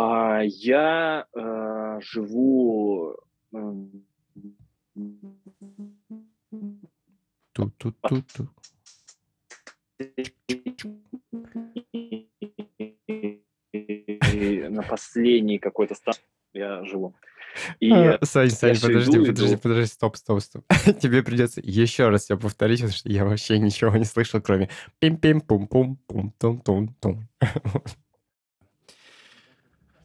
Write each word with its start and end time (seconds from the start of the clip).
А, 0.00 0.42
я, 0.44 1.26
э, 1.34 1.98
живу, 2.00 3.16
м, 3.52 4.04
Ту-ту-ту-ту. 7.52 8.48
на 14.70 14.82
последней 14.84 15.58
какой-то 15.58 15.96
станции 15.96 16.22
я 16.52 16.84
живу. 16.84 17.16
И 17.80 17.90
А, 17.90 18.20
Сань, 18.22 18.50
Сань, 18.50 18.78
подожди, 18.80 19.16
иду, 19.16 19.26
подожди, 19.26 19.54
иду. 19.54 19.62
подожди, 19.62 19.86
стоп, 19.86 20.16
стоп, 20.16 20.40
стоп. 20.40 20.64
Тебе 21.02 21.24
придется 21.24 21.60
еще 21.60 22.08
раз 22.08 22.22
все 22.22 22.38
повторить, 22.38 22.82
потому 22.82 22.96
что 22.96 23.08
я 23.08 23.24
вообще 23.24 23.58
ничего 23.58 23.96
не 23.96 24.04
слышал, 24.04 24.40
кроме 24.40 24.68
пим-пим-пум-пум-пум-тум-тум-тум. 25.00 27.26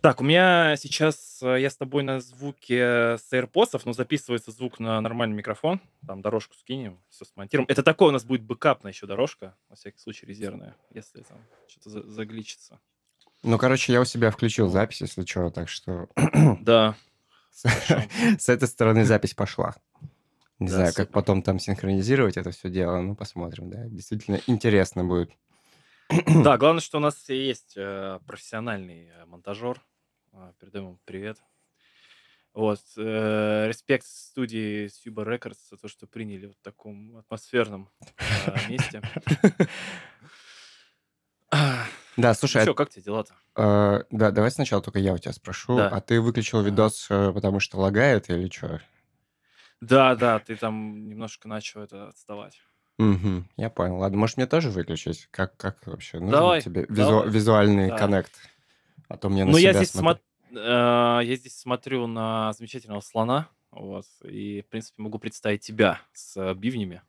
Так, 0.03 0.19
у 0.19 0.23
меня 0.25 0.75
сейчас 0.75 1.39
э, 1.41 1.61
я 1.61 1.69
с 1.69 1.77
тобой 1.77 2.03
на 2.03 2.19
звуке 2.19 3.15
с 3.17 3.31
AirPods, 3.31 3.83
но 3.85 3.93
записывается 3.93 4.51
звук 4.51 4.77
на 4.81 4.99
нормальный 4.99 5.33
микрофон. 5.37 5.79
Там 6.05 6.21
дорожку 6.21 6.55
скинем, 6.55 6.99
все 7.07 7.23
смонтируем. 7.23 7.67
Это 7.69 7.83
такое 7.83 8.09
у 8.09 8.11
нас 8.11 8.25
будет 8.25 8.41
бэкапная 8.41 8.91
еще 8.91 9.07
дорожка, 9.07 9.55
на 9.69 9.77
всякий 9.77 9.99
случай 9.99 10.25
резервная, 10.25 10.75
если 10.93 11.21
там 11.21 11.37
что-то 11.69 11.89
за- 11.89 12.03
загличится. 12.09 12.81
Ну, 13.43 13.57
короче, 13.57 13.93
я 13.93 14.01
у 14.01 14.03
себя 14.03 14.29
включил 14.29 14.67
запись, 14.67 14.99
если 14.99 15.23
что, 15.23 15.49
так 15.51 15.69
что 15.69 16.09
Да, 16.59 16.95
с 17.53 18.49
этой 18.49 18.67
стороны 18.67 19.05
запись 19.05 19.33
пошла. 19.33 19.73
Не 20.59 20.67
Да, 20.67 20.73
знаю, 20.73 20.87
как 20.93 21.07
супер. 21.07 21.13
потом 21.13 21.41
там 21.43 21.59
синхронизировать 21.59 22.35
это 22.35 22.51
все 22.51 22.69
дело, 22.69 22.99
ну, 22.99 23.15
посмотрим, 23.15 23.69
да. 23.69 23.85
Действительно 23.87 24.41
интересно 24.47 25.05
будет. 25.05 25.31
Да, 26.43 26.57
главное, 26.57 26.81
что 26.81 26.97
у 26.97 27.01
нас 27.01 27.29
есть 27.29 27.75
э, 27.77 28.19
профессиональный 28.27 29.07
э, 29.07 29.25
монтажер. 29.27 29.81
А, 30.33 30.51
Передаем 30.59 30.85
ему 30.85 30.99
привет. 31.05 31.41
Вот. 32.53 32.79
э, 32.97 33.67
Респект 33.67 34.05
студии 34.05 34.85
Suba 34.87 35.25
Records 35.25 35.57
за 35.69 35.77
то, 35.77 35.87
что 35.87 36.07
приняли 36.07 36.47
в 36.47 36.55
таком 36.61 37.17
атмосферном 37.17 37.89
э, 38.19 38.69
месте. 38.69 39.01
А, 41.55 41.85
Да, 42.17 42.29
Ну 42.29 42.33
слушай, 42.33 42.63
что, 42.63 42.73
как 42.73 42.89
тебе 42.89 43.03
дела-то? 43.03 43.35
а, 43.55 43.99
э, 43.99 44.03
да, 44.09 44.31
давай 44.31 44.49
сначала 44.49 44.81
только 44.81 44.97
я 44.97 45.13
у 45.13 45.19
тебя 45.19 45.33
спрошу. 45.33 45.77
Да. 45.77 45.89
А 45.89 46.01
ты 46.01 46.19
выключил 46.19 46.63
видос, 46.63 47.05
э, 47.11 47.31
потому 47.31 47.59
что 47.59 47.77
лагает 47.77 48.27
или 48.31 48.49
что? 48.49 48.81
Да, 49.79 50.15
да, 50.15 50.39
ты 50.39 50.55
там 50.55 51.07
немножко 51.07 51.47
начал 51.47 51.81
это 51.81 52.07
отставать. 52.07 52.59
Угу, 52.97 53.43
я 53.57 53.69
понял. 53.69 53.97
Ладно, 53.97 54.17
может, 54.17 54.37
мне 54.37 54.47
тоже 54.47 54.71
выключить? 54.71 55.27
Как, 55.29 55.55
как 55.57 55.85
вообще? 55.85 56.17
Нужен 56.17 56.31
Давай, 56.31 56.61
тебе 56.63 56.85
визу- 56.85 56.95
давай. 57.21 57.29
визуальный 57.29 57.89
Да. 57.89 57.97
коннект? 57.99 58.31
А 59.09 59.17
то 59.17 59.29
мне 59.29 59.45
на 59.45 59.51
Ну, 59.51 59.57
я 59.57 59.73
себя 59.73 59.83
здесь, 59.83 59.91
смотреть. 59.91 60.25
Э, 60.53 61.19
я 61.23 61.35
здесь 61.35 61.57
смотрю 61.57 62.07
на 62.07 62.53
замечательного 62.53 63.01
слона, 63.01 63.49
вот, 63.71 64.05
и, 64.23 64.61
в 64.61 64.67
принципе, 64.69 65.01
могу 65.01 65.19
представить 65.19 65.61
тебя 65.61 65.99
с 66.13 66.37
э, 66.37 66.53
бивнями. 66.53 67.01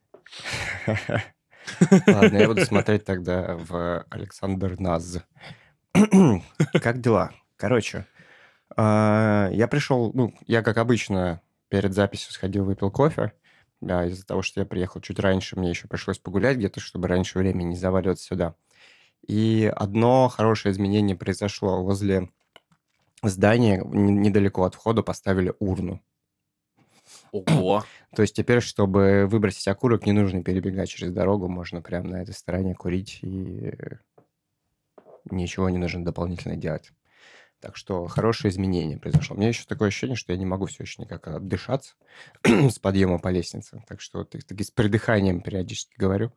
Ладно, 2.06 2.36
я 2.38 2.46
буду 2.46 2.60
смотреть 2.64 3.04
тогда 3.04 3.56
в 3.56 4.04
Александр 4.10 4.78
Наз. 4.78 5.22
Как 6.82 7.00
дела? 7.00 7.32
Короче, 7.56 8.06
а, 8.76 9.48
я 9.52 9.68
пришел, 9.68 10.10
ну, 10.14 10.34
я, 10.46 10.62
как 10.62 10.78
обычно, 10.78 11.40
перед 11.68 11.94
записью 11.94 12.32
сходил, 12.32 12.64
выпил 12.64 12.90
кофе. 12.90 13.32
Да, 13.80 14.06
из-за 14.06 14.26
того, 14.26 14.42
что 14.42 14.60
я 14.60 14.66
приехал 14.66 15.00
чуть 15.00 15.18
раньше, 15.18 15.56
мне 15.56 15.70
еще 15.70 15.88
пришлось 15.88 16.18
погулять 16.18 16.56
где-то, 16.56 16.80
чтобы 16.80 17.06
раньше 17.06 17.38
времени 17.38 17.68
не 17.68 17.76
заваливаться 17.76 18.24
сюда. 18.24 18.54
И 19.26 19.70
одно 19.74 20.28
хорошее 20.28 20.72
изменение 20.72 21.16
произошло. 21.16 21.82
Возле 21.82 22.30
здания, 23.28 23.78
н- 23.78 24.20
недалеко 24.22 24.64
от 24.64 24.74
входа, 24.74 25.02
поставили 25.02 25.54
урну. 25.58 26.02
Ого. 27.32 27.84
То 28.14 28.22
есть 28.22 28.34
теперь, 28.34 28.60
чтобы 28.60 29.26
выбросить 29.26 29.66
окурок, 29.68 30.06
не 30.06 30.12
нужно 30.12 30.42
перебегать 30.42 30.88
через 30.88 31.12
дорогу, 31.12 31.48
можно 31.48 31.82
прямо 31.82 32.08
на 32.10 32.22
этой 32.22 32.34
стороне 32.34 32.74
курить, 32.74 33.18
и 33.22 33.72
ничего 35.30 35.68
не 35.68 35.78
нужно 35.78 36.04
дополнительно 36.04 36.56
делать. 36.56 36.92
Так 37.60 37.76
что 37.76 38.06
хорошее 38.08 38.52
изменение 38.52 38.98
произошло. 38.98 39.34
У 39.34 39.38
меня 39.38 39.48
еще 39.48 39.64
такое 39.64 39.88
ощущение, 39.88 40.16
что 40.16 40.32
я 40.32 40.38
не 40.38 40.44
могу 40.44 40.66
все 40.66 40.84
еще 40.84 41.00
никак 41.00 41.26
отдышаться 41.28 41.94
с 42.44 42.78
подъема 42.78 43.18
по 43.18 43.28
лестнице. 43.28 43.82
Так 43.88 44.02
что 44.02 44.24
так- 44.24 44.44
таки 44.44 44.62
с 44.62 44.70
придыханием 44.70 45.40
периодически 45.40 45.94
говорю. 45.96 46.30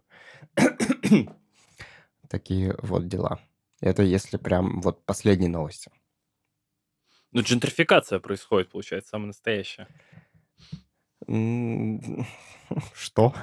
Такие 2.29 2.75
вот 2.81 3.07
дела. 3.07 3.39
Это 3.81 4.03
если 4.03 4.37
прям 4.37 4.79
вот 4.79 5.03
последние 5.05 5.49
новости. 5.49 5.91
Ну, 7.31 7.41
джентрификация 7.41 8.19
происходит, 8.19 8.69
получается, 8.69 9.09
самая 9.11 9.27
настоящая. 9.27 9.87
Что? 12.93 13.33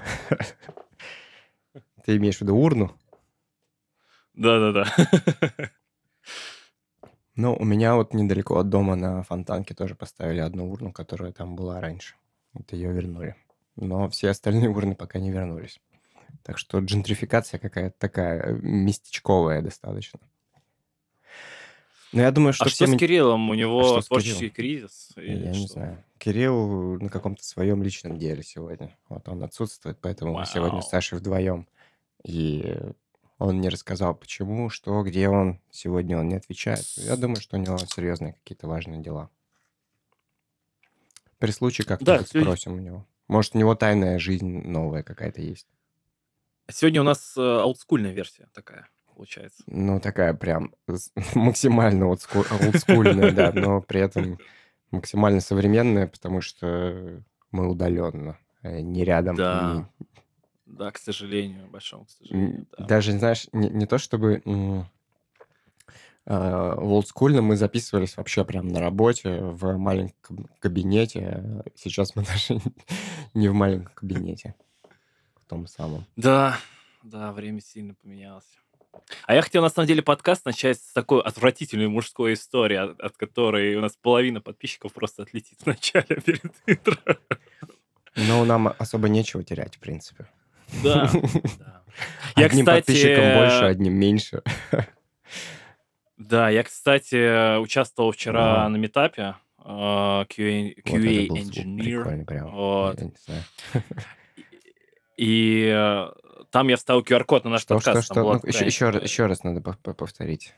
Ты 2.04 2.16
имеешь 2.16 2.38
в 2.38 2.40
виду 2.42 2.56
урну? 2.56 2.96
Да-да-да. 4.34 4.86
Ну, 7.36 7.56
у 7.56 7.64
меня 7.64 7.96
вот 7.96 8.14
недалеко 8.14 8.58
от 8.58 8.68
дома 8.68 8.94
на 8.94 9.24
Фонтанке 9.24 9.74
тоже 9.74 9.96
поставили 9.96 10.38
одну 10.38 10.70
урну, 10.70 10.92
которая 10.92 11.32
там 11.32 11.56
была 11.56 11.80
раньше. 11.80 12.14
Вот 12.52 12.72
ее 12.72 12.92
вернули. 12.92 13.34
Но 13.74 14.08
все 14.08 14.30
остальные 14.30 14.70
урны 14.70 14.94
пока 14.94 15.18
не 15.18 15.32
вернулись. 15.32 15.80
Так 16.44 16.58
что 16.58 16.78
джентрификация 16.78 17.58
какая-то 17.58 17.96
такая 17.98 18.40
э, 18.40 18.52
местечковая 18.62 19.62
достаточно. 19.62 20.20
Но 22.14 22.22
я 22.22 22.30
думаю, 22.30 22.52
что 22.52 22.64
А 22.64 22.68
что 22.68 22.84
всем... 22.86 22.96
с 22.96 23.00
Кириллом? 23.00 23.50
У 23.50 23.54
него 23.54 23.82
что 23.84 24.00
с 24.02 24.06
творческий 24.06 24.48
кризис? 24.50 25.10
Я 25.16 25.22
Или 25.22 25.46
не 25.48 25.54
что? 25.66 25.74
знаю. 25.74 26.04
Кирилл 26.18 27.00
на 27.00 27.08
каком-то 27.08 27.44
своем 27.44 27.82
личном 27.82 28.18
деле 28.18 28.42
сегодня. 28.42 28.96
Вот 29.08 29.28
он 29.28 29.42
отсутствует, 29.42 29.98
поэтому 30.00 30.38
мы 30.38 30.46
сегодня 30.46 30.80
с 30.80 30.84
Вау. 30.84 30.90
Сашей 30.90 31.18
вдвоем. 31.18 31.66
И 32.24 32.76
он 33.38 33.60
не 33.60 33.68
рассказал, 33.68 34.14
почему, 34.14 34.70
что, 34.70 35.02
где 35.02 35.28
он. 35.28 35.60
Сегодня 35.70 36.16
он 36.18 36.28
не 36.28 36.36
отвечает. 36.36 36.84
Я 36.96 37.16
думаю, 37.16 37.40
что 37.40 37.56
у 37.56 37.60
него 37.60 37.76
серьезные 37.78 38.34
какие-то 38.34 38.68
важные 38.68 39.02
дела. 39.02 39.28
При 41.38 41.50
случае 41.50 41.84
Да, 41.86 41.96
как-нибудь 41.96 42.28
сегодня, 42.28 42.46
спросим 42.56 42.74
у 42.74 42.78
него. 42.78 43.06
Может, 43.28 43.54
у 43.54 43.58
него 43.58 43.74
тайная 43.74 44.18
жизнь 44.18 44.62
новая 44.68 45.02
какая-то 45.02 45.42
есть. 45.42 45.66
сегодня 46.70 47.00
у 47.00 47.04
нас 47.04 47.34
э, 47.36 47.40
олдскульная 47.40 48.12
версия 48.12 48.48
такая, 48.54 48.88
получается. 49.14 49.62
Ну, 49.66 50.00
такая 50.00 50.34
прям 50.34 50.74
максимально 51.34 52.04
олдску- 52.04 52.46
олдскульная, 52.50 53.32
да, 53.32 53.52
но 53.52 53.80
при 53.80 54.00
этом 54.00 54.38
максимально 54.90 55.40
современная, 55.40 56.06
потому 56.06 56.40
что 56.40 57.22
мы 57.50 57.68
удаленно, 57.68 58.38
э, 58.62 58.80
не 58.80 59.04
рядом, 59.04 59.36
Да, 59.36 59.88
да, 60.66 60.90
к 60.90 60.98
сожалению, 60.98 61.68
большому 61.68 62.06
к 62.06 62.10
сожалению, 62.10 62.66
да. 62.76 62.84
даже, 62.86 63.12
знаешь, 63.12 63.46
не, 63.52 63.68
не 63.68 63.86
то 63.86 63.98
чтобы 63.98 64.42
а, 66.26 66.74
в 66.76 66.92
олдскульном 66.92 67.44
мы 67.44 67.56
записывались 67.56 68.16
вообще 68.16 68.44
прям 68.44 68.68
на 68.68 68.80
работе, 68.80 69.40
в 69.40 69.76
маленьком 69.76 70.48
кабинете. 70.58 71.62
Сейчас 71.74 72.16
мы 72.16 72.24
даже 72.48 72.60
не 73.34 73.48
в 73.48 73.54
маленьком 73.54 73.92
кабинете, 73.94 74.54
в 75.36 75.48
том 75.48 75.66
самом. 75.66 76.06
Да, 76.16 76.56
да, 77.02 77.32
время 77.32 77.60
сильно 77.60 77.94
поменялось. 77.94 78.58
А 79.26 79.34
я 79.34 79.42
хотел, 79.42 79.62
на 79.62 79.68
самом 79.68 79.86
деле, 79.86 80.02
подкаст 80.02 80.44
начать 80.44 80.78
с 80.78 80.92
такой 80.92 81.20
отвратительной 81.22 81.88
мужской 81.88 82.34
истории, 82.34 82.76
от, 82.76 83.00
от 83.00 83.16
которой 83.16 83.74
у 83.76 83.80
нас 83.80 83.96
половина 84.00 84.40
подписчиков 84.40 84.92
просто 84.92 85.22
отлетит 85.22 85.58
в 85.62 85.66
начале 85.66 86.20
перед 86.24 86.52
интро. 86.66 86.96
Но 88.16 88.44
нам 88.44 88.72
особо 88.78 89.08
нечего 89.08 89.42
терять, 89.42 89.76
в 89.76 89.80
принципе. 89.80 90.26
Да, 90.82 91.10
да. 91.58 91.82
Я, 92.36 92.46
Одним 92.46 92.66
подписчикам 92.66 93.34
больше, 93.34 93.54
кстати, 93.54 93.70
одним 93.72 93.94
меньше. 93.94 94.42
да, 96.16 96.48
я, 96.50 96.62
кстати, 96.62 97.58
участвовал 97.58 98.12
вчера 98.12 98.62
Ага. 98.62 98.68
на 98.70 98.76
метапе 98.76 99.34
э, 99.58 99.62
QA, 99.64 100.74
Вот 100.84 100.94
это 100.94 100.96
QA 100.96 101.26
был 101.28 101.36
звук 101.36 101.38
Engineer. 101.38 101.82
прикольный 101.84 102.24
прям. 102.24 102.50
Вот. 102.50 102.98
И 105.16 105.70
э, 105.72 106.10
там 106.50 106.68
я 106.68 106.76
вставил 106.76 107.02
QR-код 107.02 107.44
на 107.44 107.50
наш 107.50 107.62
Что, 107.62 107.78
что, 107.80 107.90
подкаст. 107.92 108.06
Что? 108.06 108.14
была 108.22 108.34
Ну, 108.34 108.40
еще, 108.48 108.66
еще, 108.66 108.90
раз- 108.90 109.02
еще 109.02 109.26
раз 109.26 109.44
надо 109.44 109.60
пов- 109.60 109.78
пов- 109.82 109.94
повторить. 109.94 110.54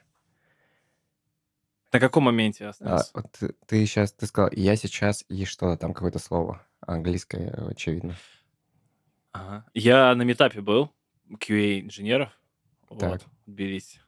На 1.93 2.01
каком 2.01 2.25
моменте 2.25 2.65
я 2.65 2.69
А, 2.69 2.71
остановился? 2.71 3.11
вот 3.15 3.33
ты, 3.33 3.55
ты 3.67 3.87
сейчас, 3.87 4.13
ты 4.13 4.27
сказал, 4.27 4.51
я 4.53 4.77
сейчас, 4.77 5.25
и 5.29 5.45
что 5.45 5.77
там, 5.77 5.95
какое-то 5.95 6.19
слово. 6.19 6.63
Английское, 6.81 7.51
очевидно. 7.71 8.17
Ага. 9.33 9.65
Я 9.75 10.15
на 10.15 10.23
метапе 10.23 10.61
был, 10.61 10.91
QA 11.31 11.81
инженеров, 11.83 12.31
вот, 12.89 13.23
в 13.23 13.51
Тбилиси. 13.51 14.01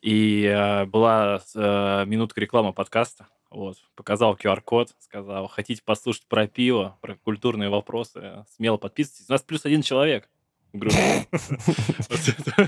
И 0.00 0.44
э, 0.44 0.84
была 0.86 1.40
э, 1.54 2.04
минутка 2.06 2.40
рекламы 2.40 2.72
подкаста. 2.72 3.28
Вот, 3.52 3.76
показал 3.96 4.34
QR-код, 4.34 4.94
сказал, 4.98 5.46
хотите 5.48 5.82
послушать 5.84 6.26
про 6.26 6.46
пиво, 6.46 6.96
про 7.00 7.16
культурные 7.16 7.68
вопросы, 7.68 8.44
смело 8.56 8.78
подписывайтесь. 8.78 9.28
У 9.28 9.32
нас 9.32 9.42
плюс 9.42 9.66
один 9.66 9.82
человек. 9.82 10.28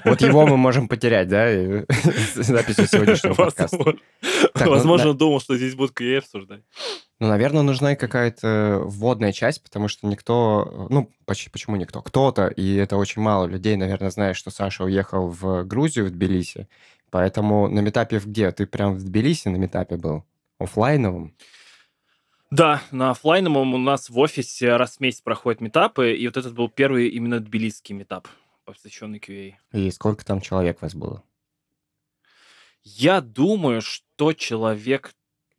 Вот 0.05 0.21
его 0.21 0.47
мы 0.47 0.59
можем 0.59 0.89
потерять, 0.89 1.29
да, 1.29 1.47
записью 2.35 2.87
сегодняшнего 2.87 3.33
подкаста. 3.35 3.79
Возможно, 3.79 4.01
ну, 4.55 4.71
Возможно, 4.71 5.15
думал, 5.15 5.41
что 5.41 5.57
здесь 5.57 5.75
будут 5.75 5.99
QA 5.99 6.19
обсуждать. 6.19 6.63
Ну, 7.19 7.29
наверное, 7.29 7.63
нужна 7.63 7.93
и 7.95 7.97
какая-то 7.97 8.83
вводная 8.85 9.33
часть, 9.33 9.63
потому 9.63 9.89
что 9.89 10.07
никто, 10.07 10.87
ну, 10.91 11.11
поч- 11.25 11.51
почему 11.51 11.77
никто? 11.77 12.03
Кто-то, 12.03 12.49
и 12.49 12.75
это 12.75 12.97
очень 12.99 13.23
мало 13.23 13.47
людей, 13.47 13.77
наверное, 13.77 14.11
знает, 14.11 14.37
что 14.37 14.51
Саша 14.51 14.85
уехал 14.85 15.29
в 15.29 15.65
Грузию, 15.65 16.07
в 16.07 16.11
Тбилиси. 16.11 16.69
Поэтому 17.11 17.69
на 17.69 17.81
метапе 17.81 18.19
в 18.19 18.27
где? 18.27 18.51
Ты 18.51 18.67
прям 18.67 18.97
в 18.97 19.05
Тбилиси 19.05 19.49
на 19.49 19.57
метапе 19.57 19.97
был? 19.97 20.25
Оффлайновом? 20.59 21.37
Да, 22.51 22.83
на 22.93 23.11
оффлайновом 23.11 23.75
у 23.75 23.79
нас 23.79 24.09
в 24.09 24.19
офисе 24.19 24.77
раз 24.77 24.97
в 24.97 25.01
месяц 25.01 25.21
проходят 25.21 25.61
метапы, 25.61 26.15
и 26.15 26.27
вот 26.27 26.37
этот 26.37 26.55
был 26.55 26.69
первый 26.69 27.09
именно 27.09 27.41
тбилисский 27.41 27.95
метап, 27.95 28.29
посвященный 28.65 29.19
QA. 29.19 29.55
И 29.73 29.91
сколько 29.91 30.25
там 30.25 30.41
человек 30.41 30.81
вас 30.81 30.95
было? 30.95 31.25
Я 32.83 33.21
думаю, 33.21 33.81
что 33.81 34.33
человек 34.35 35.15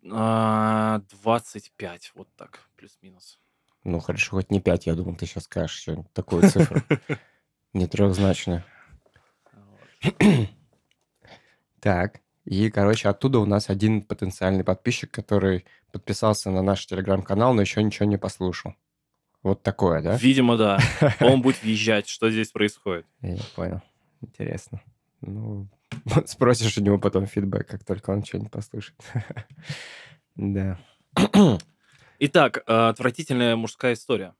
а, 0.10 1.02
25, 1.24 2.12
вот 2.16 2.30
так, 2.36 2.70
плюс-минус. 2.78 3.40
Ну, 3.84 4.00
хорошо, 4.00 4.38
хоть 4.38 4.52
не 4.52 4.62
5, 4.62 4.86
я 4.86 4.96
думал, 4.96 5.16
ты 5.16 5.26
сейчас 5.26 5.44
скажешь 5.44 5.78
что-нибудь 5.78 6.14
такую 6.14 6.50
цифру. 6.50 6.82
Не 7.74 7.88
трехзначную. 7.88 8.64
Вот. 9.52 10.50
Так, 11.82 12.22
и, 12.46 12.70
короче, 12.70 13.10
оттуда 13.10 13.40
у 13.40 13.46
нас 13.46 13.70
один 13.70 14.04
потенциальный 14.04 14.64
подписчик, 14.64 15.10
который 15.10 15.66
подписался 15.92 16.52
на 16.52 16.62
наш 16.62 16.86
телеграм-канал, 16.86 17.54
но 17.54 17.62
еще 17.62 17.82
ничего 17.82 18.08
не 18.08 18.18
послушал. 18.18 18.76
Вот 19.42 19.64
такое, 19.64 20.02
да? 20.02 20.16
Видимо, 20.16 20.56
да. 20.56 20.80
Он 21.22 21.42
будет 21.42 21.62
въезжать, 21.64 22.08
что 22.08 22.30
здесь 22.30 22.52
происходит. 22.52 23.06
Я 23.22 23.38
понял. 23.56 23.82
Интересно. 24.22 24.82
Ну, 25.22 25.68
спросишь 26.26 26.78
у 26.78 26.82
него 26.82 27.00
потом 27.00 27.26
фидбэк, 27.26 27.68
как 27.68 27.84
только 27.84 28.12
он 28.12 28.24
что-нибудь 28.24 28.52
послушает. 28.52 29.00
Да. 30.38 30.78
Итак, 32.20 32.64
а, 32.68 32.90
отвратительная 32.90 33.56
мужская 33.56 33.94
история. 33.94 34.34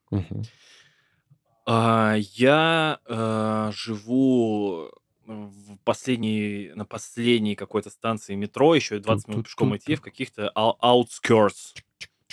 А, 1.66 2.16
Я 2.18 3.00
э, 3.08 3.72
живу 3.74 4.92
в 5.26 5.78
последней, 5.84 6.72
на 6.76 6.86
последней 6.86 7.56
какой-то 7.56 7.90
станции 7.90 8.36
метро, 8.36 8.76
еще 8.76 8.98
и 8.98 9.00
20 9.00 9.28
минут 9.28 9.46
пешком 9.46 9.76
идти, 9.76 9.96
в 9.96 10.02
каких-то 10.02 10.52
outskirts 10.56 11.74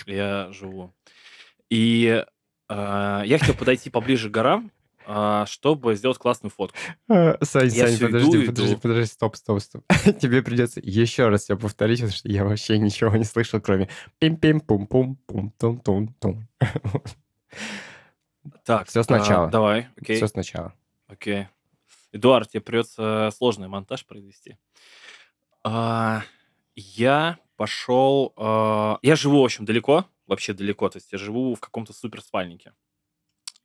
я 0.05 0.51
живу. 0.51 0.93
И 1.69 2.23
а, 2.69 3.23
я 3.25 3.39
хотел 3.39 3.55
подойти 3.55 3.89
поближе 3.89 4.29
к 4.29 4.33
горам, 4.33 4.71
а, 5.05 5.45
чтобы 5.45 5.95
сделать 5.95 6.17
классную 6.17 6.51
фотку. 6.51 6.77
А, 7.09 7.37
Сань, 7.43 7.67
Я 7.69 7.87
Сань, 7.87 7.99
подожди, 7.99 8.37
иду, 8.37 8.45
подожди, 8.45 8.73
иду. 8.73 8.81
подожди, 8.81 9.05
стоп, 9.05 9.35
стоп, 9.35 9.61
стоп. 9.61 9.83
Тебе 10.21 10.41
придется 10.41 10.79
еще 10.83 11.27
раз 11.29 11.43
все 11.43 11.57
повторить, 11.57 11.99
потому 11.99 12.15
что 12.15 12.29
я 12.29 12.45
вообще 12.45 12.77
ничего 12.77 13.13
не 13.15 13.25
слышал, 13.25 13.59
кроме 13.59 13.89
пим-пим-пум-пум-пум-тум-тум-тум. 14.19 16.47
Так, 18.65 18.89
Всё 18.89 19.01
а, 19.01 19.03
сначала. 19.03 19.49
давай, 19.49 19.87
окей. 19.95 20.17
Все 20.17 20.27
сначала. 20.27 20.73
Окей. 21.07 21.47
Эдуард, 22.13 22.49
тебе 22.49 22.61
придется 22.61 23.31
сложный 23.35 23.67
монтаж 23.67 24.05
произвести. 24.05 24.57
А, 25.63 26.23
я 26.75 27.39
пошел... 27.57 28.33
а, 28.37 28.99
я 29.01 29.15
живу, 29.15 29.41
в 29.41 29.45
общем, 29.45 29.65
далеко, 29.65 30.05
вообще 30.27 30.53
далеко, 30.53 30.89
то 30.89 30.97
есть 30.97 31.11
я 31.11 31.17
живу 31.17 31.55
в 31.55 31.59
каком-то 31.59 31.91
супер 31.91 32.21
спальнике. 32.21 32.73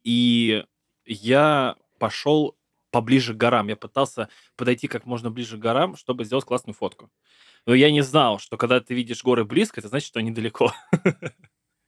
И 0.03 0.65
я 1.05 1.77
пошел 1.99 2.57
поближе 2.91 3.35
к 3.35 3.37
горам. 3.37 3.69
Я 3.69 3.77
пытался 3.77 4.31
подойти 4.57 4.89
как 4.89 5.05
можно 5.05 5.31
ближе 5.31 5.59
к 5.59 5.61
горам, 5.61 5.97
чтобы 5.97 6.25
сделать 6.25 6.47
классную 6.47 6.75
фотку. 6.75 7.11
Но 7.67 7.75
я 7.75 7.91
не 7.91 8.01
знал, 8.01 8.39
что 8.39 8.57
когда 8.57 8.81
ты 8.81 8.95
видишь 8.95 9.23
горы 9.23 9.45
близко, 9.45 9.81
это 9.81 9.89
значит, 9.89 10.09
что 10.09 10.21
они 10.21 10.31
далеко. 10.31 10.73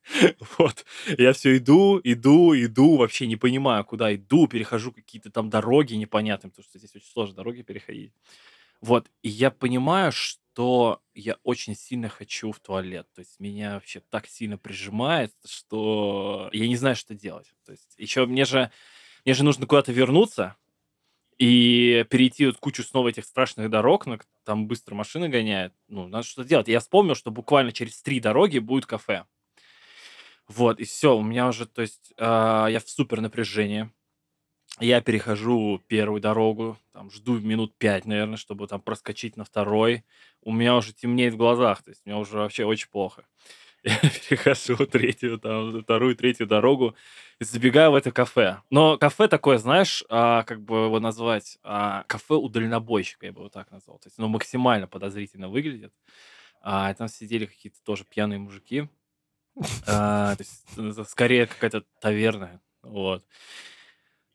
Вот. 0.59 0.85
Я 1.19 1.33
все 1.33 1.57
иду, 1.57 2.01
иду, 2.03 2.55
иду, 2.55 2.97
вообще 2.97 3.27
не 3.27 3.37
понимаю, 3.37 3.85
куда 3.85 4.15
иду, 4.15 4.47
перехожу 4.49 4.93
какие-то 4.93 5.31
там 5.31 5.51
дороги 5.51 5.95
непонятные, 5.95 6.51
потому 6.51 6.65
что 6.65 6.79
здесь 6.79 6.95
очень 6.95 7.07
сложно 7.09 7.37
дороги 7.37 7.63
переходить. 7.63 8.13
Вот. 8.81 9.11
И 9.23 9.29
я 9.29 9.51
понимаю, 9.51 10.13
что 10.13 11.01
я 11.15 11.37
очень 11.45 11.77
сильно 11.77 12.09
хочу 12.09 12.53
в 12.53 12.61
туалет. 12.61 13.07
То 13.15 13.21
есть 13.21 13.41
меня 13.41 13.75
вообще 13.75 14.03
так 14.11 14.27
сильно 14.27 14.59
прижимает, 14.59 15.35
что 15.47 16.51
я 16.53 16.69
не 16.69 16.77
знаю, 16.77 16.97
что 16.97 17.15
делать. 17.15 17.53
То 17.67 17.73
есть 17.73 17.95
еще 17.99 18.27
мне 18.27 18.45
же, 18.45 18.71
мне 19.25 19.35
же 19.35 19.45
нужно 19.45 19.67
куда-то 19.67 19.93
вернуться 19.93 20.57
и 21.39 22.07
перейти 22.11 22.47
вот 22.47 22.59
кучу 22.59 22.83
снова 22.83 23.09
этих 23.09 23.25
страшных 23.25 23.71
дорог, 23.71 24.05
к- 24.05 24.27
там 24.45 24.69
быстро 24.69 24.95
машины 24.95 25.29
гоняет. 25.29 25.75
Ну, 25.89 26.09
надо 26.09 26.25
что-то 26.27 26.49
делать. 26.49 26.69
Я 26.69 26.81
вспомнил, 26.81 27.15
что 27.15 27.31
буквально 27.31 27.73
через 27.73 28.03
три 28.03 28.21
дороги 28.21 28.59
будет 28.59 28.87
кафе. 28.87 29.25
Вот, 30.51 30.81
и 30.81 30.85
все, 30.85 31.17
у 31.17 31.23
меня 31.23 31.47
уже, 31.47 31.65
то 31.65 31.81
есть, 31.83 32.13
а, 32.19 32.67
я 32.67 32.81
в 32.81 32.89
супер 32.91 33.21
напряжении. 33.21 33.89
Я 34.81 35.01
перехожу 35.03 35.83
первую 35.89 36.21
дорогу, 36.21 36.79
там, 36.93 37.11
жду 37.11 37.41
минут 37.41 37.77
пять, 37.79 38.07
наверное, 38.07 38.37
чтобы 38.39 38.67
там 38.69 38.81
проскочить 38.81 39.37
на 39.37 39.45
второй. 39.45 40.05
У 40.43 40.53
меня 40.53 40.77
уже 40.77 40.93
темнеет 40.95 41.35
в 41.35 41.39
глазах, 41.39 41.83
то 41.83 41.91
есть, 41.91 42.03
мне 42.07 42.17
уже 42.17 42.39
вообще 42.39 42.65
очень 42.65 42.89
плохо. 42.91 43.25
Я 43.85 43.97
перехожу 44.29 44.77
третью, 44.87 45.39
там, 45.39 45.83
вторую, 45.83 46.17
третью 46.17 46.47
дорогу 46.47 46.97
и 47.41 47.45
забегаю 47.45 47.93
в 47.93 47.97
это 47.97 48.13
кафе. 48.13 48.63
Но 48.71 48.99
кафе 48.99 49.29
такое, 49.29 49.59
знаешь, 49.59 50.05
а, 50.11 50.45
как 50.45 50.63
бы 50.63 50.87
его 50.87 51.01
назвать, 51.01 51.59
а, 51.63 52.05
кафе 52.09 52.35
у 52.35 52.49
дальнобойщика, 52.49 53.27
я 53.27 53.33
бы 53.33 53.41
его 53.43 53.51
так 53.51 53.71
назвал. 53.71 53.99
То 54.01 54.09
есть, 54.09 54.19
оно 54.19 54.29
максимально 54.29 54.89
подозрительно 54.89 55.49
выглядит. 55.49 55.93
А, 56.63 56.93
там 56.95 57.09
сидели 57.09 57.47
какие-то 57.47 57.79
тоже 57.85 58.05
пьяные 58.05 58.39
мужики. 58.41 58.89
А, 59.87 60.35
то 60.37 60.43
есть, 60.43 60.65
это 60.77 61.05
скорее 61.05 61.47
какая-то 61.47 61.85
таверна. 62.01 62.61
Вот. 62.83 63.25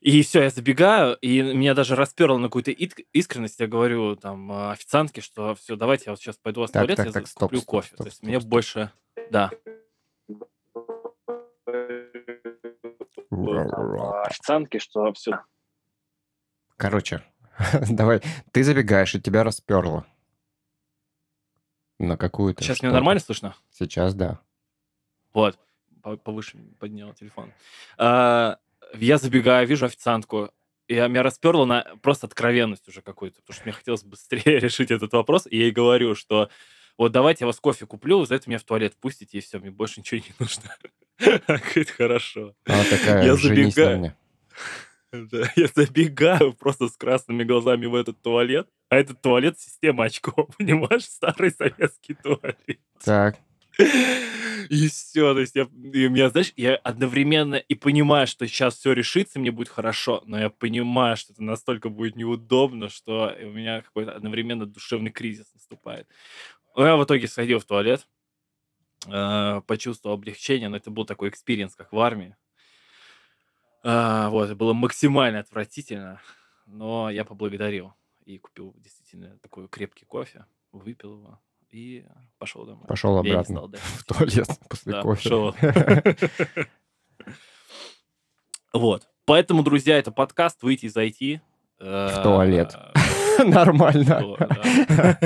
И 0.02 0.22
все, 0.22 0.44
я 0.44 0.50
забегаю, 0.52 1.16
и 1.16 1.42
меня 1.42 1.74
даже 1.74 1.96
расперло 1.96 2.38
на 2.38 2.48
какую-то 2.48 2.70
искренность. 2.72 3.60
Я 3.60 3.66
говорю 3.68 4.16
там 4.16 4.52
а, 4.52 4.72
официантке, 4.72 5.22
что 5.22 5.56
все, 5.56 5.76
давайте 5.76 6.04
я 6.08 6.12
вот 6.12 6.20
сейчас 6.20 6.38
пойду 6.38 6.64
в 6.64 6.70
Так, 6.70 6.84
туалет, 6.84 6.98
так, 6.98 7.06
я 7.08 7.12
так, 7.12 7.28
стоп, 7.28 7.50
куплю 7.50 7.60
стоп, 7.60 7.70
кофе. 7.70 7.88
стоп, 7.88 7.98
То 7.98 8.06
есть 8.06 8.18
стоп, 8.18 8.28
мне 8.28 8.40
стоп. 8.40 8.50
больше... 8.50 8.92
Да. 9.32 9.50
А, 13.32 14.22
Официантки, 14.24 14.78
что 14.78 15.12
все. 15.14 15.42
Короче, 16.78 17.24
давай, 17.90 18.22
ты 18.52 18.64
забегаешь, 18.64 19.16
и 19.16 19.22
тебя 19.22 19.44
расперло. 19.44 20.06
На 21.98 22.18
какую-то... 22.18 22.62
Сейчас 22.62 22.80
меня 22.82 22.90
что-то. 22.90 22.94
нормально 22.94 23.22
слышно? 23.22 23.56
Сейчас, 23.72 24.14
да. 24.14 24.40
Вот. 25.35 25.59
По- 26.01 26.18
Повыше 26.18 26.57
поднял 26.80 27.13
телефон. 27.13 27.51
А, 27.97 28.57
Я 28.94 29.18
забегаю, 29.18 29.68
вижу 29.68 29.85
официантку, 29.85 30.49
и 30.87 30.94
меня 30.95 31.21
расперло 31.23 31.65
на 31.65 31.83
просто 32.01 32.27
откровенность 32.27 32.87
уже 32.87 33.01
какую-то, 33.01 33.42
потому 33.42 33.56
что 33.56 33.63
мне 33.65 33.73
хотелось 33.73 34.04
быстрее 34.04 34.59
решить 34.59 34.89
этот 34.92 35.11
вопрос, 35.13 35.45
и 35.49 35.57
я 35.57 35.63
ей 35.65 35.71
говорю, 35.71 36.15
что 36.15 36.49
вот 36.97 37.11
давайте 37.11 37.44
я 37.44 37.47
вас 37.47 37.59
кофе 37.59 37.85
куплю, 37.85 38.23
за 38.25 38.35
это 38.35 38.49
меня 38.49 38.59
в 38.59 38.63
туалет 38.63 38.95
пустите, 38.95 39.37
и 39.37 39.42
все, 39.42 39.59
мне 39.59 39.69
больше 39.71 39.99
ничего 39.99 40.21
не 40.21 40.33
нужно. 40.39 40.63
Говорит, 41.47 41.89
хорошо. 41.89 42.56
Она 42.65 42.83
такая, 42.85 43.25
Я 43.25 43.35
забегаю. 43.35 44.15
Да, 45.11 45.49
Я 45.56 45.68
забегаю 45.73 46.54
просто 46.54 46.87
с 46.89 46.97
красными 46.97 47.44
глазами 47.45 47.85
в 47.85 47.95
этот 47.95 48.21
туалет, 48.21 48.68
а 48.89 48.97
этот 48.97 49.21
туалет 49.21 49.57
система 49.59 50.06
очков, 50.06 50.49
понимаешь, 50.57 51.06
старый 51.06 51.51
советский 51.51 52.15
туалет. 52.15 52.80
Так, 53.04 53.37
И 54.70 54.88
все, 54.88 55.34
то 55.34 55.40
есть 55.40 55.56
я, 55.56 55.64
и 55.94 56.08
у 56.08 56.10
меня, 56.10 56.30
знаешь, 56.30 56.52
я 56.56 56.76
одновременно 56.78 57.56
и 57.56 57.76
понимаю, 57.76 58.26
что 58.28 58.48
сейчас 58.48 58.76
все 58.76 58.94
решится, 58.94 59.40
мне 59.40 59.52
будет 59.52 59.70
хорошо, 59.70 60.24
но 60.26 60.40
я 60.40 60.50
понимаю, 60.50 61.18
что 61.18 61.34
это 61.34 61.44
настолько 61.44 61.90
будет 61.90 62.16
неудобно, 62.16 62.90
что 62.90 63.36
у 63.42 63.52
меня 63.52 63.82
какой-то 63.82 64.14
одновременно 64.14 64.66
душевный 64.66 65.12
кризис 65.12 65.54
наступает. 65.54 66.08
Но 66.76 66.86
я 66.86 66.96
в 66.98 67.04
итоге 67.04 67.28
сходил 67.28 67.60
в 67.60 67.66
туалет, 67.66 68.08
э, 69.08 69.62
почувствовал 69.68 70.16
облегчение, 70.16 70.70
но 70.70 70.78
это 70.78 70.90
был 70.90 71.06
такой 71.06 71.30
experience, 71.30 71.76
как 71.76 71.92
в 71.92 72.00
армии. 72.00 72.36
А, 73.84 74.30
вот, 74.30 74.52
было 74.54 74.74
максимально 74.74 75.40
отвратительно, 75.40 76.20
но 76.66 77.10
я 77.12 77.24
поблагодарил 77.24 77.94
и 78.26 78.40
купил 78.40 78.74
действительно 78.78 79.38
такой 79.40 79.68
крепкий 79.68 80.06
кофе, 80.06 80.48
выпил 80.72 81.20
его 81.20 81.40
и 81.76 82.06
пошел 82.38 82.66
домой. 82.66 82.86
пошел 82.88 83.18
Я 83.18 83.24
не 83.24 83.30
обратно 83.32 83.56
стал 83.56 83.68
дальше 83.70 83.86
в 83.98 84.04
туалет 84.06 84.48
после 84.70 84.92
да, 84.94 85.02
кофе. 85.02 86.68
Вот. 88.74 89.08
Поэтому, 89.26 89.64
друзья, 89.64 89.98
это 89.98 90.12
подкаст 90.12 90.62
«Выйти 90.62 90.88
из 90.88 90.98
IT». 90.98 91.40
В 91.80 92.22
туалет. 92.24 92.76
Э, 93.38 93.44
Нормально. 93.46 94.36
да. 94.38 95.18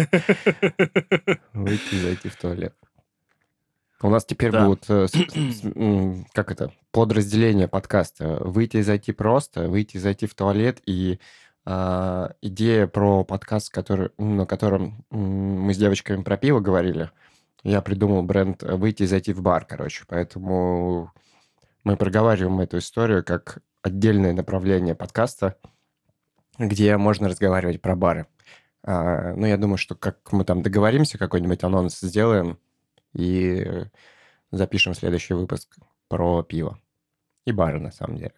Выйти 1.53 1.95
и 1.95 1.99
зайти 1.99 2.29
в 2.29 2.35
туалет. 2.35 2.75
У 4.01 4.09
нас 4.09 4.23
теперь 4.23 4.51
Да. 4.51 4.65
будут, 4.65 4.85
э, 4.89 5.07
как 6.33 6.51
это, 6.51 6.71
подразделение 6.91 7.67
подкаста. 7.67 8.37
Выйти 8.41 8.77
и 8.77 8.81
зайти 8.81 9.11
просто, 9.11 9.67
выйти 9.67 9.97
и 9.97 9.99
зайти 9.99 10.27
в 10.27 10.35
туалет. 10.35 10.79
И 10.85 11.19
а, 11.71 12.33
идея 12.41 12.87
про 12.87 13.23
подкаст, 13.23 13.71
который, 13.71 14.09
на 14.17 14.47
котором 14.47 15.05
мы 15.11 15.71
с 15.71 15.77
девочками 15.77 16.23
про 16.23 16.35
пиво 16.35 16.61
говорили, 16.61 17.11
я 17.61 17.83
придумал 17.83 18.23
бренд 18.23 18.63
э, 18.63 18.75
«Выйти 18.75 19.03
и 19.03 19.05
зайти 19.05 19.33
в 19.33 19.43
бар», 19.43 19.65
короче. 19.65 20.03
Поэтому 20.07 21.13
мы 21.83 21.95
проговариваем 21.95 22.59
эту 22.59 22.79
историю 22.79 23.23
как 23.23 23.59
отдельное 23.83 24.33
направление 24.33 24.95
подкаста, 24.95 25.57
где 26.57 26.97
можно 26.97 27.29
разговаривать 27.29 27.83
про 27.83 27.95
бары. 27.95 28.25
А, 28.81 29.35
ну, 29.35 29.45
я 29.45 29.57
думаю, 29.57 29.77
что 29.77 29.93
как 29.93 30.31
мы 30.31 30.45
там 30.45 30.63
договоримся, 30.63 31.19
какой-нибудь 31.19 31.63
анонс 31.63 31.99
сделаем 31.99 32.57
и 33.13 33.85
запишем 34.49 34.95
следующий 34.95 35.35
выпуск 35.35 35.77
про 36.07 36.41
пиво. 36.41 36.79
И 37.45 37.51
бары, 37.51 37.79
на 37.79 37.91
самом 37.91 38.17
деле. 38.17 38.33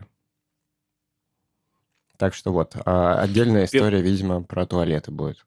Так 2.21 2.35
что 2.35 2.53
вот, 2.53 2.75
а 2.85 3.19
отдельная 3.19 3.65
история, 3.65 3.99
видимо, 3.99 4.43
про 4.43 4.67
туалеты 4.67 5.09
будет. 5.09 5.43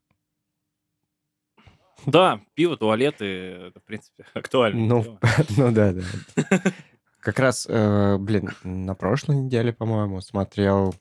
Да, 2.04 2.40
пиво, 2.54 2.76
туалеты, 2.76 3.24
это, 3.68 3.78
в 3.78 3.84
принципе, 3.84 4.24
актуально. 4.34 4.84
Ну, 4.84 5.18
ну 5.56 5.70
да, 5.70 5.92
да. 5.92 6.02
Как 7.20 7.38
раз, 7.38 7.68
э, 7.70 8.16
блин, 8.18 8.50
на 8.64 8.96
прошлой 8.96 9.36
неделе, 9.36 9.72
по-моему, 9.72 10.20
смотрел 10.20 10.96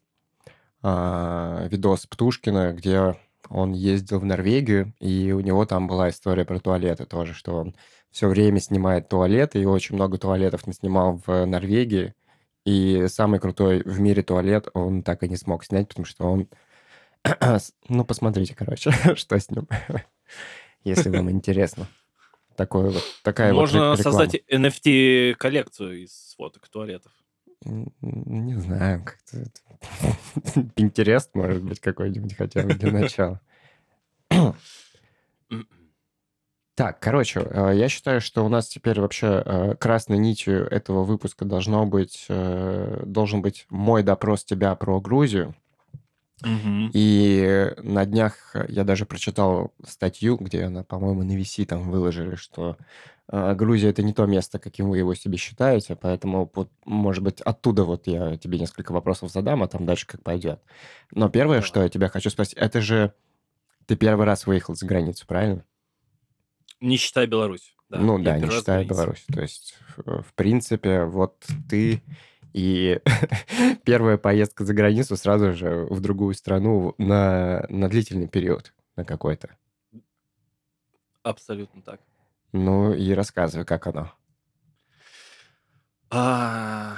а, 0.84 1.66
видос 1.70 2.06
Птушкина, 2.06 2.74
где 2.74 3.16
он 3.50 3.72
ездил 3.72 4.20
в 4.20 4.26
Норвегию, 4.26 4.94
и 5.00 5.32
у 5.32 5.40
него 5.40 5.66
там 5.66 5.88
была 5.88 6.10
история 6.10 6.46
про 6.46 6.60
туалеты 6.60 7.08
тоже, 7.08 7.34
что 7.34 7.56
он 7.56 7.76
все 8.12 8.28
время 8.28 8.60
снимает 8.60 9.10
туалеты, 9.10 9.60
и 9.60 9.66
очень 9.66 9.96
много 9.96 10.20
туалетов 10.20 10.68
наснимал 10.68 11.20
в 11.26 11.46
Норвегии, 11.48 12.14
и 12.66 13.08
самый 13.08 13.40
крутой 13.40 13.84
в 13.84 14.00
мире 14.00 14.24
туалет 14.24 14.68
он 14.74 15.04
так 15.04 15.24
и 15.24 15.30
не 15.30 15.36
смог 15.36 15.66
снять, 15.66 15.88
потому 15.90 16.06
что 16.06 16.26
он... 16.32 16.48
Ну, 17.90 18.06
посмотрите, 18.06 18.56
короче, 18.56 18.92
что 19.16 19.40
с 19.40 19.50
ним, 19.50 19.68
если 20.84 21.10
вам 21.10 21.30
интересно. 21.30 21.88
Такое 22.56 22.92
вот, 22.92 23.04
такая 23.24 23.54
Можно 23.54 23.90
вот 23.90 23.98
ре- 23.98 23.98
реклама. 23.98 24.18
создать 24.20 24.42
NFT-коллекцию 24.50 26.04
из 26.04 26.36
фоток 26.38 26.68
туалетов. 26.70 27.12
Не 27.66 28.56
знаю, 28.56 29.04
как-то... 29.04 29.46
Pinterest, 30.76 31.30
может 31.34 31.64
быть, 31.64 31.80
какой-нибудь 31.80 32.36
хотя 32.36 32.64
бы 32.64 32.74
для 32.76 32.92
начала. 32.92 33.42
Так, 36.76 37.00
короче, 37.00 37.46
э, 37.48 37.74
я 37.76 37.88
считаю, 37.88 38.20
что 38.20 38.44
у 38.44 38.50
нас 38.50 38.68
теперь 38.68 39.00
вообще 39.00 39.44
э, 39.46 39.76
красной 39.80 40.18
нитью 40.18 40.66
этого 40.66 41.04
выпуска 41.04 41.46
должно 41.46 41.86
быть, 41.86 42.26
э, 42.30 43.04
должен 43.06 43.44
быть 43.44 43.68
мой 43.70 44.02
допрос 44.02 44.44
тебя 44.44 44.74
про 44.74 45.00
Грузию. 45.00 45.56
Мгм. 46.42 46.90
И 46.94 47.72
на 47.78 48.06
днях 48.06 48.56
я 48.68 48.84
даже 48.84 49.06
прочитал 49.06 49.72
статью, 49.86 50.38
где 50.38 50.64
она, 50.64 50.84
по-моему, 50.84 51.24
на 51.24 51.38
VC 51.38 51.66
там 51.66 51.90
выложили, 51.90 52.36
что 52.36 52.76
Грузия 53.32 53.90
это 53.90 54.04
не 54.04 54.14
то 54.14 54.26
место, 54.26 54.60
каким 54.60 54.90
вы 54.90 54.98
его 54.98 55.14
себе 55.14 55.38
считаете, 55.38 55.96
поэтому, 55.96 56.52
может 56.84 57.24
быть, 57.24 57.40
оттуда 57.40 57.86
вот 57.86 58.08
я 58.08 58.36
тебе 58.36 58.60
несколько 58.60 58.92
вопросов 58.92 59.32
задам, 59.32 59.64
а 59.64 59.68
там 59.68 59.86
дальше 59.86 60.06
как 60.06 60.22
пойдет. 60.22 60.60
Но 61.12 61.30
первое, 61.30 61.62
что 61.62 61.82
я 61.82 61.88
тебя 61.88 62.10
хочу 62.10 62.30
спросить, 62.30 62.56
это 62.56 62.82
же 62.82 63.14
ты 63.86 63.96
первый 63.96 64.26
раз 64.26 64.46
выехал 64.46 64.76
за 64.76 64.86
границу, 64.86 65.26
правильно? 65.26 65.64
Не 66.84 66.98
считая 66.98 67.28
Беларусь. 67.28 67.74
Да, 67.88 67.98
ну 67.98 68.18
я 68.18 68.26
да, 68.26 68.40
не 68.40 68.50
считая. 68.50 68.84
Беларусь. 68.84 69.26
То 69.34 69.42
есть, 69.42 69.78
в 69.96 70.34
принципе, 70.36 71.06
вот 71.06 71.46
ты 71.70 72.04
и 72.52 73.00
первая 73.86 74.18
поездка 74.18 74.66
за 74.66 74.74
границу 74.74 75.16
сразу 75.16 75.54
же 75.54 75.88
в 75.90 76.02
другую 76.02 76.34
страну 76.34 76.94
на, 76.98 77.66
на 77.70 77.88
длительный 77.88 78.28
период, 78.28 78.74
на 78.98 79.06
какой-то. 79.06 79.56
Абсолютно 81.22 81.82
так. 81.82 82.02
Ну 82.52 82.94
и 82.94 83.14
рассказывай, 83.14 83.66
как 83.66 83.88
оно. 83.88 84.12
А, 86.10 86.98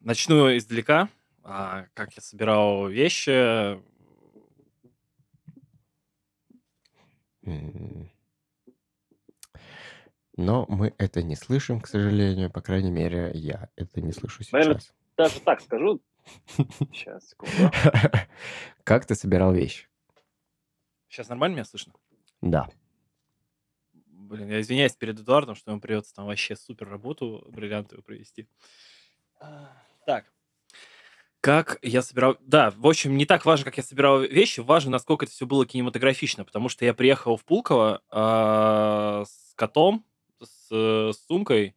Начну 0.00 0.54
издалека. 0.54 1.08
А, 1.42 1.86
Как 1.94 2.12
я 2.12 2.20
собирал 2.20 2.88
вещи. 2.88 3.80
Но 10.40 10.64
мы 10.68 10.94
это 10.96 11.22
не 11.22 11.36
слышим, 11.36 11.82
к 11.82 11.86
сожалению. 11.86 12.50
По 12.50 12.62
крайней 12.62 12.90
мере, 12.90 13.30
я 13.34 13.68
это 13.76 14.00
не 14.00 14.10
слышу 14.12 14.42
Наверное, 14.52 14.80
сейчас. 14.80 14.94
Даже 15.18 15.40
так 15.40 15.60
скажу. 15.60 16.00
Сейчас, 16.92 17.28
секунду. 17.28 17.70
Как 18.84 19.04
ты 19.04 19.14
собирал 19.14 19.52
вещи? 19.52 19.86
Сейчас 21.08 21.28
нормально 21.28 21.56
меня 21.56 21.64
слышно? 21.66 21.92
Да. 22.40 22.70
Блин, 23.92 24.48
я 24.48 24.62
извиняюсь 24.62 24.94
перед 24.94 25.20
Эдуардом, 25.20 25.56
что 25.56 25.72
ему 25.72 25.80
придется 25.80 26.14
там 26.14 26.24
вообще 26.24 26.56
супер 26.56 26.88
работу 26.88 27.44
бриллиантовую 27.50 28.02
провести. 28.02 28.48
Так. 30.06 30.32
Как 31.42 31.78
я 31.82 32.00
собирал... 32.00 32.38
Да, 32.40 32.70
в 32.70 32.86
общем, 32.86 33.14
не 33.18 33.26
так 33.26 33.44
важно, 33.44 33.66
как 33.66 33.76
я 33.76 33.82
собирал 33.82 34.20
вещи, 34.20 34.60
важно, 34.60 34.92
насколько 34.92 35.26
это 35.26 35.34
все 35.34 35.44
было 35.44 35.66
кинематографично, 35.66 36.46
потому 36.46 36.70
что 36.70 36.86
я 36.86 36.94
приехал 36.94 37.36
в 37.36 37.44
Пулково 37.44 38.02
а, 38.10 39.24
с 39.26 39.54
котом, 39.54 40.06
с, 40.70 40.72
э, 40.72 41.12
с 41.14 41.26
сумкой, 41.26 41.74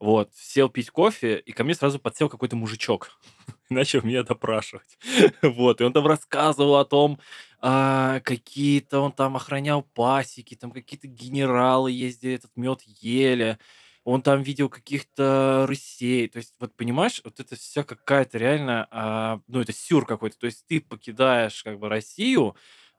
вот, 0.00 0.30
сел 0.34 0.68
пить 0.68 0.90
кофе, 0.90 1.38
и 1.38 1.52
ко 1.52 1.64
мне 1.64 1.74
сразу 1.74 1.98
подсел 1.98 2.28
какой-то 2.28 2.56
мужичок. 2.56 3.18
Начал 3.70 4.02
меня 4.02 4.22
допрашивать. 4.24 4.98
Вот, 5.42 5.80
и 5.80 5.84
он 5.84 5.92
там 5.92 6.06
рассказывал 6.06 6.76
о 6.76 6.84
том, 6.84 7.18
а, 7.60 8.20
какие-то 8.20 9.00
он 9.00 9.12
там 9.12 9.36
охранял 9.36 9.82
пасеки, 9.82 10.54
там 10.56 10.70
какие-то 10.72 11.08
генералы 11.08 11.92
ездили, 11.92 12.34
этот 12.34 12.52
мед 12.56 12.80
ели, 12.84 13.58
он 14.04 14.22
там 14.22 14.42
видел 14.42 14.68
каких-то 14.68 15.66
рысей. 15.68 16.28
То 16.28 16.38
есть, 16.38 16.54
вот 16.60 16.74
понимаешь, 16.76 17.20
вот 17.24 17.40
это 17.40 17.56
вся 17.56 17.82
какая-то 17.84 18.38
реально, 18.38 18.86
а, 18.90 19.40
ну, 19.48 19.60
это 19.60 19.72
сюр 19.72 20.06
какой-то. 20.06 20.38
То 20.38 20.46
есть 20.46 20.66
ты 20.66 20.80
покидаешь 20.80 21.62
как 21.64 21.78
бы 21.80 21.88
Россию, 21.88 22.56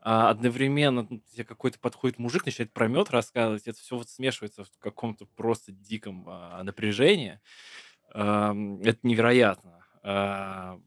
а 0.10 0.30
одновременно 0.30 1.06
ну, 1.10 1.22
тебе 1.34 1.44
какой-то 1.44 1.80
подходит 1.80 2.18
мужик, 2.18 2.46
начинает 2.46 2.72
про 2.72 2.88
мед 2.88 3.10
рассказывать, 3.10 3.68
это 3.68 3.78
все 3.78 3.98
вот 3.98 4.08
смешивается 4.08 4.64
в 4.64 4.70
каком-то 4.80 5.26
просто 5.26 5.74
диком 5.74 6.24
а, 6.30 6.64
напряжении. 6.64 7.42
Ам, 8.14 8.80
Это 8.84 9.00
невероятно. 9.04 9.86
А, 10.04 10.80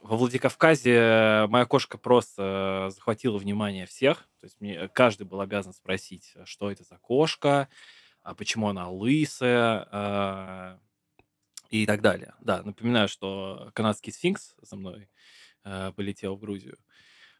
Во 0.00 0.16
Владикавказе 0.16 1.46
моя 1.48 1.66
кошка 1.66 1.98
просто 1.98 2.90
захватила 2.90 3.36
внимание 3.36 3.84
всех. 3.86 4.28
То 4.38 4.46
есть 4.46 4.60
мне 4.60 4.86
каждый 4.86 5.26
был 5.26 5.40
обязан 5.40 5.72
спросить, 5.72 6.32
что 6.44 6.70
это 6.70 6.84
за 6.84 6.98
кошка, 6.98 7.68
а 8.22 8.32
почему 8.36 8.68
она 8.68 8.88
лысая 8.88 9.88
а, 9.90 10.78
и 11.68 11.84
так 11.84 12.00
далее. 12.00 12.34
Да, 12.40 12.62
напоминаю, 12.62 13.08
что 13.08 13.72
канадский 13.74 14.12
сфинкс 14.12 14.54
за 14.62 14.76
мной 14.76 15.08
а, 15.64 15.90
полетел 15.90 16.36
в 16.36 16.40
Грузию. 16.40 16.78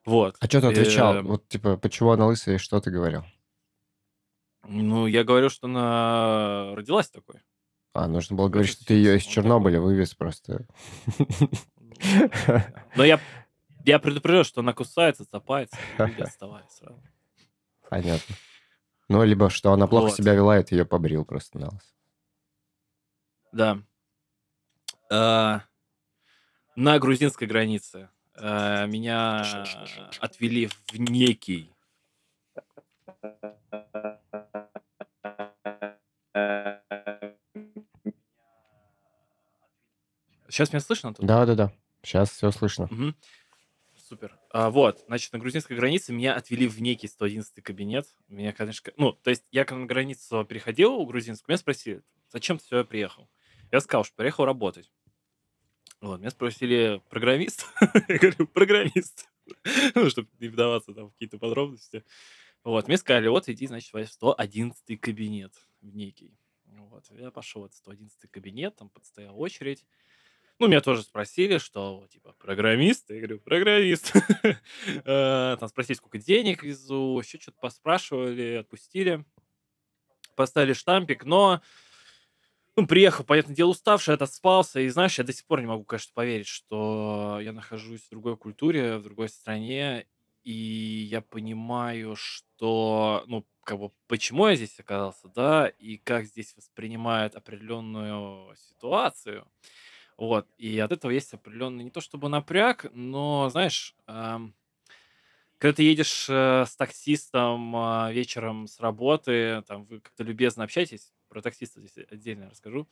Вот. 0.04 0.36
А 0.40 0.46
что 0.46 0.60
ты 0.60 0.66
отвечал? 0.68 1.16
Эм, 1.16 1.26
Вот, 1.28 1.48
типа, 1.48 1.76
почему 1.76 2.10
она 2.10 2.26
лысая 2.26 2.56
и 2.56 2.58
что 2.58 2.80
ты 2.80 2.90
говорил? 2.90 3.24
Ну, 4.64 5.06
я 5.06 5.24
говорю, 5.24 5.48
что 5.48 5.66
она 5.66 6.74
родилась 6.74 7.10
такой. 7.10 7.40
А, 7.94 8.08
нужно 8.08 8.36
было 8.36 8.48
говорить, 8.48 8.72
что 8.72 8.86
ты 8.86 8.94
ее 8.94 9.16
из 9.16 9.22
Чернобыля 9.22 9.80
вывез 9.80 10.14
просто. 10.14 10.66
Но 12.96 13.04
я, 13.04 13.20
я 13.84 13.98
предупрежу, 13.98 14.44
что 14.44 14.60
она 14.60 14.72
кусается, 14.72 15.24
цапается, 15.24 15.76
и 15.98 16.02
люди 16.02 16.20
отставай 16.22 16.62
сразу. 16.70 17.02
Понятно. 17.90 18.34
Ну, 19.08 19.22
либо 19.24 19.50
что 19.50 19.72
она 19.72 19.86
плохо 19.86 20.04
Вот. 20.06 20.14
себя 20.16 20.34
вела, 20.34 20.58
и 20.58 20.62
ты 20.64 20.76
ее 20.76 20.86
побрил 20.86 21.24
просто 21.24 21.58
на 21.58 21.66
лысо. 21.70 21.92
Да. 23.52 23.78
А, 25.10 25.62
на 26.76 26.98
грузинской 26.98 27.46
границе 27.46 28.08
а, 28.34 28.86
меня 28.86 29.64
отвели 30.20 30.66
в 30.66 30.98
некий 30.98 31.72
Сейчас 40.52 40.70
меня 40.70 40.80
слышно 40.80 41.14
тут? 41.14 41.24
Да-да-да. 41.24 41.72
Сейчас 42.02 42.30
все 42.30 42.50
слышно. 42.50 42.86
Мгм. 42.90 43.16
Супер. 43.96 44.38
А, 44.50 44.68
вот, 44.68 45.02
значит, 45.06 45.32
на 45.32 45.38
грузинской 45.38 45.74
границе 45.74 46.12
меня 46.12 46.34
отвели 46.34 46.68
в 46.68 46.82
некий 46.82 47.08
111 47.08 47.62
кабинет. 47.62 48.06
Меня, 48.28 48.52
конечно, 48.52 48.92
ну, 48.98 49.12
то 49.12 49.30
есть 49.30 49.44
я 49.50 49.64
на 49.64 49.86
границу 49.86 50.44
переходил 50.44 51.02
грузинскую, 51.06 51.54
меня 51.54 51.58
спросили, 51.58 52.02
зачем 52.30 52.58
ты 52.58 52.66
сюда 52.66 52.84
приехал? 52.84 53.30
Я 53.70 53.80
сказал, 53.80 54.04
что 54.04 54.14
приехал 54.14 54.44
работать. 54.44 54.92
Вот, 56.02 56.18
меня 56.18 56.30
спросили, 56.30 57.00
программист? 57.08 57.64
Я 58.08 58.18
говорю, 58.18 58.46
программист. 58.48 59.28
Ну, 59.94 60.08
чтобы 60.10 60.28
не 60.40 60.48
вдаваться 60.48 60.92
там 60.94 61.08
в 61.08 61.12
какие-то 61.12 61.38
подробности. 61.38 62.04
Вот, 62.64 62.88
мне 62.88 62.96
сказали, 62.96 63.28
вот 63.28 63.48
иди, 63.48 63.66
значит, 63.68 63.92
в 63.92 64.04
111 64.04 65.00
кабинет 65.00 65.52
в 65.80 65.94
некий. 65.94 66.36
Вот, 66.64 67.04
я 67.10 67.30
пошел 67.30 67.62
в 67.62 67.66
этот 67.66 67.76
111 67.78 68.30
кабинет, 68.30 68.74
там 68.76 68.88
подстояла 68.88 69.36
очередь. 69.36 69.84
Ну, 70.58 70.66
меня 70.66 70.80
тоже 70.80 71.02
спросили, 71.02 71.58
что, 71.58 72.06
типа, 72.10 72.34
программист? 72.38 73.10
Я 73.10 73.18
говорю, 73.18 73.40
программист. 73.40 74.12
Э, 75.04 75.56
Там 75.58 75.68
спросили, 75.68 75.96
сколько 75.96 76.18
денег 76.18 76.64
везу, 76.64 77.20
еще 77.20 77.38
что-то 77.38 77.58
поспрашивали, 77.60 78.56
отпустили. 78.60 79.24
Поставили 80.34 80.72
штампик, 80.72 81.24
но 81.24 81.62
ну, 82.76 82.86
приехал, 82.86 83.24
понятное 83.24 83.54
дело, 83.54 83.70
уставший, 83.70 84.14
отоспался. 84.14 84.80
И 84.80 84.88
знаешь, 84.88 85.18
я 85.18 85.24
до 85.24 85.32
сих 85.32 85.44
пор 85.46 85.60
не 85.60 85.66
могу, 85.66 85.84
конечно, 85.84 86.12
поверить, 86.14 86.46
что 86.46 87.38
я 87.42 87.52
нахожусь 87.52 88.02
в 88.02 88.10
другой 88.10 88.36
культуре, 88.36 88.96
в 88.96 89.02
другой 89.02 89.28
стране. 89.28 90.06
И 90.44 90.52
я 91.10 91.20
понимаю, 91.20 92.16
что, 92.16 93.24
ну, 93.26 93.46
как 93.62 93.78
бы, 93.78 93.90
почему 94.08 94.48
я 94.48 94.56
здесь 94.56 94.80
оказался, 94.80 95.28
да, 95.28 95.68
и 95.68 95.98
как 95.98 96.24
здесь 96.24 96.54
воспринимают 96.56 97.36
определенную 97.36 98.56
ситуацию. 98.56 99.46
Вот, 100.16 100.48
и 100.58 100.78
от 100.78 100.92
этого 100.92 101.10
есть 101.10 101.32
определенный 101.34 101.84
не 101.84 101.90
то 101.90 102.00
чтобы 102.00 102.28
напряг, 102.28 102.86
но, 102.92 103.48
знаешь, 103.50 103.94
когда 105.62 105.76
ты 105.76 105.84
едешь 105.84 106.26
э, 106.28 106.64
с 106.66 106.74
таксистом 106.74 107.76
а, 107.76 108.10
вечером 108.12 108.66
с 108.66 108.80
работы, 108.80 109.62
там 109.68 109.84
вы 109.84 110.00
как-то 110.00 110.24
любезно 110.24 110.64
общаетесь, 110.64 111.12
про 111.32 111.40
таксиста 111.40 111.80
здесь 111.80 112.04
отдельно 112.10 112.50
расскажу, 112.50 112.86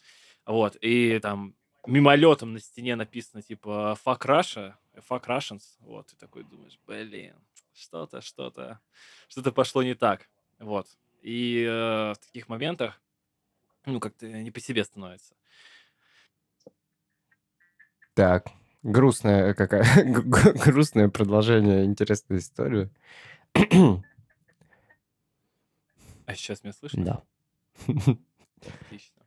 вот, 0.46 0.76
и 0.80 1.18
там 1.20 1.54
мимолетом 1.86 2.54
на 2.54 2.60
стене 2.60 2.96
написано 2.96 3.42
типа 3.42 3.98
«Fuck 4.02 4.22
Russia», 4.22 4.74
«Fuck 5.08 5.26
Russians», 5.26 5.62
вот, 5.80 6.10
и 6.12 6.16
такой 6.16 6.44
думаешь, 6.44 6.80
блин, 6.86 7.34
что-то, 7.74 8.22
что-то, 8.22 8.80
что-то 9.28 9.52
пошло 9.52 9.82
не 9.82 9.94
так, 9.94 10.30
вот. 10.58 10.86
И 11.20 11.62
э, 11.68 12.12
в 12.14 12.18
таких 12.18 12.48
моментах, 12.48 12.98
ну, 13.84 14.00
как-то 14.00 14.26
не 14.26 14.50
по 14.50 14.60
себе 14.60 14.84
становится. 14.84 15.34
Так, 18.14 18.46
грустное 18.82 19.52
какая 19.52 19.84
грустное 20.64 21.10
продолжение 21.10 21.84
интересной 21.84 22.38
истории. 22.38 22.90
А 26.24 26.34
сейчас 26.34 26.64
меня 26.64 26.72
слышно? 26.72 27.04
Да. 27.04 27.22
Отлично. 28.66 29.26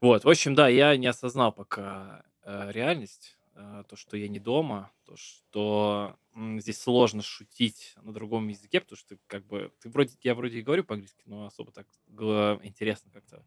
Вот, 0.00 0.24
в 0.24 0.28
общем, 0.28 0.54
да, 0.54 0.68
я 0.68 0.96
не 0.96 1.06
осознал 1.06 1.52
пока 1.52 2.22
э, 2.42 2.70
реальность, 2.72 3.36
э, 3.54 3.82
то, 3.88 3.96
что 3.96 4.16
я 4.16 4.28
не 4.28 4.38
дома, 4.38 4.92
то, 5.04 5.16
что 5.16 6.16
м, 6.34 6.60
здесь 6.60 6.80
сложно 6.80 7.22
шутить 7.22 7.94
на 8.02 8.12
другом 8.12 8.46
языке, 8.48 8.80
потому 8.80 8.96
что 8.96 9.16
как 9.26 9.44
бы 9.46 9.72
ты 9.80 9.88
вроде 9.90 10.14
я 10.22 10.34
вроде 10.34 10.58
и 10.58 10.62
говорю 10.62 10.84
по-английски, 10.84 11.22
но 11.26 11.46
особо 11.46 11.72
так 11.72 11.86
гла- 12.06 12.60
интересно 12.62 13.10
как-то 13.12 13.44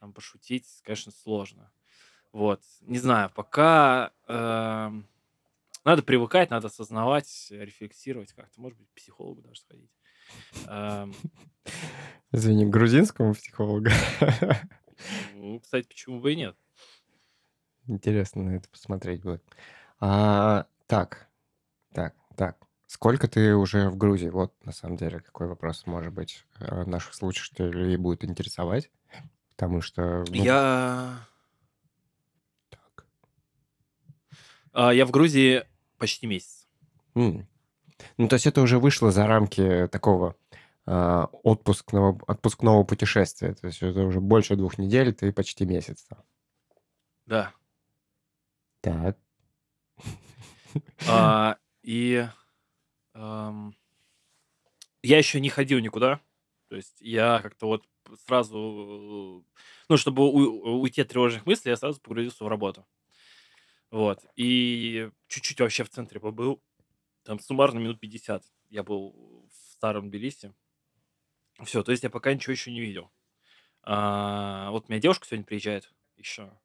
там 0.00 0.12
пошутить, 0.12 0.66
конечно, 0.84 1.12
сложно. 1.12 1.72
Вот, 2.32 2.62
не 2.82 2.98
знаю, 2.98 3.30
пока 3.34 4.12
эм, 4.28 5.06
надо 5.84 6.02
привыкать, 6.02 6.50
надо 6.50 6.68
осознавать, 6.68 7.48
рефлексировать 7.50 8.32
как-то, 8.34 8.60
может 8.60 8.78
быть, 8.78 8.88
к 8.90 8.94
психологу 8.94 9.42
даже 9.42 9.60
сходить. 9.60 9.90
Извини, 12.32 12.66
к 12.66 12.70
грузинскому 12.70 13.34
психологу. 13.34 13.88
ну, 15.34 15.60
кстати, 15.60 15.86
почему 15.86 16.20
бы 16.20 16.32
и 16.32 16.36
нет? 16.36 16.56
Интересно 17.86 18.42
на 18.42 18.56
это 18.56 18.68
посмотреть 18.68 19.22
будет. 19.22 19.42
А, 20.00 20.66
так, 20.86 21.28
так, 21.92 22.14
так. 22.36 22.58
Сколько 22.86 23.28
ты 23.28 23.54
уже 23.54 23.88
в 23.88 23.96
Грузии? 23.96 24.28
Вот, 24.28 24.54
на 24.64 24.72
самом 24.72 24.96
деле, 24.96 25.20
какой 25.20 25.46
вопрос, 25.46 25.86
может 25.86 26.12
быть, 26.12 26.44
э, 26.60 26.84
наших 26.84 27.14
слушателей 27.14 27.96
будет 27.96 28.24
интересовать. 28.24 28.90
Потому 29.56 29.80
что, 29.80 30.24
ну, 30.28 30.34
Я 30.34 31.18
так. 32.70 33.06
А, 34.72 34.92
я 34.92 35.04
в 35.04 35.10
Грузии 35.10 35.64
почти 35.98 36.26
месяц. 36.26 36.66
М. 37.14 37.48
Ну, 38.16 38.28
то 38.28 38.34
есть 38.34 38.46
это 38.46 38.60
уже 38.60 38.78
вышло 38.78 39.10
за 39.10 39.26
рамки 39.26 39.88
такого 39.88 40.36
а, 40.86 41.28
отпускного, 41.44 42.18
отпускного 42.26 42.84
путешествия. 42.84 43.54
То 43.54 43.66
есть 43.66 43.82
это 43.82 44.02
уже 44.04 44.20
больше 44.20 44.56
двух 44.56 44.78
недель, 44.78 45.12
ты 45.12 45.32
почти 45.32 45.66
месяц 45.66 46.04
там. 46.04 46.22
Да. 47.26 47.52
Так. 48.80 49.18
А, 51.06 51.58
и 51.82 52.28
я 55.02 55.18
еще 55.18 55.40
не 55.40 55.48
ходил 55.48 55.78
никуда. 55.80 56.20
То 56.68 56.76
есть 56.76 57.00
я 57.00 57.40
как-то 57.42 57.66
вот 57.66 57.84
сразу, 58.26 59.44
ну, 59.88 59.96
чтобы 59.96 60.24
у- 60.24 60.80
уйти 60.80 61.02
от 61.02 61.08
тревожных 61.08 61.46
мыслей, 61.46 61.70
я 61.70 61.76
сразу 61.76 62.00
погрузился 62.00 62.44
в 62.44 62.48
работу. 62.48 62.86
Вот. 63.90 64.24
И 64.36 65.10
чуть-чуть 65.28 65.60
вообще 65.60 65.84
в 65.84 65.90
центре 65.90 66.20
побыл. 66.20 66.62
Там 67.28 67.38
суммарно 67.40 67.78
минут 67.78 68.00
50 68.00 68.42
я 68.70 68.82
был 68.82 69.46
в 69.50 69.54
старом 69.54 70.08
Тбилиси. 70.08 70.54
Все, 71.62 71.82
то 71.82 71.90
есть 71.90 72.02
я 72.02 72.08
пока 72.08 72.32
ничего 72.32 72.52
еще 72.52 72.72
не 72.72 72.80
видел. 72.80 73.12
А, 73.82 74.70
вот 74.70 74.86
у 74.88 74.90
меня 74.90 74.98
девушка 74.98 75.26
сегодня 75.26 75.44
приезжает 75.44 75.92
еще. 76.16 76.58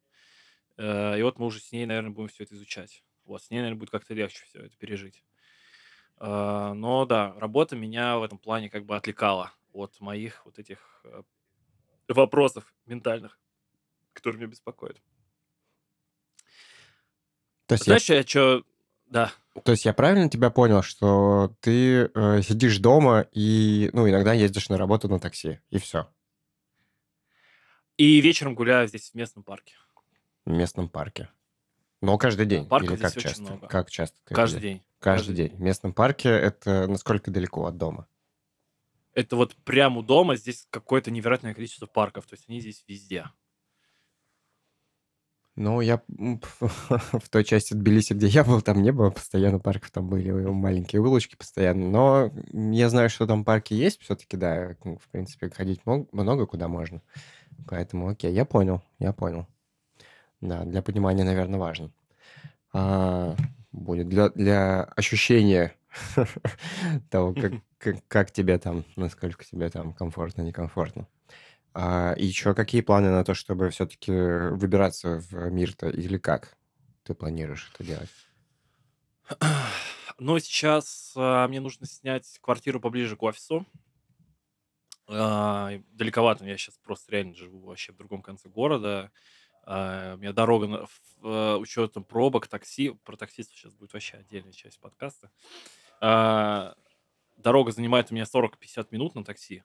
Э, 0.78 1.18
И 1.18 1.22
вот 1.22 1.38
мы 1.38 1.44
уже 1.44 1.60
с 1.60 1.70
ней, 1.70 1.84
наверное, 1.84 2.12
будем 2.12 2.28
все 2.28 2.44
это 2.44 2.54
изучать. 2.54 3.04
Вот, 3.26 3.42
с 3.42 3.50
ней, 3.50 3.58
наверное, 3.58 3.78
будет 3.78 3.90
как-то 3.90 4.14
легче 4.14 4.42
все 4.46 4.60
это 4.62 4.74
пережить. 4.78 5.22
А, 6.16 6.72
Но 6.72 7.04
да, 7.04 7.34
работа 7.34 7.76
меня 7.76 8.16
в 8.16 8.22
этом 8.22 8.38
плане 8.38 8.70
как 8.70 8.86
бы 8.86 8.96
отвлекала 8.96 9.52
от 9.74 10.00
моих 10.00 10.46
вот 10.46 10.58
этих 10.58 11.02
э, 11.04 11.24
вопросов 12.08 12.72
ментальных, 12.86 13.38
которые 14.14 14.38
меня 14.38 14.50
беспокоят. 14.50 14.98
То 17.66 17.74
есть 17.74 17.86
я, 17.86 17.98
Знаешь, 17.98 18.08
я 18.08 18.26
что... 18.26 18.64
Да. 19.06 19.32
то 19.64 19.72
есть 19.72 19.84
я 19.84 19.92
правильно 19.94 20.28
тебя 20.28 20.50
понял, 20.50 20.82
что 20.82 21.54
ты 21.60 22.10
э, 22.14 22.42
сидишь 22.42 22.78
дома 22.78 23.26
и, 23.32 23.90
ну, 23.92 24.08
иногда 24.08 24.32
ездишь 24.32 24.68
на 24.68 24.76
работу 24.76 25.08
на 25.08 25.20
такси, 25.20 25.60
и 25.70 25.78
все, 25.78 26.08
И 27.96 28.20
вечером 28.20 28.54
гуляю 28.54 28.88
здесь 28.88 29.10
в 29.10 29.14
местном 29.14 29.44
парке. 29.44 29.74
в 30.44 30.50
местном 30.50 30.88
парке. 30.88 31.28
Но 32.00 32.18
каждый 32.18 32.44
день 32.46 32.66
парков 32.66 32.90
или 32.90 32.96
здесь 32.96 33.08
как 33.12 33.16
очень 33.18 33.28
часто? 33.28 33.42
много. 33.44 33.66
Как 33.68 33.90
часто 33.90 34.18
ты 34.24 34.34
Каждый 34.34 34.60
делаешь? 34.60 34.78
день. 34.80 34.86
Каждый 34.98 35.34
день. 35.34 35.48
В 35.56 35.60
местном 35.60 35.92
парке 35.92 36.28
это 36.28 36.86
насколько 36.86 37.30
далеко 37.30 37.66
от 37.66 37.76
дома? 37.78 38.06
Это 39.14 39.36
вот 39.36 39.54
прямо 39.64 40.00
у 40.00 40.02
дома 40.02 40.34
здесь 40.36 40.66
какое-то 40.70 41.10
невероятное 41.10 41.54
количество 41.54 41.86
парков. 41.86 42.26
То 42.26 42.34
есть 42.34 42.44
они 42.48 42.60
здесь 42.60 42.84
везде. 42.88 43.26
Ну, 45.56 45.80
я 45.80 46.02
в 46.08 47.28
той 47.30 47.44
части 47.44 47.74
Тбилиси, 47.74 48.12
где 48.12 48.26
я 48.26 48.42
был, 48.42 48.60
там 48.60 48.82
не 48.82 48.90
было 48.90 49.10
постоянно 49.10 49.60
парков, 49.60 49.90
там 49.92 50.08
были 50.08 50.30
маленькие 50.30 51.00
улочки 51.00 51.36
постоянно. 51.36 51.88
Но 51.88 52.30
я 52.72 52.88
знаю, 52.88 53.08
что 53.08 53.26
там 53.26 53.44
парки 53.44 53.72
есть 53.72 54.00
все-таки, 54.02 54.36
да. 54.36 54.76
ну, 54.84 54.98
В 54.98 55.08
принципе, 55.10 55.50
ходить 55.50 55.80
много 55.84 56.46
куда 56.46 56.66
можно. 56.66 57.02
Поэтому, 57.68 58.08
окей, 58.08 58.32
я 58.32 58.44
понял, 58.44 58.82
я 58.98 59.12
понял. 59.12 59.46
Да, 60.40 60.64
для 60.64 60.82
понимания, 60.82 61.24
наверное, 61.24 61.60
важно. 61.60 61.90
А, 62.72 63.36
будет 63.70 64.08
для, 64.08 64.30
для 64.30 64.82
ощущения 64.82 65.72
того, 67.10 67.32
как, 67.32 67.52
как, 67.78 67.96
как 68.08 68.30
тебе 68.32 68.58
там, 68.58 68.84
насколько 68.96 69.44
тебе 69.44 69.70
там 69.70 69.92
комфортно, 69.92 70.42
некомфортно. 70.42 71.06
А, 71.74 72.14
и 72.16 72.24
еще 72.24 72.54
какие 72.54 72.82
планы 72.82 73.10
на 73.10 73.24
то, 73.24 73.34
чтобы 73.34 73.70
все-таки 73.70 74.12
выбираться 74.12 75.20
в 75.28 75.50
мир-то, 75.50 75.88
или 75.88 76.18
как 76.18 76.56
ты 77.02 77.14
планируешь 77.14 77.70
это 77.74 77.84
делать? 77.84 78.10
Но 80.18 80.38
сейчас 80.38 81.12
а, 81.16 81.48
мне 81.48 81.60
нужно 81.60 81.86
снять 81.86 82.38
квартиру 82.40 82.80
поближе 82.80 83.16
к 83.16 83.22
офису. 83.24 83.66
А, 85.08 85.72
далековато, 85.92 86.44
я 86.46 86.56
сейчас 86.56 86.78
просто 86.78 87.12
реально 87.12 87.34
живу 87.34 87.60
вообще 87.66 87.92
в 87.92 87.96
другом 87.96 88.22
конце 88.22 88.48
города. 88.48 89.10
А, 89.64 90.14
у 90.14 90.18
меня 90.18 90.32
дорога 90.32 90.66
на- 90.68 90.86
в- 90.86 91.26
э, 91.26 91.56
учетом 91.56 92.04
пробок, 92.04 92.46
такси. 92.46 92.90
Про 93.04 93.16
таксистов 93.16 93.56
сейчас 93.56 93.72
будет 93.74 93.92
вообще 93.92 94.18
отдельная 94.18 94.52
часть 94.52 94.78
подкаста. 94.78 95.30
А, 96.00 96.74
дорога 97.36 97.72
занимает 97.72 98.12
у 98.12 98.14
меня 98.14 98.26
40-50 98.26 98.92
минут 98.92 99.14
на 99.14 99.24
такси. 99.24 99.64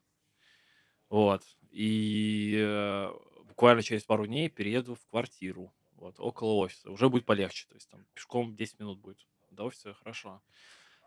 Вот. 1.10 1.44
И 1.72 2.56
э, 2.58 3.12
буквально 3.46 3.84
через 3.84 4.04
пару 4.04 4.26
дней 4.26 4.50
перееду 4.50 4.96
в 4.96 5.06
квартиру. 5.08 5.74
Вот, 5.96 6.16
около 6.18 6.54
офиса. 6.54 6.90
Уже 6.90 7.10
будет 7.10 7.26
полегче. 7.26 7.68
То 7.68 7.76
есть 7.76 7.90
там 7.90 8.06
пешком 8.14 8.56
10 8.56 8.80
минут 8.80 9.00
будет. 9.00 9.26
До 9.52 9.66
офиса 9.66 9.94
хорошо. 9.94 10.42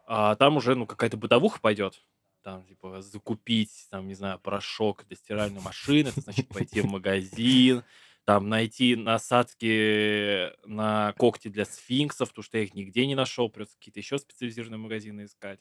А 0.06 0.34
там 0.36 0.56
уже, 0.56 0.74
ну, 0.74 0.86
какая-то 0.86 1.16
бытовуха 1.16 1.60
пойдет. 1.60 2.02
Там, 2.42 2.64
типа, 2.64 3.00
закупить, 3.02 3.86
там, 3.90 4.08
не 4.08 4.14
знаю, 4.14 4.38
порошок 4.40 5.06
для 5.06 5.16
стиральной 5.16 5.60
машины, 5.60 6.08
это 6.08 6.20
значит 6.20 6.48
пойти 6.48 6.80
в 6.80 6.86
магазин, 6.86 7.84
там, 8.24 8.48
найти 8.48 8.96
насадки 8.96 10.50
на 10.66 11.12
когти 11.18 11.48
для 11.48 11.64
сфинксов, 11.64 12.30
потому 12.30 12.42
что 12.42 12.58
я 12.58 12.64
их 12.64 12.74
нигде 12.74 13.06
не 13.06 13.14
нашел, 13.14 13.48
придется 13.48 13.76
какие-то 13.78 14.00
еще 14.00 14.18
специализированные 14.18 14.78
магазины 14.78 15.24
искать, 15.24 15.60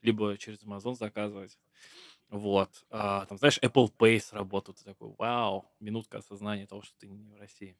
либо 0.00 0.36
через 0.38 0.62
Amazon 0.62 0.94
заказывать. 0.94 1.58
Вот. 2.32 2.86
А, 2.88 3.26
там, 3.26 3.36
знаешь, 3.36 3.58
Apple 3.58 3.92
Pay 3.96 4.18
сработал. 4.18 4.72
Ты 4.72 4.84
такой, 4.84 5.14
вау, 5.18 5.70
минутка 5.80 6.18
осознания 6.18 6.66
того, 6.66 6.80
что 6.80 6.94
ты 6.98 7.06
не 7.06 7.34
в 7.34 7.38
России. 7.38 7.76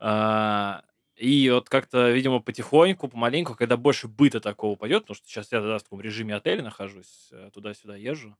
А, 0.00 0.84
и 1.16 1.50
вот 1.50 1.68
как-то, 1.68 2.10
видимо, 2.10 2.40
потихоньку, 2.40 3.08
помаленьку, 3.08 3.54
когда 3.54 3.76
больше 3.76 4.08
быта 4.08 4.40
такого 4.40 4.76
пойдет, 4.76 5.02
потому 5.02 5.16
что 5.16 5.28
сейчас 5.28 5.52
я 5.52 5.60
да, 5.60 5.78
в 5.78 5.82
таком 5.82 6.00
режиме 6.00 6.34
отеля 6.34 6.62
нахожусь, 6.62 7.28
э, 7.32 7.50
туда-сюда 7.52 7.96
езжу 7.96 8.38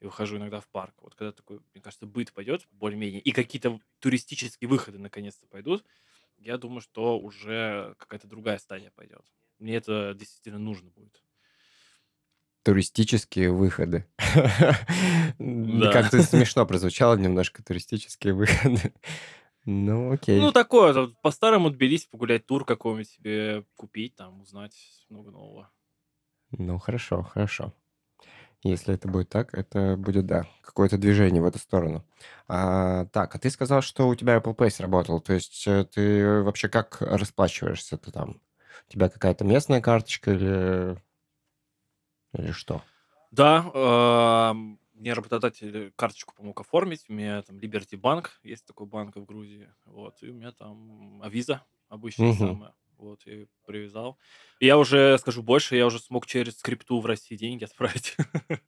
и 0.00 0.06
выхожу 0.06 0.36
иногда 0.38 0.60
в 0.60 0.68
парк. 0.68 0.94
Вот 1.02 1.16
когда 1.16 1.32
такой, 1.32 1.60
мне 1.74 1.82
кажется, 1.82 2.06
быт 2.06 2.32
пойдет 2.32 2.68
более-менее, 2.72 3.20
и 3.20 3.32
какие-то 3.32 3.80
туристические 4.00 4.68
выходы 4.70 4.98
наконец-то 4.98 5.46
пойдут, 5.48 5.84
я 6.38 6.58
думаю, 6.58 6.80
что 6.82 7.18
уже 7.18 7.96
какая-то 7.98 8.28
другая 8.28 8.58
стадия 8.58 8.92
пойдет. 8.92 9.24
Мне 9.58 9.76
это 9.76 10.14
действительно 10.16 10.60
нужно 10.60 10.90
будет. 10.90 11.25
Туристические 12.66 13.52
выходы. 13.52 14.08
Как-то 15.38 16.20
смешно 16.24 16.66
прозвучало 16.66 17.14
немножко 17.14 17.62
туристические 17.62 18.34
выходы. 18.34 18.92
Ну, 19.68 20.12
окей. 20.12 20.40
Ну, 20.40 20.52
такое, 20.52 21.08
по-старому 21.22 21.66
отберись, 21.66 22.06
погулять 22.06 22.46
тур 22.46 22.64
какой-нибудь 22.64 23.08
себе 23.08 23.64
купить, 23.74 24.14
там, 24.14 24.40
узнать 24.40 24.76
много 25.08 25.32
нового. 25.32 25.70
Ну, 26.52 26.78
хорошо, 26.78 27.24
хорошо. 27.24 27.72
Если 28.62 28.94
это 28.94 29.08
будет 29.08 29.28
так, 29.28 29.52
это 29.54 29.96
будет, 29.96 30.26
да, 30.26 30.46
какое-то 30.62 30.98
движение 30.98 31.42
в 31.42 31.46
эту 31.46 31.58
сторону. 31.58 32.04
А, 32.46 33.06
так, 33.06 33.34
а 33.34 33.38
ты 33.40 33.50
сказал, 33.50 33.82
что 33.82 34.06
у 34.06 34.14
тебя 34.14 34.36
Apple 34.36 34.54
Pay 34.54 34.70
сработал. 34.70 35.20
То 35.20 35.32
есть 35.32 35.66
э, 35.66 35.84
ты 35.84 36.42
вообще 36.42 36.68
как 36.68 36.98
расплачиваешься? 37.00 37.98
Ты 37.98 38.12
там, 38.12 38.40
у 38.88 38.92
тебя 38.92 39.08
какая-то 39.08 39.44
местная 39.44 39.80
карточка 39.80 40.32
или, 40.32 40.96
или 42.38 42.52
что? 42.52 42.82
Да, 43.30 43.70
а, 43.74 44.54
мне 44.94 45.12
работодатель 45.12 45.92
карточку 45.96 46.34
помог 46.34 46.60
оформить. 46.60 47.04
У 47.08 47.12
меня 47.12 47.42
там 47.42 47.58
Liberty 47.58 48.00
Bank, 48.00 48.28
есть 48.42 48.66
такой 48.66 48.86
банк 48.86 49.16
в 49.16 49.24
Грузии. 49.24 49.72
Вот, 49.84 50.22
и 50.22 50.30
у 50.30 50.34
меня 50.34 50.52
там 50.52 51.20
Авиза 51.22 51.64
обычная 51.88 52.28
Мгм. 52.28 52.48
самая. 52.48 52.74
Вот, 52.98 53.26
её 53.26 53.46
привязал. 53.66 54.18
И 54.58 54.66
я 54.66 54.78
уже, 54.78 55.18
скажу 55.18 55.42
больше, 55.42 55.76
я 55.76 55.86
уже 55.86 55.98
смог 55.98 56.26
через 56.26 56.54
крипту 56.62 57.00
в 57.00 57.06
России 57.06 57.36
деньги 57.36 57.64
отправить. 57.64 58.16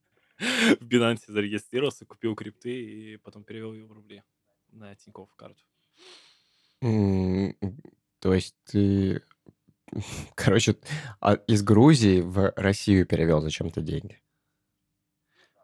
В 0.81 0.85
Binance 0.87 1.25
зарегистрировался, 1.27 2.07
купил 2.07 2.37
крипты 2.37 2.71
и 2.71 3.17
потом 3.17 3.43
перевел 3.43 3.73
ее 3.73 3.87
в 3.87 3.93
рубли 3.93 4.23
на 4.71 4.95
Тинькофф 4.95 5.35
карту. 5.35 5.65
То 8.21 8.35
есть 8.35 8.55
ты, 8.65 9.23
короче, 10.35 10.77
а 11.21 11.35
из 11.35 11.63
Грузии 11.63 12.21
в 12.21 12.53
Россию 12.57 13.07
перевел 13.07 13.41
зачем-то 13.41 13.81
деньги. 13.81 14.21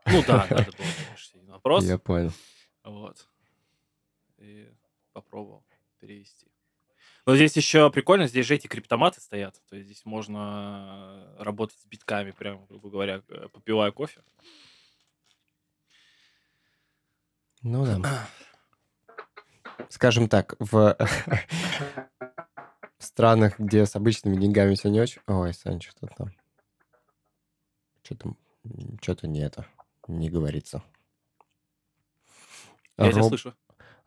Ну 0.06 0.22
да, 0.26 0.46
надо 0.50 0.64
было, 0.64 0.72
конечно, 1.06 1.40
вопрос. 1.46 1.84
Я 1.84 1.98
понял. 1.98 2.32
Вот. 2.84 3.26
И 4.38 4.68
попробовал 5.12 5.64
перевести. 6.00 6.46
Но 7.26 7.36
здесь 7.36 7.56
еще 7.56 7.90
прикольно, 7.90 8.26
здесь 8.26 8.46
же 8.46 8.54
эти 8.54 8.66
криптоматы 8.66 9.20
стоят. 9.20 9.60
То 9.70 9.76
есть 9.76 9.86
здесь 9.86 10.04
можно 10.04 11.34
работать 11.38 11.78
с 11.78 11.86
битками, 11.86 12.32
прям, 12.32 12.66
грубо 12.66 12.90
говоря, 12.90 13.22
э, 13.28 13.48
попивая 13.48 13.90
кофе. 13.92 14.20
Ну 17.62 17.86
да. 17.86 18.28
Скажем 19.88 20.28
так, 20.28 20.54
в 20.58 20.98
в 23.04 23.08
странах, 23.08 23.58
где 23.58 23.86
с 23.86 23.96
обычными 23.96 24.36
деньгами 24.36 24.74
все 24.74 24.88
не 24.88 25.00
очень... 25.00 25.20
Ой, 25.26 25.54
Сань, 25.54 25.80
что 25.80 26.06
там? 26.06 26.32
Что-то 28.02 28.34
что-то 29.02 29.26
не 29.26 29.40
это, 29.40 29.66
не 30.08 30.30
говорится. 30.30 30.82
Я 32.96 33.10
тебя 33.10 33.20
Роб- 33.20 33.28
слышу. 33.28 33.54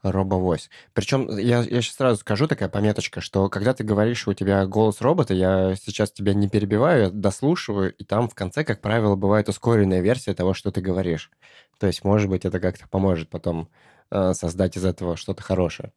Робовось. 0.03 0.69
Причем 0.93 1.27
я, 1.37 1.61
я 1.61 1.81
сейчас 1.81 1.95
сразу 1.95 2.19
скажу, 2.19 2.47
такая 2.47 2.69
пометочка, 2.69 3.19
что 3.19 3.49
когда 3.49 3.73
ты 3.73 3.83
говоришь, 3.83 4.19
что 4.19 4.31
у 4.31 4.33
тебя 4.33 4.65
голос 4.65 5.01
робота, 5.01 5.33
я 5.33 5.75
сейчас 5.75 6.11
тебя 6.11 6.33
не 6.33 6.47
перебиваю, 6.47 7.03
я 7.03 7.09
дослушиваю, 7.09 7.93
и 7.93 8.03
там 8.03 8.29
в 8.29 8.35
конце, 8.35 8.63
как 8.63 8.79
правило, 8.79 9.15
бывает 9.15 9.49
ускоренная 9.49 10.01
версия 10.01 10.35
того, 10.35 10.53
что 10.53 10.71
ты 10.71 10.81
говоришь. 10.81 11.31
То 11.79 11.87
есть, 11.87 12.03
может 12.03 12.29
быть, 12.29 12.45
это 12.45 12.59
как-то 12.59 12.87
поможет 12.87 13.29
потом 13.29 13.69
э, 14.11 14.33
создать 14.33 14.77
из 14.77 14.85
этого 14.85 15.17
что-то 15.17 15.41
хорошее. 15.41 15.91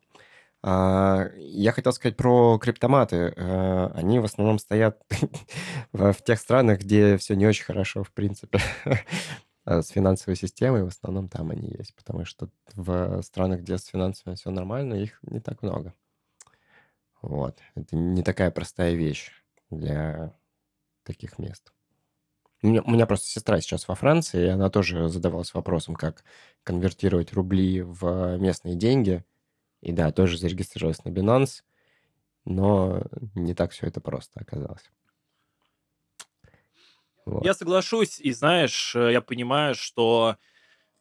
А, 0.62 1.30
я 1.36 1.72
хотел 1.72 1.92
сказать 1.92 2.16
про 2.16 2.58
криптоматы. 2.58 3.32
Э, 3.36 3.90
они 3.94 4.18
в 4.18 4.24
основном 4.24 4.58
стоят 4.58 5.00
в 5.92 6.14
тех 6.22 6.38
странах, 6.38 6.80
где 6.80 7.16
все 7.16 7.34
не 7.34 7.46
очень 7.46 7.64
хорошо, 7.64 8.04
в 8.04 8.12
принципе. 8.12 8.60
А 9.64 9.82
С 9.82 9.88
финансовой 9.88 10.36
системой 10.36 10.84
в 10.84 10.88
основном 10.88 11.28
там 11.28 11.50
они 11.50 11.68
есть, 11.78 11.94
потому 11.94 12.24
что 12.24 12.50
в 12.74 13.22
странах, 13.22 13.60
где 13.60 13.78
с 13.78 13.86
финансами 13.86 14.34
все 14.34 14.50
нормально, 14.50 14.94
их 14.94 15.18
не 15.22 15.40
так 15.40 15.62
много. 15.62 15.94
Вот. 17.22 17.58
Это 17.74 17.96
не 17.96 18.22
такая 18.22 18.50
простая 18.50 18.94
вещь 18.94 19.30
для 19.70 20.34
таких 21.04 21.38
мест. 21.38 21.72
У 22.62 22.66
меня, 22.66 22.82
у 22.82 22.90
меня 22.90 23.06
просто 23.06 23.26
сестра 23.26 23.58
сейчас 23.60 23.88
во 23.88 23.94
Франции, 23.94 24.46
и 24.46 24.50
она 24.50 24.68
тоже 24.68 25.08
задавалась 25.08 25.54
вопросом, 25.54 25.94
как 25.94 26.24
конвертировать 26.62 27.32
рубли 27.32 27.80
в 27.80 28.36
местные 28.36 28.74
деньги. 28.74 29.24
И 29.80 29.92
да, 29.92 30.12
тоже 30.12 30.36
зарегистрировалась 30.36 31.04
на 31.04 31.10
Binance, 31.10 31.62
но 32.44 33.02
не 33.34 33.54
так 33.54 33.72
все 33.72 33.86
это 33.86 34.00
просто 34.00 34.40
оказалось. 34.40 34.90
Вот. 37.24 37.44
Я 37.44 37.54
соглашусь, 37.54 38.20
и 38.20 38.32
знаешь, 38.32 38.94
э, 38.96 39.12
я 39.12 39.20
понимаю, 39.20 39.74
что 39.74 40.36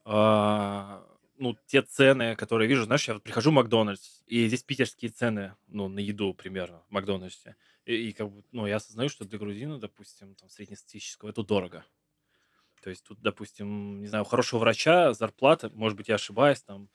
а, 0.06 1.04
ну, 1.38 1.56
те 1.66 1.82
цены, 1.82 2.36
которые 2.36 2.68
вижу, 2.68 2.84
знаешь, 2.84 3.08
я 3.08 3.14
вот 3.14 3.24
прихожу 3.24 3.52
в 3.52 3.54
Макдональдс, 3.54 4.22
и 4.28 4.48
здесь 4.48 4.64
питерские 4.64 5.10
цены, 5.10 5.56
ну, 5.68 5.88
на 5.88 6.00
еду 6.00 6.34
примерно 6.34 6.84
в 6.90 6.92
Макдональдсе. 6.92 7.56
И, 7.86 8.10
и 8.10 8.12
как 8.12 8.30
бы, 8.32 8.44
ну, 8.52 8.68
я 8.68 8.76
осознаю, 8.76 9.10
что 9.10 9.26
для 9.26 9.40
грузина, 9.40 9.80
допустим, 9.80 10.36
там, 10.36 10.50
среднестатистического, 10.50 11.30
это 11.30 11.44
дорого. 11.44 11.86
То 12.84 12.90
есть 12.90 13.04
тут, 13.04 13.22
допустим, 13.22 14.02
не 14.02 14.08
знаю, 14.08 14.24
у 14.24 14.28
хорошего 14.28 14.60
врача 14.60 15.14
зарплата, 15.14 15.70
может 15.74 15.98
быть, 15.98 16.10
я 16.10 16.16
ошибаюсь, 16.16 16.62
там, 16.62 16.90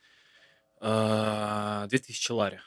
а, 0.80 1.86
2000 1.88 2.32
лари. 2.32 2.60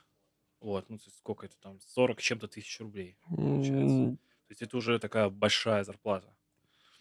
Вот, 0.59 0.89
ну, 0.89 0.97
то 0.97 1.03
есть 1.05 1.17
сколько 1.17 1.45
это 1.45 1.55
там, 1.61 1.79
40 1.81 2.19
с 2.19 2.23
чем-то 2.23 2.47
тысяч 2.47 2.79
рублей 2.79 3.17
получается. 3.29 3.95
М, 3.95 4.17
То 4.17 4.51
есть 4.51 4.61
это 4.61 4.77
уже 4.77 4.97
такая 4.99 5.29
большая 5.29 5.83
зарплата. 5.83 6.33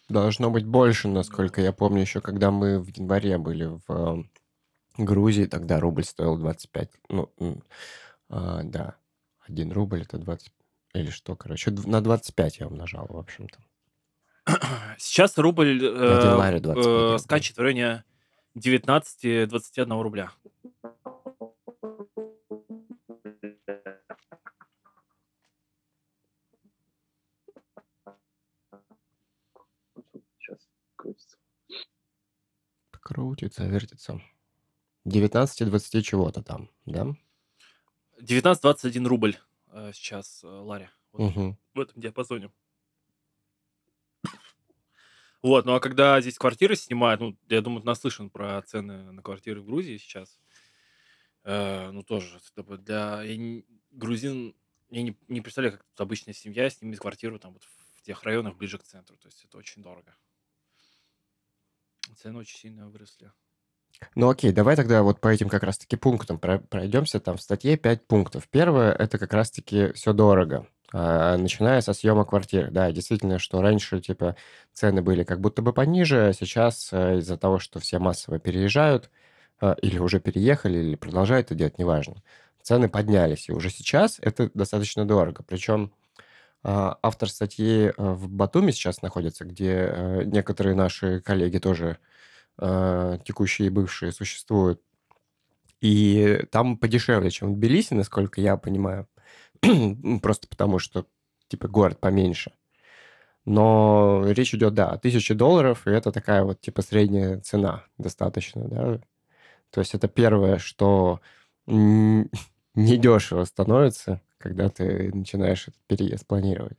Должно 0.09 0.49
быть 0.51 0.65
больше, 0.65 1.07
Да. 1.07 1.15
насколько 1.15 1.61
я 1.61 1.73
помню, 1.73 2.01
еще 2.01 2.21
когда 2.21 2.51
мы 2.51 2.79
в 2.79 2.87
январе 2.89 3.37
были 3.37 3.65
в 3.65 3.83
э, 3.89 4.23
Грузии, 4.97 5.45
тогда 5.45 5.79
рубль 5.79 6.03
стоил 6.03 6.37
25. 6.37 6.91
Ну, 7.09 7.31
м, 7.39 7.63
а, 8.29 8.61
да, 8.63 8.95
один 9.41 9.71
рубль 9.71 10.03
это 10.03 10.17
20... 10.17 10.51
Или 10.93 11.09
что, 11.09 11.35
короче, 11.35 11.71
д- 11.71 11.87
на 11.89 12.01
25 12.01 12.59
я 12.59 12.67
умножал, 12.67 13.05
в 13.09 13.17
общем-то. 13.17 13.59
Сейчас 14.97 15.37
рубль 15.37 15.77
Один 15.77 15.91
э, 15.97 16.35
лари 16.35 16.59
25, 16.59 16.85
э, 16.87 17.17
скачет 17.23 17.57
в 17.57 17.61
районе 17.61 18.03
19-21 18.57 20.01
рубля. 20.01 20.31
Крутится, 33.27 33.65
вертится. 33.65 34.21
19-20 35.05 36.01
чего-то 36.01 36.43
там, 36.43 36.69
да? 36.85 37.07
19-21 38.21 39.05
рубль 39.07 39.37
э, 39.71 39.91
сейчас 39.93 40.43
э, 40.43 40.47
лари. 40.47 40.89
Вот 41.11 41.35
Угу. 41.35 41.57
в 41.75 41.79
этом 41.79 42.01
диапазоне. 42.01 42.51
Вот, 45.43 45.65
ну 45.65 45.75
а 45.75 45.79
когда 45.79 46.19
здесь 46.19 46.37
квартиры 46.37 46.75
снимают, 46.75 47.21
ну, 47.21 47.37
я 47.47 47.61
думаю, 47.61 47.81
ты 47.81 47.85
наслышан 47.87 48.29
про 48.29 48.61
цены 48.63 49.11
на 49.11 49.21
квартиры 49.21 49.61
в 49.61 49.65
Грузии 49.65 49.97
сейчас. 49.97 50.39
Э, 51.43 51.91
ну, 51.91 52.03
тоже, 52.03 52.39
для 52.79 53.21
я 53.21 53.37
не- 53.37 53.63
грузин, 53.91 54.55
я 54.89 55.03
не, 55.03 55.17
не 55.27 55.41
представляю, 55.41 55.77
как 55.77 55.85
обычная 55.97 56.33
семья 56.33 56.69
снимет 56.69 56.99
квартиру 56.99 57.39
там 57.39 57.53
вот 57.53 57.63
в 57.63 58.01
тех 58.01 58.23
районах 58.23 58.57
ближе 58.57 58.77
к 58.77 58.83
центру. 58.83 59.15
То 59.17 59.27
есть 59.27 59.45
это 59.45 59.57
очень 59.57 59.81
дорого. 59.83 60.15
Цены 62.15 62.39
очень 62.39 62.57
сильно 62.57 62.87
выросли. 62.89 63.31
Ну 64.15 64.29
окей, 64.29 64.51
давай 64.51 64.75
тогда 64.75 65.01
вот 65.03 65.19
по 65.19 65.27
этим 65.27 65.49
как 65.49 65.63
раз-таки 65.63 65.95
пунктам 65.95 66.37
про- 66.39 66.59
пройдемся. 66.59 67.19
Там 67.19 67.37
в 67.37 67.41
статье 67.41 67.77
5 67.77 68.05
пунктов. 68.07 68.47
Первое, 68.49 68.91
это 68.91 69.17
как 69.17 69.33
раз-таки 69.33 69.91
все 69.93 70.13
дорого. 70.13 70.67
А, 70.93 71.35
начиная 71.37 71.81
со 71.81 71.93
съема 71.93 72.25
квартир. 72.25 72.71
Да, 72.71 72.91
действительно, 72.91 73.39
что 73.39 73.61
раньше, 73.61 73.99
типа, 73.99 74.35
цены 74.73 75.01
были 75.01 75.23
как 75.23 75.41
будто 75.41 75.61
бы 75.61 75.73
пониже, 75.73 76.27
а 76.27 76.33
сейчас 76.33 76.89
э, 76.91 77.17
из-за 77.17 77.37
того, 77.37 77.59
что 77.59 77.79
все 77.79 77.99
массово 77.99 78.39
переезжают, 78.39 79.09
а, 79.59 79.73
или 79.81 79.97
уже 79.99 80.19
переехали, 80.19 80.77
или 80.77 80.95
продолжают 80.95 81.47
это 81.47 81.55
делать, 81.55 81.77
неважно, 81.77 82.23
цены 82.61 82.89
поднялись. 82.89 83.49
И 83.49 83.51
уже 83.51 83.69
сейчас 83.69 84.17
это 84.21 84.49
достаточно 84.53 85.05
дорого. 85.05 85.43
Причем 85.43 85.91
а, 85.91 85.96
автор 86.69 87.29
статьи 87.29 87.87
э, 87.87 87.93
в 87.97 88.29
Батуми 88.29 88.71
сейчас 88.71 89.01
находится, 89.01 89.45
где 89.45 89.89
э, 89.89 90.23
некоторые 90.25 90.75
наши 90.75 91.21
коллеги 91.21 91.59
тоже 91.59 91.97
э, 92.57 93.19
текущие 93.23 93.67
и 93.67 93.71
бывшие, 93.71 94.11
существуют. 94.11 94.81
И 95.79 96.43
там 96.51 96.77
подешевле, 96.77 97.29
чем 97.29 97.53
в 97.53 97.57
Тбилиси, 97.57 97.93
насколько 97.93 98.41
я 98.41 98.57
понимаю. 98.57 99.07
Просто 100.21 100.47
потому, 100.49 100.79
что, 100.79 101.05
типа, 101.47 101.69
город 101.69 101.99
поменьше. 102.01 102.51
Но 103.45 104.25
речь 104.27 104.53
идет, 104.53 104.73
да, 104.73 104.89
о 104.89 104.97
тысяче 104.97 105.35
долларов, 105.35 105.87
и 105.87 105.91
это 105.91 106.11
такая 106.11 106.43
вот, 106.43 106.59
типа, 106.59 106.81
средняя 106.81 107.39
цена 107.39 107.85
достаточно, 107.97 108.67
да. 108.67 108.99
То 109.69 109.79
есть 109.79 109.93
это 109.95 110.09
первое, 110.09 110.57
что 110.57 111.21
недешево 111.67 113.45
становится, 113.45 114.21
когда 114.37 114.69
ты 114.69 115.13
начинаешь 115.13 115.67
этот 115.67 115.81
переезд 115.87 116.25
планировать. 116.25 116.77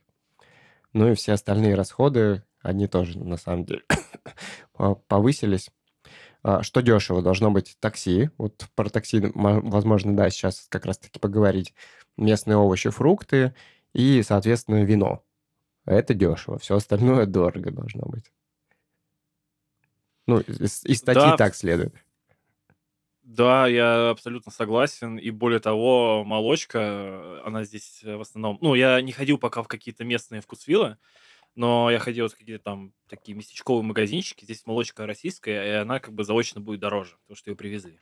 Ну 0.93 1.11
и 1.11 1.15
все 1.15 1.33
остальные 1.33 1.75
расходы, 1.75 2.43
они 2.61 2.87
тоже, 2.87 3.19
на 3.19 3.37
самом 3.37 3.65
деле, 3.65 3.83
повысились. 5.07 5.69
А, 6.41 6.63
что 6.63 6.81
дешево? 6.81 7.21
Должно 7.21 7.51
быть 7.51 7.77
такси. 7.79 8.29
Вот 8.37 8.65
про 8.75 8.89
такси, 8.89 9.21
возможно, 9.33 10.15
да, 10.15 10.29
сейчас 10.29 10.67
как 10.69 10.85
раз-таки 10.85 11.19
поговорить. 11.19 11.73
Местные 12.17 12.57
овощи, 12.57 12.89
фрукты 12.89 13.53
и, 13.93 14.23
соответственно, 14.23 14.83
вино. 14.83 15.23
Это 15.85 16.13
дешево. 16.13 16.57
Все 16.59 16.75
остальное 16.75 17.25
дорого 17.27 17.71
должно 17.71 18.03
быть. 18.05 18.31
Ну, 20.27 20.39
из, 20.39 20.85
из 20.85 20.99
статьи 20.99 21.21
да, 21.21 21.37
так 21.37 21.55
следует. 21.55 21.93
Да, 23.29 23.67
я 23.67 24.09
абсолютно 24.09 24.51
согласен. 24.51 25.17
И 25.17 25.29
более 25.29 25.59
того, 25.59 26.23
молочка, 26.25 27.45
она 27.45 27.63
здесь 27.63 28.01
в 28.03 28.21
основном... 28.21 28.57
Ну, 28.59 28.73
я 28.73 28.99
не 29.01 29.11
ходил 29.11 29.37
пока 29.37 29.61
в 29.61 29.67
какие-то 29.67 30.03
местные 30.03 30.41
вкусвиллы, 30.41 30.97
но 31.53 31.91
я 31.91 31.99
ходил 31.99 32.27
в 32.27 32.35
какие-то 32.35 32.63
там 32.63 32.91
такие 33.07 33.37
местечковые 33.37 33.83
магазинчики. 33.83 34.45
Здесь 34.45 34.65
молочка 34.65 35.05
российская, 35.05 35.63
и 35.63 35.69
она 35.75 35.99
как 35.99 36.15
бы 36.15 36.23
заочно 36.23 36.59
будет 36.59 36.79
дороже, 36.79 37.17
потому 37.21 37.37
что 37.37 37.51
ее 37.51 37.55
привезли. 37.55 38.01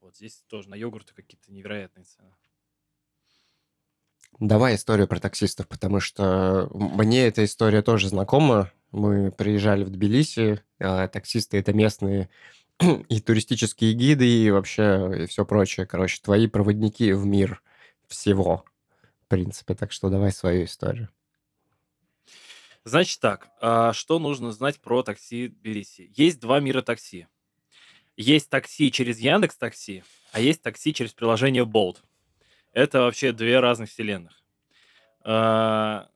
Вот 0.00 0.14
здесь 0.14 0.44
тоже 0.46 0.68
на 0.68 0.76
йогурты 0.76 1.14
какие-то 1.14 1.50
невероятные 1.50 2.04
цены. 2.04 2.30
Давай 4.38 4.76
историю 4.76 5.08
про 5.08 5.18
таксистов, 5.18 5.66
потому 5.66 5.98
что 5.98 6.70
мне 6.72 7.26
эта 7.26 7.44
история 7.44 7.82
тоже 7.82 8.08
знакома. 8.08 8.70
Мы 8.92 9.32
приезжали 9.32 9.82
в 9.82 9.90
Тбилиси, 9.90 10.62
а 10.78 11.08
таксисты 11.08 11.58
это 11.58 11.72
местные 11.72 12.30
и 13.08 13.20
туристические 13.20 13.92
гиды, 13.92 14.26
и 14.26 14.50
вообще 14.50 15.24
и 15.24 15.26
все 15.26 15.44
прочее. 15.44 15.86
Короче, 15.86 16.20
твои 16.22 16.46
проводники 16.46 17.12
в 17.12 17.24
мир 17.24 17.62
всего, 18.08 18.64
в 19.24 19.28
принципе. 19.28 19.74
Так 19.74 19.92
что 19.92 20.10
давай 20.10 20.32
свою 20.32 20.64
историю. 20.64 21.08
Значит 22.84 23.20
так, 23.20 23.48
а 23.60 23.94
что 23.94 24.18
нужно 24.18 24.52
знать 24.52 24.78
про 24.78 25.02
такси 25.02 25.48
Тбилиси? 25.48 26.12
Есть 26.14 26.38
два 26.40 26.60
мира 26.60 26.82
такси. 26.82 27.26
Есть 28.16 28.50
такси 28.50 28.92
через 28.92 29.18
Яндекс 29.18 29.56
Такси, 29.56 30.04
а 30.32 30.38
есть 30.38 30.62
такси 30.62 30.94
через 30.94 31.12
приложение 31.12 31.64
Bolt. 31.64 31.96
Это 32.72 33.00
вообще 33.00 33.32
две 33.32 33.58
разных 33.58 33.90
вселенных. 33.90 34.40
А, 35.22 36.08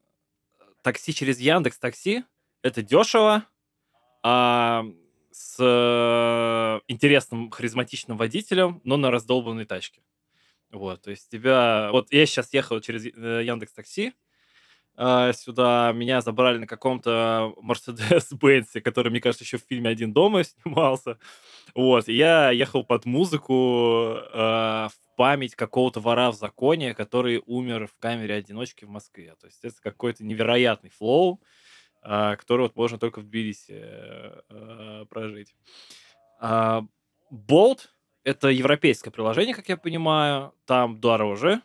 такси 0.82 1.12
через 1.12 1.40
Яндекс 1.40 1.78
Такси 1.78 2.24
это 2.62 2.82
дешево, 2.82 3.44
а 4.22 4.84
с 5.38 5.56
э, 5.60 6.80
интересным 6.88 7.50
харизматичным 7.50 8.16
водителем, 8.16 8.80
но 8.82 8.96
на 8.96 9.12
раздолбанной 9.12 9.66
тачке. 9.66 10.02
Вот, 10.72 11.02
то 11.02 11.10
есть 11.10 11.30
тебя... 11.30 11.90
Вот 11.92 12.12
я 12.12 12.26
сейчас 12.26 12.52
ехал 12.52 12.80
через 12.80 13.06
э, 13.06 13.44
Яндекс 13.44 13.72
Такси, 13.72 14.14
э, 14.96 15.32
сюда 15.34 15.92
меня 15.94 16.22
забрали 16.22 16.58
на 16.58 16.66
каком-то 16.66 17.54
Mercedes-Benz, 17.62 18.80
который, 18.80 19.10
мне 19.10 19.20
кажется, 19.20 19.44
еще 19.44 19.58
в 19.58 19.66
фильме 19.68 19.90
«Один 19.90 20.12
дома» 20.12 20.42
снимался. 20.64 21.18
Вот, 21.72 22.08
и 22.08 22.14
я 22.14 22.50
ехал 22.50 22.82
под 22.82 23.04
музыку 23.04 24.16
э, 24.16 24.88
в 24.88 24.92
память 25.16 25.54
какого-то 25.54 26.00
вора 26.00 26.32
в 26.32 26.34
законе, 26.34 26.94
который 26.94 27.44
умер 27.46 27.86
в 27.86 27.96
камере 28.00 28.34
одиночки 28.34 28.84
в 28.84 28.88
Москве. 28.88 29.36
То 29.40 29.46
есть 29.46 29.64
это 29.64 29.76
какой-то 29.80 30.24
невероятный 30.24 30.90
флоу, 30.90 31.40
который 32.02 32.62
вот 32.62 32.76
можно 32.76 32.98
только 32.98 33.20
в 33.20 33.24
Тбилиси 33.24 33.80
э, 33.80 35.04
прожить. 35.08 35.54
Э, 36.40 36.82
Bolt— 37.30 37.88
это 38.24 38.48
европейское 38.48 39.12
приложение, 39.12 39.54
как 39.54 39.68
я 39.68 39.76
понимаю. 39.76 40.54
Там 40.64 41.00
дороже, 41.00 41.62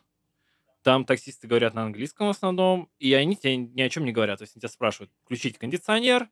там 0.83 1.05
таксисты 1.05 1.47
говорят 1.47 1.73
на 1.73 1.83
английском 1.83 2.27
в 2.27 2.31
основном, 2.31 2.89
и 2.99 3.13
они 3.13 3.35
тебе 3.35 3.57
ни 3.57 3.81
о 3.81 3.89
чем 3.89 4.05
не 4.05 4.11
говорят. 4.11 4.39
То 4.39 4.43
есть 4.43 4.55
они 4.55 4.61
тебя 4.61 4.69
спрашивают, 4.69 5.11
включить 5.23 5.57
кондиционер, 5.57 6.29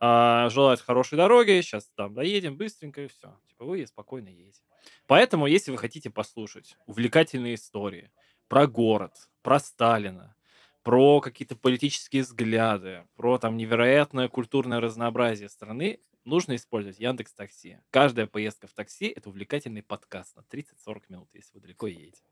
а, 0.00 0.48
желают 0.48 0.80
хорошей 0.80 1.16
дороги, 1.16 1.60
сейчас 1.60 1.90
там 1.94 2.14
доедем 2.14 2.56
быстренько 2.56 3.02
и 3.02 3.08
все. 3.08 3.38
Типа 3.48 3.66
вы 3.66 3.86
спокойно 3.86 4.28
едете. 4.28 4.62
Поэтому, 5.06 5.46
если 5.46 5.70
вы 5.70 5.76
хотите 5.76 6.08
послушать 6.08 6.76
увлекательные 6.86 7.54
истории 7.54 8.10
про 8.48 8.66
город, 8.66 9.12
про 9.42 9.60
Сталина, 9.60 10.34
про 10.82 11.20
какие-то 11.20 11.56
политические 11.56 12.22
взгляды, 12.22 13.06
про 13.16 13.38
там 13.38 13.56
невероятное 13.56 14.28
культурное 14.28 14.80
разнообразие 14.80 15.48
страны, 15.48 16.00
нужно 16.24 16.56
использовать 16.56 16.98
Яндекс 16.98 17.32
Такси. 17.32 17.78
Каждая 17.90 18.26
поездка 18.26 18.66
в 18.66 18.72
такси– 18.72 19.06
это 19.16 19.28
увлекательный 19.28 19.82
подкаст 19.82 20.36
на 20.36 20.40
30-40 20.40 21.02
минут, 21.08 21.28
если 21.34 21.50
вы 21.54 21.60
далеко 21.60 21.86
едете. 21.86 22.22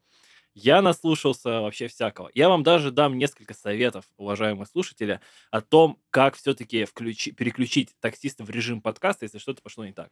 Я 0.55 0.83
наслушался 0.83 1.61
вообще 1.61 1.89
всякого. 1.89 2.31
Я 2.35 2.49
вам 2.49 2.63
даже 2.63 2.91
дам 2.91 3.17
несколько 3.19 3.55
советов, 3.55 4.07
уважаемые 4.17 4.67
слушатели, 4.67 5.21
о 5.51 5.61
том, 5.61 6.01
как 6.11 6.35
все-таки 6.35 6.85
включи, 6.85 7.33
переключить 7.33 7.95
таксиста 8.01 8.45
в 8.45 8.51
режим 8.51 8.81
подкаста, 8.81 9.25
если 9.25 9.39
что-то 9.39 9.63
пошло 9.63 9.85
не 9.85 9.93
так. 9.93 10.11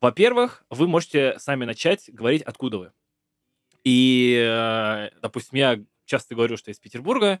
Во-первых, 0.00 0.64
вы 0.70 0.88
можете 0.88 1.38
сами 1.38 1.64
начать 1.66 2.08
говорить, 2.12 2.42
откуда 2.42 2.78
вы. 2.78 2.92
И, 3.84 4.34
э, 4.38 5.10
допустим, 5.20 5.58
я 5.58 5.84
часто 6.10 6.34
говорю, 6.34 6.56
что 6.56 6.70
из 6.70 6.78
Петербурга, 6.78 7.40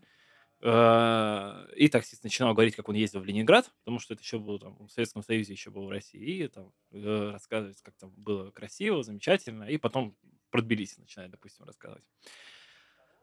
э, 0.62 1.66
и 1.76 1.88
таксист 1.88 2.24
начинал 2.24 2.54
говорить, 2.54 2.76
как 2.76 2.88
он 2.88 2.94
ездил 2.94 3.20
в 3.20 3.24
Ленинград, 3.24 3.70
потому 3.80 3.98
что 3.98 4.14
это 4.14 4.22
еще 4.22 4.38
было 4.38 4.58
там, 4.58 4.76
в 4.86 4.90
Советском 4.90 5.22
Союзе, 5.22 5.52
еще 5.52 5.70
был 5.70 5.86
в 5.86 5.90
России, 5.90 6.44
и 6.44 6.48
там 6.48 6.72
э, 6.92 7.30
рассказывать, 7.32 7.82
как 7.82 7.94
там 7.96 8.10
было 8.16 8.50
красиво, 8.50 9.02
замечательно, 9.02 9.64
и 9.64 9.76
потом 9.76 10.16
про 10.50 10.62
Тбилиси 10.62 11.00
начинает, 11.00 11.30
допустим, 11.30 11.64
рассказывать. 11.66 12.04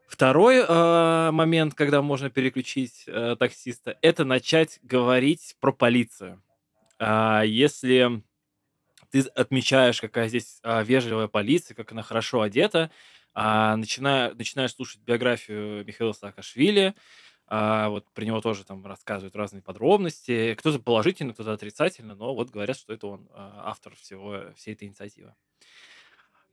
Второй 0.07 0.63
э, 0.65 1.31
момент, 1.31 1.73
когда 1.73 2.01
можно 2.01 2.29
переключить 2.29 3.03
э, 3.07 3.35
таксиста, 3.37 3.97
это 4.01 4.23
начать 4.23 4.79
говорить 4.81 5.57
про 5.59 5.73
полицию. 5.73 6.41
Э, 6.97 7.41
если 7.45 8.23
ты 9.11 9.21
отмечаешь, 9.35 9.99
какая 9.99 10.29
здесь 10.29 10.59
э, 10.63 10.83
вежливая 10.83 11.27
полиция, 11.27 11.75
как 11.75 11.91
она 11.91 12.03
хорошо 12.03 12.41
одета, 12.41 12.89
начиная, 13.37 14.33
начинаешь 14.33 14.73
слушать 14.73 15.01
биографию 15.01 15.85
Михаила 15.85 16.13
Саакашвили, 16.13 16.95
а, 17.49 17.89
вот 17.89 18.05
про 18.13 18.25
него 18.25 18.41
тоже 18.41 18.65
там 18.65 18.85
рассказывают 18.85 19.35
разные 19.35 19.61
подробности. 19.61 20.55
Кто-то 20.55 20.79
положительно, 20.79 21.33
кто-то 21.33 21.53
отрицательно, 21.53 22.13
но 22.13 22.35
вот 22.35 22.49
говорят, 22.49 22.77
что 22.77 22.93
это 22.93 23.07
он 23.07 23.29
а, 23.31 23.63
автор 23.65 23.95
всего, 23.95 24.51
всей 24.55 24.73
этой 24.73 24.87
инициативы. 24.87 25.33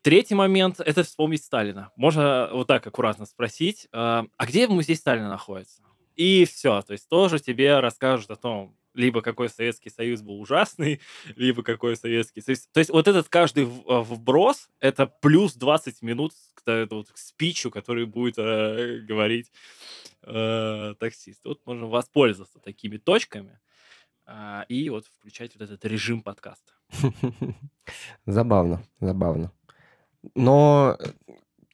Третий 0.03 0.35
момент– 0.35 0.81
это 0.85 1.03
вспомнить 1.03 1.43
Сталина. 1.43 1.91
Можно 1.97 2.51
вот 2.53 2.69
так 2.69 2.87
аккуратно 2.87 3.27
спросить, 3.27 3.89
а, 3.91 4.27
а 4.37 4.47
где 4.47 4.69
музей 4.69 4.97
Сталина 4.97 5.29
находится? 5.29 5.83
И 6.15 6.45
все, 6.45 6.81
то 6.83 6.93
есть 6.93 7.09
тоже 7.09 7.41
тебе 7.41 7.81
расскажут 7.81 8.31
о 8.31 8.37
том, 8.37 8.77
либо 8.95 9.21
какой 9.21 9.49
Советский 9.49 9.91
Союз 9.91 10.23
был 10.23 10.41
ужасный, 10.41 11.01
либо 11.37 11.63
какой 11.63 11.97
Советский 11.97 12.41
Союз. 12.41 12.67
То 12.73 12.81
есть 12.81 12.91
вот 12.91 13.09
этот 13.09 13.29
каждый 13.29 13.65
а, 13.65 14.03
вброс– 14.03 14.69
это 14.81 15.07
плюс 15.07 15.55
20 15.55 16.03
минут 16.03 16.33
к, 16.55 16.87
вот, 16.91 17.11
к 17.11 17.19
спичу, 17.19 17.71
который 17.71 18.07
будет 18.07 18.39
э, 18.39 19.01
говорить 19.01 19.53
э, 20.23 20.95
таксист. 20.99 21.45
Вот 21.45 21.61
можно 21.67 21.87
воспользоваться 21.87 22.59
такими 22.59 22.97
точками 22.97 23.61
э, 24.27 24.63
и 24.69 24.89
вот 24.89 25.07
включать 25.07 25.55
вот 25.55 25.63
этот 25.63 25.85
режим 25.85 26.23
подкаста. 26.23 26.73
Забавно, 28.27 28.83
забавно. 29.01 29.53
Но 30.35 30.97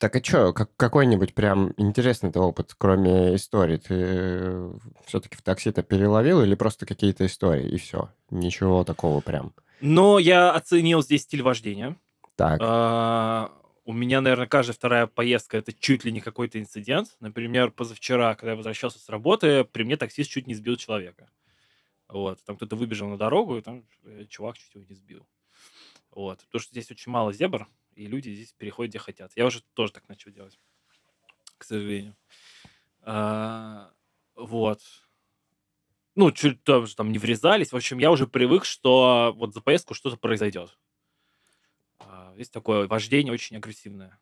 так 0.01 0.17
а 0.17 0.25
что, 0.25 0.55
как, 0.55 0.75
какой-нибудь 0.79 1.35
прям 1.35 1.75
интересный 1.77 2.31
опыт, 2.31 2.75
кроме 2.77 3.35
истории, 3.35 3.77
ты 3.77 4.81
все-таки 5.05 5.37
в 5.37 5.43
такси-то 5.43 5.83
переловил 5.83 6.43
или 6.43 6.55
просто 6.55 6.87
какие-то 6.87 7.27
истории 7.27 7.69
и 7.69 7.77
все? 7.77 8.09
Ничего 8.31 8.83
такого 8.83 9.21
прям. 9.21 9.53
Но 9.83 10.19
я 10.19 10.53
оценил 10.53 11.03
здесь 11.03 11.23
стиль 11.23 11.43
вождения. 11.43 11.97
Так. 12.35 12.61
А, 12.63 13.53
у 13.85 13.93
меня, 13.93 14.23
наверное, 14.23 14.47
каждая 14.47 14.75
вторая 14.75 15.07
поездка 15.07 15.59
это 15.59 15.75
чуть 15.75 16.07
ли 16.07 16.13
не 16.13 16.21
какой-то 16.21 16.59
инцидент. 16.59 17.15
Например, 17.21 17.71
позавчера, 17.71 18.35
когда 18.37 18.53
я 18.53 18.57
возвращался 18.57 18.99
с 18.99 19.09
работы, 19.11 19.65
при 19.65 19.83
мне 19.83 19.99
таксист 19.99 20.31
чуть 20.31 20.47
не 20.47 20.55
сбил 20.55 20.77
человека. 20.77 21.29
Вот, 22.09 22.43
там 22.47 22.57
кто-то 22.57 22.75
выбежал 22.75 23.09
на 23.09 23.19
дорогу, 23.19 23.59
и 23.59 23.61
там 23.61 23.85
э, 24.05 24.25
чувак 24.31 24.57
чуть 24.57 24.75
его 24.75 24.85
не 24.89 24.95
сбил. 24.95 25.27
Вот, 26.11 26.39
потому 26.47 26.63
что 26.63 26.71
здесь 26.73 26.91
очень 26.91 27.13
мало 27.13 27.35
зебр, 27.35 27.69
и 28.01 28.07
люди 28.07 28.31
здесь 28.31 28.55
переходят, 28.55 28.93
где 28.93 28.99
хотят. 28.99 29.31
Я 29.37 29.45
уже 29.45 29.63
тоже 29.75 29.93
так 29.93 30.09
начал 30.09 30.31
делать, 30.31 30.59
к 31.59 31.65
сожалению. 31.65 32.17
А, 33.03 33.93
вот. 34.35 34.81
Ну, 36.15 36.33
чуть 36.33 36.65
тоже 36.65 36.97
там 36.97 37.13
не 37.13 37.19
врезались. 37.19 37.73
В 37.73 37.77
общем, 37.77 37.99
я 37.99 38.11
уже 38.11 38.27
привык, 38.27 38.65
что 38.65 39.35
вот 39.37 39.53
за 39.53 39.61
поездку 39.61 39.93
что-то 39.93 40.17
произойдет. 40.17 40.79
А, 41.99 42.33
Есть 42.39 42.53
такое 42.53 42.89
вождение 42.89 43.35
очень 43.35 43.59
агрессивное. 43.59 44.19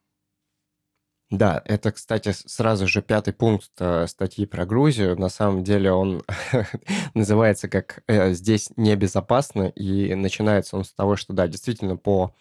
Да, 1.31 1.63
это, 1.65 1.93
кстати, 1.93 2.33
сразу 2.33 2.89
же 2.89 3.01
пятый 3.01 3.33
пункт 3.35 3.71
э, 3.79 4.07
статьи 4.09 4.45
про 4.47 4.67
Грузию. 4.67 5.17
На 5.17 5.29
самом 5.29 5.63
деле 5.63 5.93
он 5.93 6.25
называется 7.15 7.69
как 7.69 8.03
э, 8.09 8.33
«Здесь 8.33 8.71
небезопасно», 8.77 9.69
и 9.69 10.15
начинается 10.15 10.77
он 10.77 10.85
с 10.85 10.93
того, 10.93 11.17
что, 11.17 11.35
да, 11.35 11.47
действительно, 11.47 11.97
по 11.97 12.35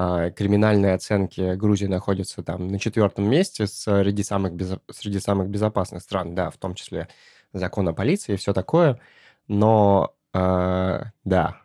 а, 0.00 0.30
криминальной 0.30 0.94
оценке 0.94 1.56
Грузия 1.56 1.88
находится 1.88 2.44
там 2.44 2.68
на 2.68 2.78
четвертом 2.78 3.28
месте 3.28 3.66
среди 3.66 4.22
самых, 4.22 4.52
безо- 4.52 4.80
среди 4.92 5.18
самых 5.18 5.48
безопасных 5.48 6.02
стран, 6.02 6.36
да, 6.36 6.50
в 6.50 6.56
том 6.56 6.76
числе 6.76 7.08
закон 7.52 7.88
о 7.88 7.92
полиции 7.92 8.34
и 8.34 8.36
все 8.36 8.52
такое. 8.52 9.00
Но, 9.48 10.14
а, 10.32 11.06
да, 11.24 11.62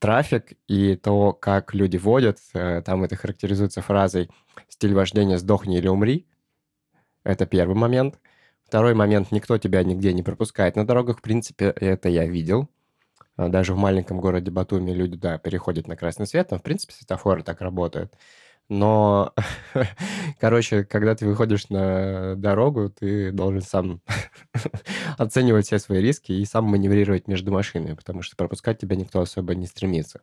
трафик 0.00 0.54
и 0.66 0.96
то, 0.96 1.32
как 1.34 1.72
люди 1.72 1.98
водят, 1.98 2.38
э, 2.52 2.82
там 2.82 3.04
это 3.04 3.14
характеризуется 3.14 3.80
фразой 3.80 4.28
«стиль 4.68 4.94
вождения 4.94 5.38
«сдохни 5.38 5.78
или 5.78 5.86
умри». 5.86 6.26
Это 7.22 7.46
первый 7.46 7.76
момент. 7.76 8.18
Второй 8.64 8.94
момент– 8.94 9.30
никто 9.30 9.56
тебя 9.56 9.84
нигде 9.84 10.12
не 10.12 10.24
пропускает 10.24 10.74
на 10.74 10.84
дорогах. 10.84 11.18
В 11.18 11.22
принципе, 11.22 11.66
это 11.66 12.08
я 12.08 12.26
видел. 12.26 12.68
А, 13.36 13.48
Даже 13.48 13.74
в 13.74 13.76
маленьком 13.76 14.20
городе 14.20 14.50
Батуми 14.50 14.92
люди, 14.92 15.16
да, 15.16 15.38
переходят 15.38 15.88
на 15.88 15.96
красный 15.96 16.26
свет. 16.26 16.48
Там, 16.48 16.58
в 16.58 16.62
принципе, 16.62 16.94
светофоры 16.94 17.42
так 17.42 17.60
работают. 17.60 18.12
Но, 18.68 19.32
короче, 20.40 20.84
когда 20.84 21.14
ты 21.14 21.26
выходишь 21.26 21.68
на 21.68 22.34
дорогу, 22.36 22.90
ты 22.90 23.30
должен 23.30 23.62
сам 23.62 24.00
оценивать 25.18 25.66
все 25.66 25.78
свои 25.78 26.00
риски 26.00 26.32
и 26.32 26.44
сам 26.44 26.64
маневрировать 26.64 27.28
между 27.28 27.52
машинами, 27.52 27.94
потому 27.94 28.22
что 28.22 28.34
пропускать 28.36 28.78
тебя 28.80 28.96
никто 28.96 29.20
особо 29.20 29.54
не 29.54 29.66
стремится. 29.66 30.22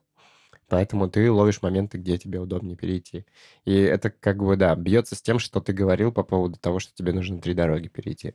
Поэтому 0.67 1.09
ты 1.09 1.31
ловишь 1.31 1.61
моменты, 1.61 1.97
где 1.97 2.17
тебе 2.17 2.39
удобнее 2.39 2.75
перейти. 2.75 3.25
И 3.63 3.75
это 3.75 4.09
как 4.09 4.43
бы, 4.43 4.55
да, 4.57 4.75
бьется 4.75 5.15
с 5.15 5.21
тем, 5.21 5.39
что 5.39 5.61
ты 5.61 5.71
говорил 5.71 6.11
по 6.11 6.23
поводу 6.23 6.57
того, 6.57 6.79
что 6.79 6.93
тебе 6.95 7.13
нужно 7.13 7.39
три 7.39 7.53
дороги 7.53 7.87
перейти 7.87 8.33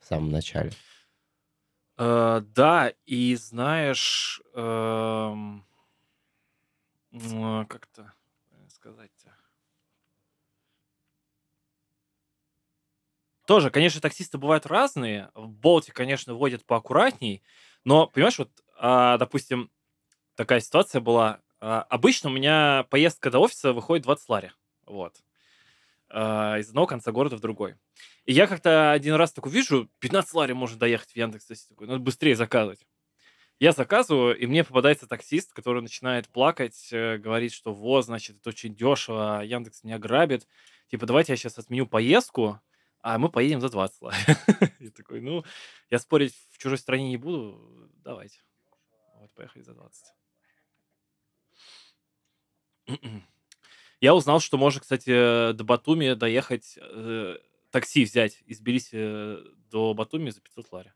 в 0.00 0.08
самом 0.08 0.30
начале. 0.30 0.72
Э, 2.00 2.40
Да, 2.54 2.92
и 3.06 3.36
знаешь, 3.36 4.40
эм, 4.54 5.64
как-то 7.68 8.12
сказать-то. 8.68 9.30
Тоже, 13.46 13.70
конечно, 13.70 14.00
таксисты 14.00 14.38
бывают 14.38 14.66
разные. 14.66 15.30
В 15.34 15.48
Болте, 15.48 15.92
конечно, 15.92 16.34
водят 16.34 16.64
поаккуратней. 16.64 17.42
Но, 17.84 18.06
понимаешь, 18.06 18.38
вот, 18.38 18.50
а, 18.78 19.18
допустим, 19.18 19.70
такая 20.36 20.60
ситуация 20.60 21.00
была. 21.00 21.40
А, 21.60 21.82
Обычно 21.82 22.30
у 22.30 22.32
меня 22.34 22.86
поездка 22.90 23.30
до 23.30 23.40
офиса 23.40 23.72
выходит 23.72 24.04
20 24.04 24.28
лари. 24.28 24.52
Вот. 24.86 25.16
А, 26.12 26.58
Из 26.58 26.68
одного 26.68 26.86
конца 26.86 27.12
города 27.12 27.36
в 27.36 27.40
другой. 27.40 27.76
И 28.24 28.32
я 28.32 28.46
как-то 28.46 28.92
один 28.92 29.14
раз 29.14 29.32
такой 29.32 29.52
вижу, 29.52 29.88
15 30.00 30.34
лари 30.34 30.52
можно 30.52 30.78
доехать 30.78 31.12
в 31.12 31.16
Яндекс. 31.16 31.46
Такой, 31.68 31.86
надо 31.86 32.00
быстрее 32.00 32.34
заказывать. 32.34 32.84
Я 33.60 33.72
заказываю, 33.72 34.36
и 34.36 34.46
мне 34.46 34.64
попадается 34.64 35.06
таксист, 35.06 35.52
который 35.52 35.82
начинает 35.82 36.28
плакать, 36.28 36.88
э, 36.92 37.18
говорит, 37.18 37.52
что 37.52 37.74
вот, 37.74 38.06
значит, 38.06 38.38
это 38.38 38.48
очень 38.48 38.74
дешево, 38.74 39.44
Яндекс 39.44 39.84
меня 39.84 39.98
грабит. 39.98 40.48
Типа, 40.90 41.06
давайте 41.06 41.34
я 41.34 41.36
сейчас 41.36 41.58
отменю 41.58 41.86
поездку, 41.86 42.58
а 43.02 43.18
мы 43.18 43.28
поедем 43.28 43.60
за 43.60 43.68
20 43.68 44.00
лари. 44.00 44.16
Я 44.80 44.90
такой, 44.90 45.20
ну, 45.20 45.44
я 45.90 45.98
спорить 45.98 46.34
в 46.52 46.58
чужой 46.58 46.78
стране 46.78 47.08
не 47.08 47.16
буду, 47.16 47.90
давайте. 48.02 48.40
Вот, 49.16 49.32
поехали 49.34 49.62
за 49.62 49.74
20. 49.74 50.14
Я 54.00 54.14
узнал, 54.14 54.40
что 54.40 54.56
можно, 54.56 54.80
кстати, 54.80 55.52
до 55.52 55.64
Батуми 55.64 56.14
доехать, 56.14 56.78
э, 56.80 57.36
такси 57.70 58.04
взять 58.04 58.42
из 58.46 58.58
Тбилиси 58.58 59.36
до 59.70 59.94
Батуми 59.94 60.30
за 60.30 60.40
500 60.40 60.72
лари. 60.72 60.92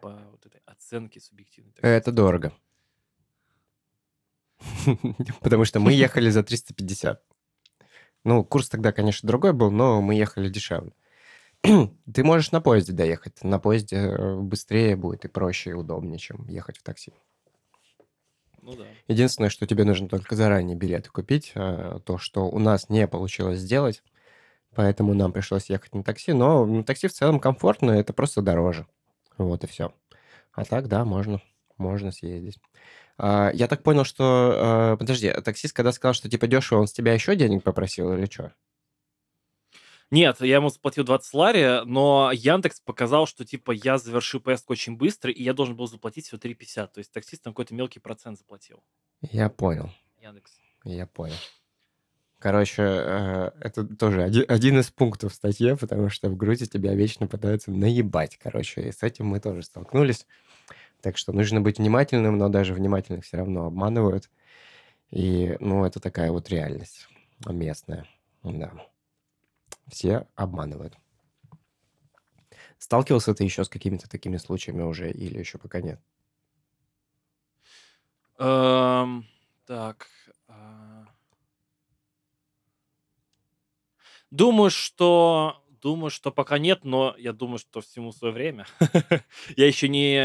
По 0.00 0.10
вот 0.30 0.46
этой 0.46 0.62
оценке 0.66 1.20
субъективной. 1.20 1.74
Это 1.82 2.10
дорого. 2.12 2.52
Потому 5.40 5.64
что 5.64 5.80
мы 5.80 5.92
ехали 5.92 6.30
за 6.30 6.42
350. 6.42 7.22
Ну, 8.24 8.44
курс 8.44 8.68
тогда, 8.70 8.92
конечно, 8.92 9.26
другой 9.26 9.52
был, 9.52 9.70
но 9.70 10.00
мы 10.00 10.14
ехали 10.14 10.48
дешевле. 10.48 10.94
Ты 11.62 12.24
можешь 12.24 12.52
на 12.52 12.60
поезде 12.60 12.92
доехать. 12.92 13.42
На 13.42 13.58
поезде 13.58 13.96
э, 13.96 14.36
быстрее 14.36 14.96
будет 14.96 15.24
и 15.24 15.28
проще, 15.28 15.70
и 15.70 15.74
удобнее, 15.74 16.18
чем 16.18 16.46
ехать 16.48 16.78
в 16.78 16.82
такси. 16.82 17.12
Ну 18.64 18.76
да. 18.76 18.84
Единственное, 19.08 19.50
что 19.50 19.66
тебе 19.66 19.84
нужно 19.84 20.08
только 20.08 20.36
заранее 20.36 20.74
билеты 20.74 21.10
купить, 21.10 21.52
э, 21.54 21.98
то, 22.04 22.16
что 22.16 22.48
у 22.48 22.58
нас 22.58 22.88
не 22.88 23.06
получилось 23.06 23.58
сделать, 23.58 24.02
поэтому 24.74 25.12
нам 25.12 25.32
пришлось 25.32 25.68
ехать 25.68 25.94
на 25.94 26.02
такси. 26.02 26.32
Но 26.32 26.64
на 26.64 26.82
такси 26.82 27.08
в 27.08 27.12
целом 27.12 27.40
комфортно, 27.40 27.90
это 27.90 28.14
просто 28.14 28.40
дороже. 28.40 28.86
Вот 29.36 29.64
и 29.64 29.66
все. 29.66 29.92
А 30.52 30.64
так, 30.64 30.88
да, 30.88 31.04
можно, 31.04 31.42
можно 31.76 32.10
съездить. 32.10 32.58
А, 33.18 33.50
я 33.52 33.68
так 33.68 33.82
понял, 33.82 34.04
что... 34.04 34.94
э, 34.94 34.96
подожди, 34.98 35.28
а 35.28 35.42
таксист, 35.42 35.74
когда 35.74 35.92
сказал, 35.92 36.14
что 36.14 36.30
типа 36.30 36.46
дешево, 36.46 36.80
он 36.80 36.86
с 36.86 36.92
тебя 36.92 37.12
еще 37.12 37.36
денег 37.36 37.62
попросил 37.62 38.14
или 38.14 38.24
что? 38.24 38.54
Нет, 40.14 40.40
я 40.42 40.56
ему 40.56 40.68
заплатил 40.68 41.02
20 41.02 41.34
лари, 41.34 41.84
но 41.86 42.30
Яндекс 42.32 42.78
показал, 42.78 43.26
что 43.26 43.44
типа 43.44 43.72
я 43.72 43.98
завершил 43.98 44.38
поездку 44.38 44.72
очень 44.72 44.96
быстро, 44.96 45.32
и 45.32 45.42
я 45.42 45.54
должен 45.54 45.74
был 45.74 45.88
заплатить 45.88 46.26
всего 46.26 46.38
3,50. 46.38 46.86
То 46.86 46.98
есть 46.98 47.10
таксист 47.10 47.42
там 47.42 47.52
какой-то 47.52 47.74
мелкий 47.74 47.98
процент 47.98 48.38
заплатил. 48.38 48.84
Я 49.22 49.48
понял, 49.48 49.90
Яндекс. 50.22 50.52
я 50.84 51.08
понял. 51.08 51.34
Короче, 52.38 52.82
э, 52.84 53.50
это 53.58 53.84
тоже 53.84 54.22
один, 54.22 54.44
один 54.46 54.78
из 54.78 54.88
пунктов 54.88 55.32
в 55.32 55.34
статье, 55.34 55.76
потому 55.76 56.08
что 56.10 56.28
в 56.28 56.36
Грузии 56.36 56.66
тебя 56.66 56.94
вечно 56.94 57.26
пытаются 57.26 57.72
наебать, 57.72 58.38
короче, 58.40 58.82
и 58.82 58.92
с 58.92 59.02
этим 59.02 59.26
мы 59.26 59.40
тоже 59.40 59.64
столкнулись. 59.64 60.28
Так 61.00 61.18
что 61.18 61.32
нужно 61.32 61.60
быть 61.60 61.78
внимательным, 61.78 62.38
но 62.38 62.48
даже 62.48 62.72
внимательных 62.72 63.24
все 63.24 63.38
равно 63.38 63.66
обманывают. 63.66 64.30
И, 65.10 65.56
ну, 65.58 65.84
это 65.84 65.98
такая 65.98 66.30
вот 66.30 66.48
реальность 66.50 67.08
местная, 67.48 68.06
да. 68.44 68.72
Все 69.88 70.26
обманывают. 70.34 70.96
Сталкивался 72.78 73.34
ты 73.34 73.44
еще 73.44 73.64
с 73.64 73.68
какими-то 73.68 74.08
такими 74.08 74.36
случаями 74.36 74.82
уже 74.82 75.10
или 75.10 75.38
еще 75.38 75.58
пока 75.58 75.80
нет? 75.80 76.00
Эм, 78.38 79.26
так. 79.66 80.08
а. 80.48 81.06
Думаю, 84.30 84.70
что 84.70 85.64
думаю, 85.80 86.08
что 86.08 86.32
пока 86.32 86.58
нет, 86.58 86.82
но 86.82 87.14
я 87.18 87.34
думаю, 87.34 87.58
что 87.58 87.82
всему 87.82 88.10
свое 88.10 88.32
время. 88.32 88.66
Я 89.56 89.66
еще 89.66 89.86
не, 89.86 90.16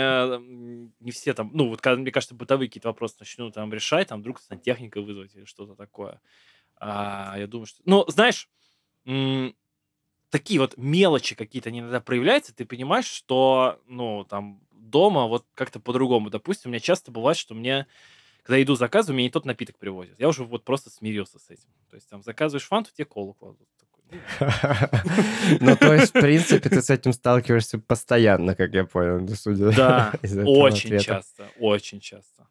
не 1.03 1.11
все 1.11 1.33
там, 1.33 1.51
ну, 1.53 1.67
вот 1.67 1.81
когда, 1.81 2.01
мне 2.01 2.11
кажется, 2.11 2.33
бытовые 2.33 2.69
какие-то 2.69 2.87
вопросы 2.87 3.17
начну 3.19 3.51
там 3.51 3.73
решать, 3.73 4.07
там 4.07 4.21
вдруг 4.21 4.39
сантехника 4.39 5.01
вызвать 5.01 5.35
или 5.35 5.43
что-то 5.43 5.75
такое. 5.75 6.21
А, 6.77 7.35
я 7.37 7.45
думаю, 7.45 7.65
что... 7.65 7.81
Ну, 7.83 8.05
знаешь, 8.07 8.49
такие 10.29 10.59
вот 10.59 10.77
мелочи 10.77 11.35
какие-то 11.35 11.69
они 11.69 11.79
иногда 11.79 11.99
проявляются, 11.99 12.53
ты 12.53 12.65
понимаешь, 12.65 13.07
что, 13.07 13.79
ну, 13.87 14.25
там, 14.25 14.61
дома 14.71 15.27
вот 15.27 15.45
как-то 15.53 15.79
по-другому. 15.79 16.29
Допустим, 16.29 16.69
у 16.69 16.71
меня 16.71 16.79
часто 16.79 17.11
бывает, 17.11 17.37
что 17.37 17.53
мне, 17.53 17.87
когда 18.43 18.61
иду 18.61 18.75
заказываю, 18.75 19.15
мне 19.15 19.25
не 19.25 19.29
тот 19.29 19.45
напиток 19.45 19.77
привозят. 19.77 20.19
Я 20.19 20.27
уже 20.27 20.43
вот 20.43 20.63
просто 20.63 20.89
смирился 20.89 21.39
с 21.39 21.49
этим. 21.49 21.69
То 21.89 21.95
есть 21.95 22.09
там 22.09 22.23
заказываешь 22.23 22.67
фанту, 22.67 22.91
тебе 22.93 23.05
колу 23.05 23.33
кладут. 23.33 23.67
Ну, 25.59 25.75
то 25.75 25.93
есть, 25.93 26.13
в 26.15 26.19
принципе, 26.19 26.69
ты 26.69 26.81
с 26.81 26.89
этим 26.89 27.13
сталкиваешься 27.13 27.79
постоянно, 27.79 28.55
как 28.55 28.73
я 28.73 28.85
понял, 28.85 29.27
судя 29.35 29.71
Да, 29.71 30.13
очень 30.45 30.99
часто, 30.99 31.49
очень 31.59 31.99
часто. 31.99 32.47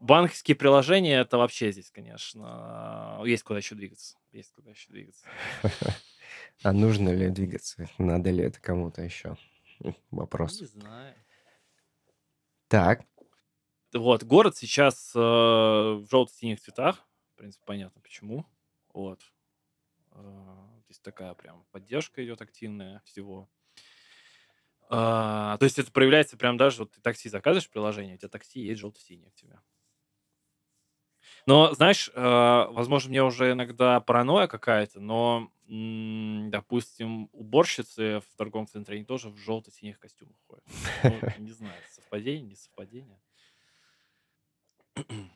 Банковские 0.00 0.56
приложения, 0.56 1.18
это 1.20 1.38
вообще 1.38 1.72
здесь, 1.72 1.90
конечно, 1.90 3.20
есть 3.24 3.42
куда 3.42 3.58
еще 3.58 3.74
двигаться. 3.74 4.16
Есть 4.30 4.52
куда 4.52 4.70
еще 4.70 4.90
двигаться. 4.90 5.26
А 6.62 6.72
нужно 6.72 7.10
ли 7.10 7.30
двигаться? 7.30 7.88
Надо 7.98 8.30
ли 8.30 8.44
это 8.44 8.60
кому-то 8.60 9.00
еще? 9.02 9.36
Хм, 9.80 9.94
Вопрос. 10.10 10.60
Не 10.60 10.66
знаю. 10.66 11.14
Так, 12.68 13.06
Вот, 13.94 14.24
город 14.24 14.56
сейчас 14.56 15.12
э, 15.14 15.18
в 15.18 16.06
желто-синих 16.10 16.60
цветах. 16.60 17.06
В 17.34 17.38
принципе, 17.38 17.64
понятно 17.64 18.00
почему. 18.00 18.44
Вот. 18.92 19.20
Э, 20.12 20.66
Здесь 20.84 21.00
такая 21.00 21.34
прям 21.34 21.64
поддержка 21.70 22.24
идет 22.24 22.42
активная 22.42 23.00
всего. 23.04 23.48
А, 24.90 25.58
то 25.58 25.64
есть 25.64 25.78
это 25.78 25.92
проявляется 25.92 26.36
прям 26.36 26.56
даже, 26.56 26.78
вот 26.80 26.92
ты 26.92 27.00
такси 27.00 27.28
заказываешь 27.28 27.68
приложение, 27.68 28.14
у 28.14 28.18
тебя 28.18 28.28
такси 28.30 28.60
есть 28.60 28.80
желто-синее 28.80 29.30
к 29.30 29.34
тебе. 29.34 29.60
Но, 31.46 31.72
знаешь, 31.74 32.10
э, 32.14 32.66
возможно, 32.70 33.10
мне 33.10 33.22
уже 33.22 33.52
иногда 33.52 34.00
паранойя 34.00 34.46
какая-то, 34.46 35.00
но 35.00 35.50
допустим, 35.68 37.28
уборщицы 37.32 38.20
в 38.20 38.36
торговом 38.36 38.66
центре, 38.66 38.96
они 38.96 39.04
тоже 39.04 39.28
в 39.28 39.36
желто-синих 39.36 39.98
костюмах 39.98 40.36
ходят. 40.46 40.64
Ну, 41.04 41.10
не 41.44 41.52
знаю, 41.52 41.74
совпадение, 41.90 42.48
не 42.48 42.54
совпадение. 42.54 43.20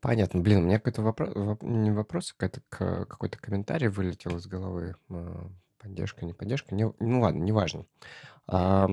Понятно. 0.00 0.40
Блин, 0.40 0.58
у 0.58 0.62
меня 0.62 0.78
какой-то 0.78 1.02
вопрос, 1.02 1.58
не 1.62 1.90
вопрос, 1.90 2.30
а 2.30 2.34
какой-то, 2.38 3.06
какой-то 3.06 3.38
комментарий 3.38 3.88
вылетел 3.88 4.36
из 4.36 4.46
головы. 4.46 4.94
А, 5.10 5.50
поддержка, 5.78 6.24
не 6.24 6.32
поддержка. 6.32 6.76
Не, 6.76 6.92
ну 7.00 7.20
ладно, 7.20 7.42
неважно. 7.42 7.86
А, 8.46 8.88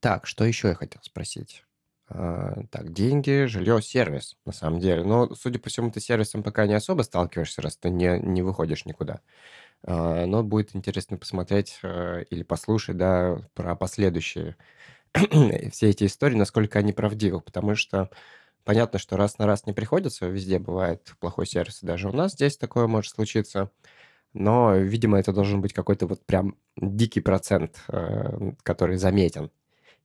так, 0.00 0.26
что 0.26 0.46
еще 0.46 0.68
я 0.68 0.74
хотел 0.74 1.02
спросить? 1.02 1.64
А, 2.08 2.54
так, 2.70 2.92
деньги, 2.92 3.46
жилье, 3.46 3.80
сервис, 3.80 4.36
на 4.44 4.52
самом 4.52 4.78
деле. 4.78 5.04
Но, 5.04 5.34
судя 5.34 5.58
по 5.58 5.70
всему, 5.70 5.90
ты 5.90 6.00
сервисом 6.00 6.42
пока 6.42 6.66
не 6.66 6.74
особо 6.74 7.02
сталкиваешься, 7.02 7.62
раз 7.62 7.76
ты 7.76 7.88
не, 7.90 8.18
не 8.20 8.42
выходишь 8.42 8.84
никуда. 8.84 9.20
А, 9.84 10.26
но 10.26 10.42
будет 10.42 10.76
интересно 10.76 11.18
посмотреть 11.18 11.80
а, 11.82 12.20
или 12.20 12.42
послушать, 12.42 12.96
да, 12.98 13.38
про 13.54 13.76
последующие 13.76 14.56
все 15.72 15.90
эти 15.90 16.06
истории, 16.06 16.36
насколько 16.36 16.78
они 16.78 16.92
правдивы, 16.92 17.40
потому 17.40 17.74
что 17.76 18.10
понятно, 18.64 18.98
что 18.98 19.16
раз 19.16 19.38
на 19.38 19.46
раз 19.46 19.66
не 19.66 19.72
приходится, 19.74 20.26
везде 20.26 20.58
бывает 20.58 21.14
плохой 21.20 21.46
сервис, 21.46 21.80
даже 21.82 22.08
у 22.08 22.12
нас 22.12 22.32
здесь 22.32 22.58
такое 22.58 22.86
может 22.88 23.14
случиться, 23.14 23.70
но, 24.34 24.74
видимо, 24.76 25.18
это 25.18 25.32
должен 25.32 25.60
быть 25.62 25.72
какой-то 25.74 26.06
вот 26.06 26.24
прям 26.26 26.56
дикий 26.76 27.20
процент, 27.20 27.80
который 28.64 28.96
заметен. 28.98 29.50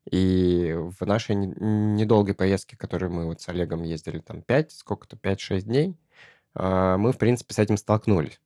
И 0.10 0.76
в 0.76 1.06
нашей 1.06 1.36
недолгой 1.36 2.34
поездке, 2.34 2.78
которую 2.78 3.12
мы 3.12 3.26
вот 3.26 3.42
с 3.42 3.50
Олегом 3.50 3.84
ездили 3.84 4.20
там 4.20 4.42
5, 4.42 4.72
сколько-то, 4.72 5.18
5-6 5.18 5.62
дней, 5.62 5.96
а, 6.56 6.98
мы, 6.98 7.12
в 7.12 7.18
принципе, 7.18 7.54
с 7.54 7.60
этим 7.60 7.78
столкнулись. 7.78 8.40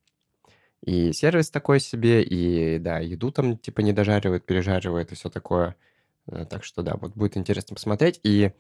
И 0.82 1.14
сервис 1.14 1.50
такой 1.50 1.80
себе, 1.80 2.22
и, 2.24 2.78
да, 2.78 3.00
еду 3.00 3.32
там 3.32 3.58
типа 3.58 3.80
не 3.82 3.94
дожаривают, 3.94 4.46
пережаривают 4.46 5.12
и 5.12 5.16
все 5.16 5.30
такое. 5.30 5.78
Э, 6.28 6.46
так 6.46 6.64
что, 6.66 6.82
да, 6.82 6.96
вот 7.00 7.14
будет 7.14 7.38
интересно 7.38 7.76
посмотреть. 7.76 8.20
И 8.24 8.52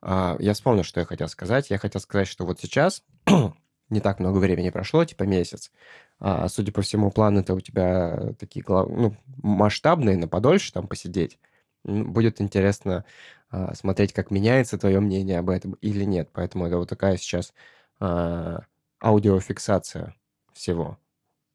а, 0.00 0.36
я 0.38 0.54
вспомнил, 0.54 0.84
что 0.84 1.00
я 1.00 1.06
хотел 1.06 1.28
сказать. 1.28 1.70
Я 1.70 1.78
хотел 1.78 2.00
сказать, 2.00 2.28
что 2.28 2.46
вот 2.46 2.60
сейчас 2.60 3.02
не 3.90 4.00
так 4.00 4.20
много 4.20 4.38
времени 4.38 4.70
прошло, 4.70 5.04
типа 5.04 5.24
месяц. 5.24 5.72
А, 6.20 6.48
судя 6.48 6.70
по 6.70 6.82
всему, 6.82 7.10
планы-то 7.10 7.54
у 7.54 7.60
тебя 7.60 8.32
такие 8.38 8.64
ну, 8.68 9.16
масштабные, 9.42 10.16
на 10.16 10.28
подольше 10.28 10.72
там 10.72 10.86
посидеть. 10.86 11.38
Будет 11.86 12.40
интересно 12.40 13.04
а, 13.48 13.74
смотреть, 13.74 14.12
как 14.12 14.30
меняется 14.30 14.76
твое 14.76 14.98
мнение 14.98 15.38
об 15.38 15.50
этом 15.50 15.74
или 15.74 16.04
нет. 16.04 16.30
Поэтому 16.32 16.66
это 16.66 16.78
вот 16.78 16.88
такая 16.88 17.16
сейчас 17.16 17.54
а, 18.00 18.64
аудиофиксация 19.00 20.16
всего. 20.52 20.98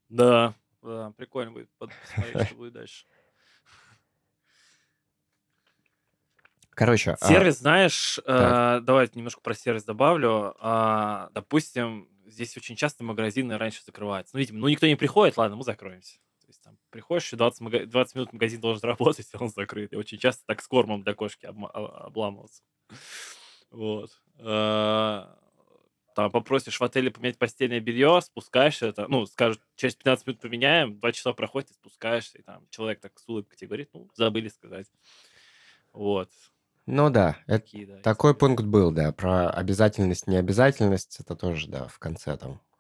Да, 0.08 0.54
да, 0.82 1.12
прикольно 1.18 1.52
будет 1.52 1.70
посмотреть, 1.78 2.48
что 2.48 2.56
будет 2.56 2.74
дальше. 2.74 3.06
Короче, 6.70 7.18
а 7.20 7.28
Сервис, 7.28 7.60
знаешь, 7.60 8.20
э, 8.26 8.80
давай 8.82 9.10
немножко 9.14 9.42
про 9.42 9.54
сервис 9.54 9.84
добавлю. 9.84 10.56
А, 10.60 11.30
допустим, 11.34 12.08
здесь 12.26 12.56
очень 12.56 12.78
часто 12.78 13.04
магазины 13.04 13.58
раньше 13.58 13.84
закрываются. 13.86 14.36
Ну, 14.36 14.40
видимо, 14.40 14.60
ну 14.60 14.70
никто 14.70 14.88
не 14.88 14.96
приходит, 14.96 15.38
ладно, 15.38 15.58
мы 15.58 15.64
закроемся 15.64 16.18
там 16.64 16.78
приходишь, 16.90 17.34
и 17.34 17.36
20, 17.36 17.62
мага... 17.62 17.86
20 17.86 18.16
минут 18.16 18.34
магазин 18.34 18.62
должен 18.62 18.88
работать, 18.88 19.28
и 19.34 19.38
он 19.40 19.50
закрыт. 19.50 19.94
И 19.94 19.96
очень 19.96 20.18
часто 20.18 20.44
так 20.46 20.62
с 20.62 20.68
кормом 20.68 21.04
для 21.04 21.14
кошки 21.14 21.46
об... 21.46 21.66
обламываться. 21.66 22.64
Вот. 23.72 24.12
А, 24.40 25.38
там 26.16 26.32
попросишь 26.32 26.80
в 26.80 26.84
отеле 26.84 27.12
поменять 27.12 27.38
постельное 27.38 27.80
белье, 27.80 28.20
спускаешься, 28.22 28.88
это, 28.88 29.08
ну, 29.08 29.26
скажут, 29.26 29.62
через 29.76 29.96
15 29.96 30.28
минут 30.28 30.42
поменяем, 30.42 31.00
2 31.00 31.12
часа 31.14 31.34
проходит, 31.34 31.72
и 31.72 31.74
спускаешься, 31.74 32.38
и 32.38 32.42
там 32.42 32.68
человек 32.70 33.00
так 33.00 33.18
с 33.18 33.28
улыбкой 33.28 33.58
тебе 33.58 33.68
говорит, 33.68 33.90
ну, 33.94 34.10
забыли 34.16 34.50
сказать. 34.50 34.88
Вот. 35.94 36.30
Ну 36.88 37.10
да, 37.10 37.38
это, 37.48 37.60
Такие, 37.60 37.86
да 37.88 37.98
такой 38.02 38.36
пункт 38.36 38.66
был, 38.66 38.92
да, 38.92 39.12
про 39.12 39.50
обязательность, 39.50 40.28
необязательность, 40.28 41.20
это 41.20 41.36
тоже, 41.36 41.70
да, 41.70 41.88
в 41.88 42.00
конце 42.00 42.36
там 42.38 42.54
а, 42.54 42.71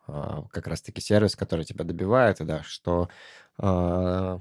как 0.51 0.67
раз-таки 0.67 1.01
сервис, 1.01 1.35
который 1.35 1.65
тебя 1.65 1.85
добивает, 1.85 2.41
и 2.41 2.45
да, 2.45 2.63
что 2.63 3.09
а, 3.57 4.39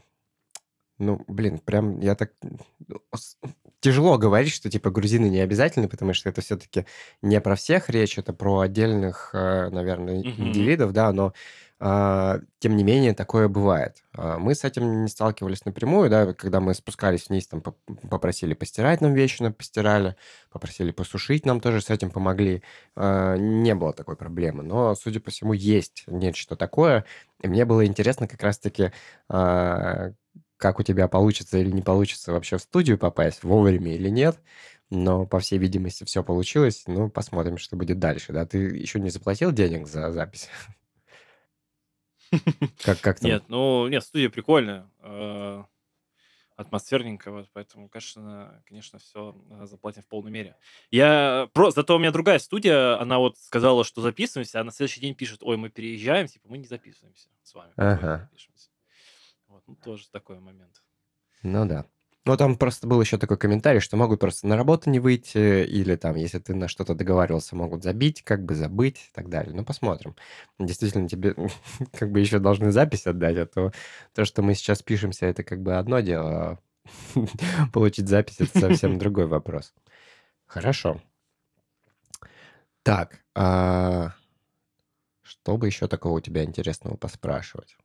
ну, 1.00 1.24
блин, 1.26 1.58
прям 1.58 1.98
я 2.00 2.14
так... 2.14 2.32
Тяжело 3.80 4.18
говорить, 4.18 4.52
что, 4.52 4.68
типа, 4.68 4.90
грузины 4.90 5.30
не 5.30 5.40
обязательны, 5.40 5.88
потому 5.88 6.12
что 6.12 6.28
это 6.28 6.42
все-таки 6.42 6.84
не 7.22 7.40
про 7.40 7.56
всех 7.56 7.88
речь, 7.88 8.18
это 8.18 8.34
про 8.34 8.60
отдельных, 8.60 9.30
э, 9.32 9.70
наверное, 9.70 10.18
Мгм. 10.18 10.48
индивидов, 10.48 10.92
да, 10.92 11.10
но 11.14 11.28
а, 11.28 11.32
тем 11.80 12.76
не 12.76 12.84
менее, 12.84 13.14
такое 13.14 13.48
бывает. 13.48 14.04
А, 14.12 14.38
мы 14.38 14.54
с 14.54 14.64
этим 14.64 15.02
не 15.02 15.08
сталкивались 15.08 15.64
напрямую, 15.64 16.10
да, 16.10 16.34
когда 16.34 16.60
мы 16.60 16.74
спускались 16.74 17.30
вниз, 17.30 17.48
там 17.48 17.62
попросили 17.62 18.52
постирать 18.52 19.00
нам 19.00 19.14
вещи, 19.14 19.42
нам 19.42 19.54
постирали, 19.54 20.14
попросили 20.50 20.90
посушить, 20.90 21.46
нам 21.46 21.60
тоже 21.60 21.80
с 21.80 21.88
этим 21.88 22.10
помогли. 22.10 22.62
А, 22.96 23.36
не 23.36 23.74
было 23.74 23.94
такой 23.94 24.16
проблемы, 24.16 24.62
но, 24.62 24.94
судя 24.94 25.20
по 25.20 25.30
всему, 25.30 25.54
есть 25.54 26.04
нечто 26.06 26.54
такое. 26.54 27.06
И 27.40 27.48
мне 27.48 27.64
было 27.64 27.86
интересно 27.86 28.28
как 28.28 28.42
раз-таки, 28.42 28.92
как 29.28 30.78
у 30.78 30.82
тебя 30.82 31.08
получится 31.08 31.56
или 31.56 31.70
не 31.70 31.80
получится 31.80 32.32
вообще 32.32 32.58
в 32.58 32.62
студию 32.62 32.98
попасть, 32.98 33.42
вовремя 33.42 33.94
или 33.94 34.10
нет. 34.10 34.38
Но, 34.90 35.24
по 35.24 35.38
всей 35.38 35.58
видимости, 35.58 36.04
все 36.04 36.22
получилось. 36.22 36.82
Ну, 36.86 37.08
посмотрим, 37.08 37.56
что 37.58 37.76
будет 37.76 37.98
дальше. 37.98 38.32
Да, 38.32 38.44
ты 38.44 38.58
еще 38.58 39.00
не 39.00 39.08
заплатил 39.10 39.52
денег 39.52 39.86
за 39.86 40.10
запись? 40.12 40.48
Как, 42.84 43.00
как 43.00 43.20
там? 43.20 43.30
Нет, 43.30 43.44
ну, 43.48 43.88
нет, 43.88 44.04
студия 44.04 44.30
прикольная, 44.30 44.88
э, 45.00 45.64
атмосферненькая, 46.56 47.32
вот, 47.34 47.50
поэтому, 47.52 47.88
конечно, 47.88 48.62
конечно, 48.66 48.98
все 48.98 49.36
э, 49.50 49.66
заплатим 49.66 50.02
в 50.02 50.06
полной 50.06 50.30
мере. 50.30 50.56
Я 50.90 51.48
просто, 51.52 51.80
зато 51.80 51.96
у 51.96 51.98
меня 51.98 52.12
другая 52.12 52.38
студия, 52.38 53.00
она 53.00 53.18
вот 53.18 53.38
сказала, 53.38 53.84
что 53.84 54.00
записываемся, 54.00 54.60
а 54.60 54.64
на 54.64 54.70
следующий 54.70 55.00
день 55.00 55.14
пишет, 55.14 55.42
ой, 55.42 55.56
мы 55.56 55.70
переезжаем, 55.70 56.26
типа, 56.28 56.48
мы 56.48 56.58
не 56.58 56.66
записываемся 56.66 57.28
с 57.42 57.54
вами, 57.54 57.72
Ага. 57.76 58.30
Вот, 59.48 59.64
ну, 59.66 59.74
тоже 59.74 60.08
такой 60.10 60.38
момент. 60.38 60.82
Ну 61.42 61.66
да. 61.66 61.86
Ну, 62.30 62.36
там 62.36 62.54
просто 62.54 62.86
был 62.86 63.00
еще 63.00 63.18
такой 63.18 63.36
комментарий, 63.38 63.80
что 63.80 63.96
могут 63.96 64.20
просто 64.20 64.46
на 64.46 64.56
работу 64.56 64.88
не 64.88 65.00
выйти, 65.00 65.64
или 65.64 65.96
там, 65.96 66.14
если 66.14 66.38
ты 66.38 66.54
на 66.54 66.68
что-то 66.68 66.94
договаривался, 66.94 67.56
могут 67.56 67.82
забить, 67.82 68.22
как 68.22 68.44
бы 68.44 68.54
забыть 68.54 68.98
и 68.98 69.12
так 69.12 69.28
далее. 69.28 69.52
Ну, 69.52 69.64
посмотрим. 69.64 70.14
Действительно, 70.56 71.08
тебе 71.08 71.34
как 71.92 72.12
бы 72.12 72.20
еще 72.20 72.38
должны 72.38 72.70
запись 72.70 73.08
отдать, 73.08 73.36
а 73.36 73.46
то 73.46 73.72
то, 74.14 74.24
что 74.24 74.42
мы 74.42 74.54
сейчас 74.54 74.80
пишемся, 74.80 75.26
это 75.26 75.42
как 75.42 75.60
бы 75.60 75.76
одно 75.76 75.98
дело, 75.98 76.60
а 77.16 77.66
получить 77.72 78.08
запись- 78.08 78.38
это 78.38 78.60
совсем 78.60 78.96
другой 79.00 79.26
вопрос. 79.26 79.74
Хорошо. 80.46 81.00
Так, 82.84 83.24
а 83.34 84.12
что 85.22 85.56
бы 85.56 85.66
еще 85.66 85.88
такого 85.88 86.18
у 86.18 86.20
тебя 86.20 86.44
интересного 86.44 86.94
поспрашивать? 86.96 87.76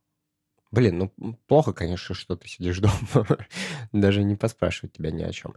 Блин, 0.76 0.98
ну 0.98 1.38
плохо, 1.46 1.72
конечно, 1.72 2.14
что 2.14 2.36
ты 2.36 2.48
сидишь 2.48 2.78
дома. 2.80 3.26
Даже 3.92 4.22
не 4.22 4.36
поспрашивать 4.36 4.92
тебя 4.92 5.10
ни 5.10 5.22
о 5.22 5.32
чем. 5.32 5.54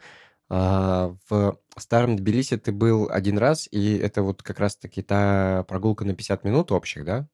А, 0.47 1.13
в 1.29 1.59
старом 1.75 2.15
Тбилиси 2.15 2.55
ты 2.55 2.71
был 2.71 3.09
один 3.11 3.37
раз, 3.37 3.67
и 3.69 3.97
это 3.97 4.23
вот 4.23 4.41
как 4.41 4.59
раз-таки 4.59 5.01
та 5.01 5.63
прогулка 5.67 6.05
на 6.05 6.15
50 6.15 6.45
минут 6.45 6.71
общих, 6.71 7.03
да? 7.03 7.27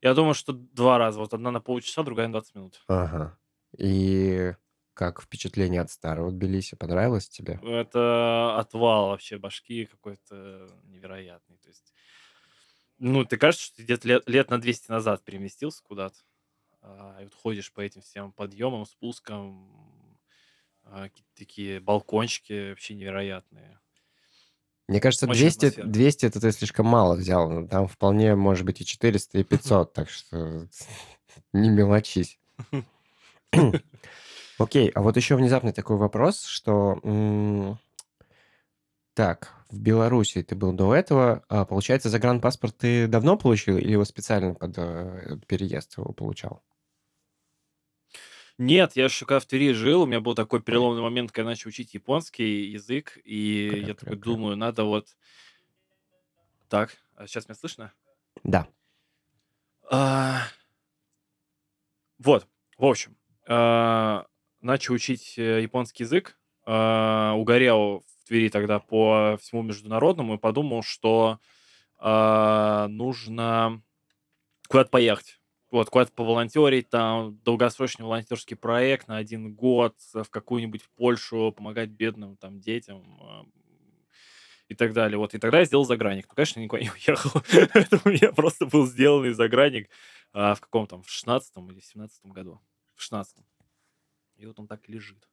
Я 0.00 0.14
думаю, 0.14 0.32
что 0.32 0.54
два 0.54 0.96
раза. 0.96 1.20
Вот 1.20 1.34
одна 1.34 1.50
на 1.50 1.60
полчаса, 1.60 2.02
другая 2.02 2.28
на 2.28 2.32
20 2.32 2.54
минут. 2.54 2.80
Ага. 2.88 3.38
И 3.76 4.54
как 4.94 5.20
впечатление 5.20 5.82
от 5.82 5.90
старого 5.90 6.32
Тбилиси? 6.32 6.74
Понравилось 6.74 7.28
тебе? 7.28 7.60
Это 7.62 8.56
отвал 8.58 9.08
вообще 9.08 9.36
башки 9.36 9.84
какой-то 9.84 10.70
невероятный. 10.84 11.58
То 11.58 11.68
есть 11.68 11.92
ну, 13.00 13.24
ты 13.24 13.38
кажется, 13.38 13.64
что 13.64 13.76
ты 13.76 13.82
где-то 13.82 14.06
лет, 14.06 14.28
лет 14.28 14.50
на 14.50 14.60
200 14.60 14.90
назад 14.90 15.24
переместился 15.24 15.82
куда-то. 15.82 16.16
А, 16.82 17.18
и 17.20 17.24
вот 17.24 17.34
ходишь 17.34 17.72
по 17.72 17.80
этим 17.80 18.02
всем 18.02 18.32
подъемам, 18.32 18.86
спускам, 18.86 19.70
а, 20.84 21.08
такие 21.34 21.80
балкончики 21.80 22.70
вообще 22.70 22.94
невероятные. 22.94 23.78
Мне 24.88 25.00
кажется, 25.00 25.26
200, 25.28 25.82
200 25.82 26.26
это 26.26 26.40
ты 26.40 26.50
слишком 26.50 26.86
мало 26.86 27.14
взял. 27.14 27.68
Там 27.68 27.86
вполне 27.86 28.34
может 28.34 28.66
быть 28.66 28.80
и 28.80 28.84
400, 28.84 29.38
и 29.38 29.44
500, 29.44 29.92
так 29.92 30.10
что 30.10 30.68
не 31.52 31.68
мелочись. 31.68 32.38
Окей, 34.58 34.90
а 34.90 35.00
вот 35.00 35.16
еще 35.16 35.36
внезапный 35.36 35.72
такой 35.72 35.96
вопрос, 35.96 36.44
что 36.44 37.78
так, 39.14 39.52
в 39.70 39.78
Беларуси 39.78 40.42
ты 40.42 40.54
был 40.54 40.72
до 40.72 40.94
этого. 40.94 41.44
А, 41.48 41.64
получается, 41.64 42.08
загранпаспорт 42.08 42.76
ты 42.76 43.06
давно 43.06 43.36
получил 43.36 43.76
или 43.76 43.92
его 43.92 44.04
специально 44.04 44.54
под 44.54 44.74
э, 44.76 45.38
переезд 45.46 45.98
его 45.98 46.12
получал? 46.12 46.62
Нет, 48.60 48.94
я 48.94 49.04
еще 49.04 49.24
когда 49.24 49.40
в 49.40 49.46
Твери 49.46 49.72
жил, 49.72 50.02
у 50.02 50.06
меня 50.06 50.20
был 50.20 50.34
такой 50.34 50.60
переломный 50.60 51.00
момент, 51.00 51.32
когда 51.32 51.48
я 51.48 51.52
начал 51.52 51.70
учить 51.70 51.94
японский 51.94 52.66
язык, 52.66 53.16
и 53.24 53.68
Кря, 53.70 53.78
я 53.78 53.84
кря, 53.86 53.94
такой 53.94 54.18
кря. 54.18 54.22
думаю, 54.22 54.54
надо 54.54 54.84
вот... 54.84 55.16
Так, 56.68 56.98
а 57.16 57.26
сейчас 57.26 57.48
меня 57.48 57.54
слышно? 57.54 57.90
Да. 58.44 58.68
А, 59.90 60.42
Вот, 62.18 62.46
в 62.76 62.84
общем, 62.84 63.16
а, 63.48 64.26
начал 64.60 64.92
учить 64.92 65.38
э, 65.38 65.62
японский 65.62 66.02
язык, 66.02 66.38
а, 66.66 67.32
угорел 67.38 68.04
в 68.20 68.28
Твери 68.28 68.50
тогда 68.50 68.78
по 68.78 69.38
всему 69.40 69.62
международному 69.62 70.34
и 70.34 70.38
подумал, 70.38 70.82
что 70.82 71.40
а, 71.96 72.88
нужно 72.88 73.82
куда-то 74.68 74.90
поехать. 74.90 75.39
Вот, 75.70 75.88
куда-то 75.88 76.12
поволонтерить, 76.12 76.88
там, 76.90 77.38
долгосрочный 77.44 78.04
волонтерский 78.04 78.56
проект 78.56 79.06
на 79.06 79.16
один 79.16 79.54
год 79.54 79.96
в 80.12 80.28
какую-нибудь 80.28 80.82
Польшу, 80.96 81.52
помогать 81.56 81.90
бедным 81.90 82.36
там 82.36 82.60
детям 82.60 83.20
а, 83.22 83.44
и 84.68 84.74
так 84.74 84.92
далее. 84.92 85.16
Вот, 85.18 85.34
и 85.34 85.38
тогда 85.38 85.60
я 85.60 85.64
сделал 85.64 85.84
загранник. 85.84 86.26
Ну, 86.28 86.34
конечно, 86.34 86.60
никуда 86.60 86.82
не 86.82 86.90
уехал. 86.90 87.42
Это 87.74 88.00
у 88.04 88.08
меня 88.08 88.32
просто 88.32 88.66
был 88.66 88.86
сделанный 88.86 89.32
загранник 89.32 89.88
а, 90.32 90.54
в 90.54 90.60
каком 90.60 90.86
там, 90.86 91.02
в 91.02 91.10
16 91.10 91.56
или 91.70 91.80
17 91.80 92.26
году. 92.26 92.60
В 92.96 93.02
16 93.02 93.36
И 94.36 94.46
вот 94.46 94.58
он 94.58 94.66
так 94.66 94.88
лежит. 94.88 95.28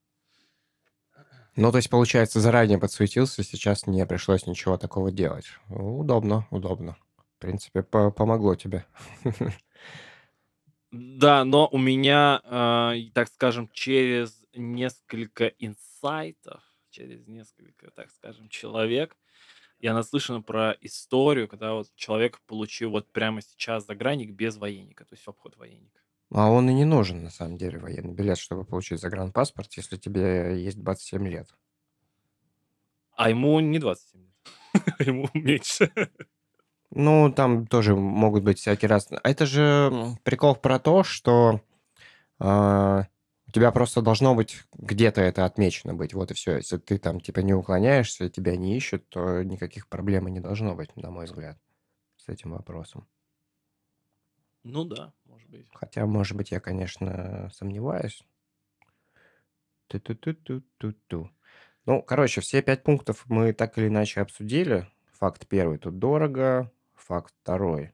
Ну, 1.55 1.71
то 1.71 1.77
есть, 1.77 1.89
получается, 1.89 2.39
заранее 2.39 2.77
подсуетился, 2.77 3.43
сейчас 3.43 3.87
не 3.87 4.05
пришлось 4.05 4.45
ничего 4.45 4.77
такого 4.77 5.11
делать. 5.11 5.47
Удобно, 5.69 6.47
удобно. 6.51 6.95
В 7.15 7.39
принципе, 7.39 7.81
по- 7.81 8.11
помогло 8.11 8.55
тебе. 8.55 8.85
Да, 10.97 11.45
но 11.45 11.67
у 11.71 11.77
меня, 11.77 12.41
а, 12.43 12.93
и, 12.93 13.11
так 13.11 13.27
скажем, 13.27 13.69
через 13.71 14.43
несколько 14.55 15.47
инсайтов, 15.59 16.63
через 16.89 17.27
несколько, 17.27 17.91
так 17.91 18.09
скажем, 18.09 18.49
человек, 18.49 19.15
я 19.79 19.93
наслышан 19.93 20.41
про 20.41 20.75
историю, 20.81 21.47
когда 21.47 21.73
вот 21.73 21.87
человек 21.95 22.41
получил 22.47 22.89
вот 22.89 23.11
прямо 23.11 23.41
сейчас 23.41 23.85
загранник 23.85 24.31
без 24.31 24.57
военника, 24.57 25.05
то 25.05 25.13
есть 25.13 25.23
в 25.23 25.29
обход 25.29 25.55
военника. 25.57 26.01
А 26.31 26.49
он 26.49 26.67
и 26.69 26.73
не 26.73 26.85
нужен, 26.85 27.23
на 27.23 27.29
самом 27.29 27.57
деле, 27.57 27.77
военный 27.77 28.13
билет, 28.13 28.39
чтобы 28.39 28.65
получить 28.65 28.99
загранпаспорт, 28.99 29.71
если 29.73 29.97
тебе 29.97 30.59
есть 30.59 30.81
27 30.81 31.27
лет. 31.27 31.47
А 33.15 33.29
ему 33.29 33.59
не 33.59 33.77
27 33.77 34.21
лет, 34.21 34.99
ему 35.07 35.29
меньше. 35.35 35.91
Ну, 36.91 37.31
там 37.31 37.67
тоже 37.67 37.95
могут 37.95 38.43
быть 38.43 38.59
всякие 38.59 38.89
разные. 38.89 39.19
А 39.23 39.29
это 39.29 39.45
же 39.45 39.91
прикол 40.23 40.55
про 40.55 40.79
то, 40.79 41.03
что 41.03 41.61
а, 42.39 43.07
у 43.47 43.51
тебя 43.51 43.71
просто 43.71 44.01
должно 44.01 44.35
быть 44.35 44.63
где-то 44.73 45.21
это 45.21 45.45
отмечено 45.45 45.93
быть. 45.93 46.13
Вот 46.13 46.31
и 46.31 46.33
все. 46.33 46.57
Если 46.57 46.77
ты 46.77 46.97
там 46.97 47.19
типа 47.19 47.39
не 47.39 47.53
уклоняешься, 47.53 48.29
тебя 48.29 48.55
не 48.55 48.75
ищут, 48.77 49.07
то 49.09 49.43
никаких 49.43 49.87
проблем 49.87 50.27
и 50.27 50.31
не 50.31 50.39
должно 50.39 50.75
быть, 50.75 50.95
на 50.95 51.11
мой 51.11 51.25
взгляд, 51.25 51.57
с 52.17 52.29
этим 52.29 52.51
вопросом. 52.51 53.07
Ну 54.63 54.83
да, 54.83 55.13
может 55.25 55.49
быть. 55.49 55.67
Хотя, 55.73 56.05
может 56.05 56.35
быть, 56.35 56.51
я, 56.51 56.59
конечно, 56.59 57.49
сомневаюсь. 57.53 58.21
Ту-ту-ту-ту-ту-ту. 59.87 61.31
Ну, 61.85 62.01
короче, 62.01 62.41
все 62.41 62.61
пять 62.61 62.83
пунктов 62.83 63.23
мы 63.27 63.53
так 63.53 63.77
или 63.77 63.87
иначе 63.87 64.19
обсудили. 64.19 64.87
Факт 65.13 65.47
первый, 65.47 65.77
тут 65.77 65.99
дорого. 65.99 66.69
Факт 67.07 67.33
второй, 67.41 67.93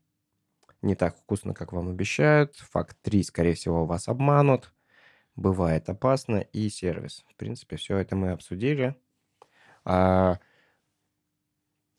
не 0.81 0.95
так 0.95 1.15
вкусно, 1.15 1.53
как 1.53 1.71
вам 1.71 1.87
обещают. 1.87 2.55
Факт 2.55 2.97
три, 3.03 3.21
скорее 3.21 3.53
всего, 3.53 3.85
вас 3.85 4.07
обманут. 4.07 4.73
Бывает 5.35 5.87
опасно. 5.87 6.37
И 6.37 6.67
сервис. 6.69 7.23
В 7.29 7.35
принципе, 7.35 7.75
все 7.75 7.97
это 7.97 8.15
мы 8.15 8.31
обсудили. 8.31 8.95
А 9.85 10.39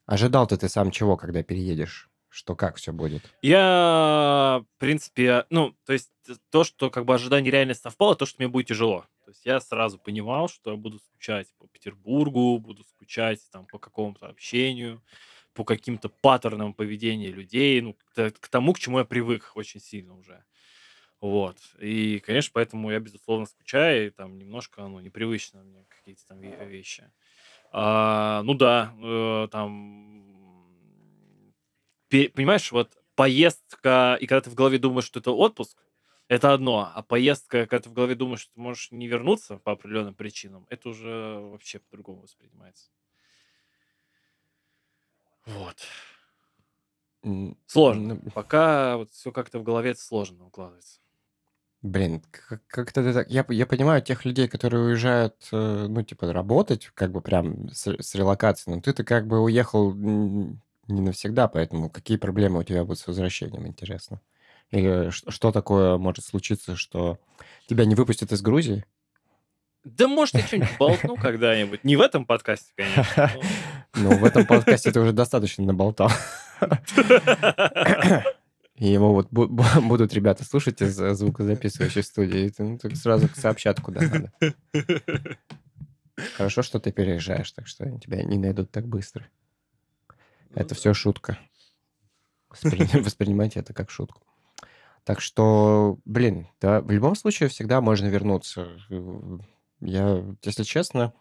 ожидал-то 0.07 0.57
ты 0.57 0.69
сам 0.69 0.91
чего, 0.91 1.17
когда 1.17 1.45
переедешь? 1.45 2.11
Что 2.29 2.57
как 2.57 2.77
все 2.77 2.93
будет? 2.93 3.23
Я, 3.43 4.65
в 4.77 4.79
принципе, 4.79 5.47
ну, 5.51 5.77
то 5.85 5.93
есть 5.93 6.11
то, 6.51 6.65
что 6.65 6.91
как 6.91 7.05
бы 7.05 7.15
ожидание 7.15 7.53
реально 7.53 7.75
совпало, 7.75 8.17
то, 8.17 8.27
что 8.27 8.43
мне 8.43 8.49
будет 8.49 8.67
тяжело. 8.67 9.07
То 9.25 9.31
есть 9.31 9.47
я 9.47 9.61
сразу 9.61 9.99
понимал, 10.01 10.49
что 10.49 10.73
я 10.73 10.77
буду 10.77 10.99
скучать 10.99 11.47
по 11.59 11.69
Петербургу, 11.69 12.59
буду 12.59 12.83
скучать 12.83 13.41
там 13.53 13.67
по 13.67 13.79
какому-то 13.79 14.27
общению, 14.27 15.01
по 15.55 15.65
каким-то 15.65 16.09
паттернам 16.09 16.75
поведения 16.75 17.29
людей, 17.29 17.81
ну, 17.81 17.97
к, 18.15 18.49
тому, 18.49 18.73
к 18.73 18.79
чему 18.79 18.99
я 18.99 19.05
привык 19.05 19.53
очень 19.55 19.81
сильно 19.81 20.17
уже. 20.17 20.45
Вот. 21.21 21.57
И, 21.81 22.21
конечно, 22.21 22.51
поэтому 22.53 22.91
я, 22.91 23.01
безусловно, 23.01 23.47
скучаю, 23.47 24.09
и 24.09 24.11
там 24.11 24.39
немножко, 24.39 24.87
ну, 24.87 25.01
непривычно 25.01 25.63
мне 25.63 25.87
какие-то 25.89 26.27
там 26.27 26.39
ве- 26.41 26.69
вещи. 26.69 27.11
А, 27.73 28.43
ну 28.45 28.55
да, 28.55 28.95
э, 29.03 29.49
там 29.51 30.15
понимаешь, 32.11 32.71
вот 32.73 32.97
поездка, 33.15 34.17
и 34.21 34.27
когда 34.27 34.43
ты 34.43 34.51
в 34.51 34.55
голове 34.55 34.79
думаешь, 34.79 35.07
что 35.07 35.21
это 35.21 35.31
отпуск, 35.33 35.79
это 36.29 36.53
одно, 36.53 36.91
а 36.95 37.03
поездка, 37.03 37.67
когда 37.67 37.81
ты 37.85 37.91
в 37.91 37.93
голове 37.93 38.15
думаешь, 38.15 38.41
что 38.41 38.55
ты 38.55 38.61
можешь 38.61 38.91
не 38.93 39.09
вернуться 39.09 39.59
по 39.59 39.73
определенным 39.73 40.15
причинам, 40.15 40.67
это 40.71 40.89
уже 40.89 41.39
вообще 41.41 41.79
по-другому 41.81 42.23
воспринимается. 42.23 42.91
Вот. 45.47 45.77
Сложно. 47.67 48.21
ну, 48.23 48.31
Пока 48.33 48.97
вот 48.99 49.11
все 49.11 49.33
как-то 49.33 49.59
в 49.59 49.63
голове 49.63 49.95
сложно 49.95 50.47
укладывается. 50.47 51.01
Блин, 51.81 52.23
как- 52.31 52.63
как-то 52.67 53.03
ты 53.03 53.13
так... 53.13 53.31
Я, 53.31 53.45
я 53.49 53.67
понимаю 53.67 54.01
тех 54.03 54.25
людей, 54.25 54.49
которые 54.49 54.85
уезжают, 54.85 55.35
э, 55.53 55.87
ну, 55.89 56.03
типа, 56.03 56.33
работать, 56.33 56.91
как 56.95 57.13
бы 57.13 57.21
прям 57.21 57.69
с, 57.71 57.87
с 57.87 58.15
релокацией, 58.15 58.77
но 58.77 58.81
ты-то 58.83 59.05
как 59.05 59.27
бы 59.27 59.41
уехал 59.43 59.93
не 59.95 60.57
навсегда, 60.89 61.47
поэтому 61.49 61.91
какие 61.91 62.17
проблемы 62.17 62.61
у 62.61 62.63
тебя 62.63 62.85
будут 62.85 62.99
с 63.01 63.07
возвращением, 63.07 63.67
интересно? 63.67 64.21
Или 64.71 65.11
ш- 65.11 65.31
что 65.31 65.53
такое 65.53 65.99
может 65.99 66.25
случиться, 66.25 66.75
что 66.77 67.19
тебя 67.67 67.85
не 67.85 67.95
выпустят 67.95 68.33
из 68.33 68.41
Грузии? 68.41 68.85
Да, 69.85 70.09
может, 70.09 70.35
я 70.37 70.41
что-нибудь 70.47 70.79
болтну 70.79 71.17
когда-нибудь. 71.21 71.85
Не 71.85 71.97
в 71.97 72.01
этом 72.01 72.25
подкасте, 72.25 72.73
конечно. 72.77 73.31
Ну, 73.97 74.17
в 74.19 74.25
этом 74.25 74.45
подкасте 74.47 74.91
ты 74.93 75.01
уже 75.01 75.13
достаточно 75.13 75.65
наболтал. 75.65 76.11
И 78.77 78.89
его 78.89 79.13
вот 79.15 79.31
бу- 79.31 79.47
бу- 79.47 79.87
будут 79.87 80.13
ребята 80.15 80.45
слушать 80.45 80.83
из 80.83 80.99
э, 81.01 81.15
звукозаписывающей 81.15 82.03
студии, 82.03 82.49
и 82.49 82.53
ну, 82.59 82.79
сразу 82.95 83.29
сообщат, 83.35 83.81
куда 83.81 84.01
надо. 84.01 84.33
Хорошо, 86.37 86.63
что 86.63 86.81
ты 86.81 86.91
переезжаешь, 86.91 87.53
так 87.53 87.69
что 87.69 87.89
тебя 88.01 88.23
не 88.25 88.37
найдут 88.37 88.73
так 88.73 88.87
быстро. 88.89 89.27
Ну 90.09 90.17
Это 90.57 90.75
все 90.75 90.93
шутка. 90.93 91.39
Воспри- 92.51 93.01
Воспринимайте 93.05 93.61
это 93.61 93.73
как 93.73 93.91
шутку. 93.91 94.23
Так 95.05 95.21
что, 95.21 95.99
блин, 96.05 96.49
да, 96.61 96.81
в 96.81 96.91
любом 96.91 97.15
случае 97.15 97.49
всегда 97.51 97.81
можно 97.81 98.07
вернуться. 98.07 98.69
Э, 98.91 99.39
Я, 99.81 100.25
если 100.43 100.65
честно, 100.65 101.13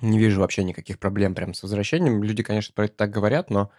не 0.00 0.18
вижу 0.18 0.40
вообще 0.40 0.64
никаких 0.64 0.98
проблем 0.98 1.34
прям 1.34 1.54
с 1.54 1.62
возвращением. 1.62 2.22
Люди, 2.22 2.42
конечно, 2.42 2.74
про 2.74 2.86
это 2.86 2.94
так 2.96 3.10
говорят, 3.10 3.50
но 3.50 3.70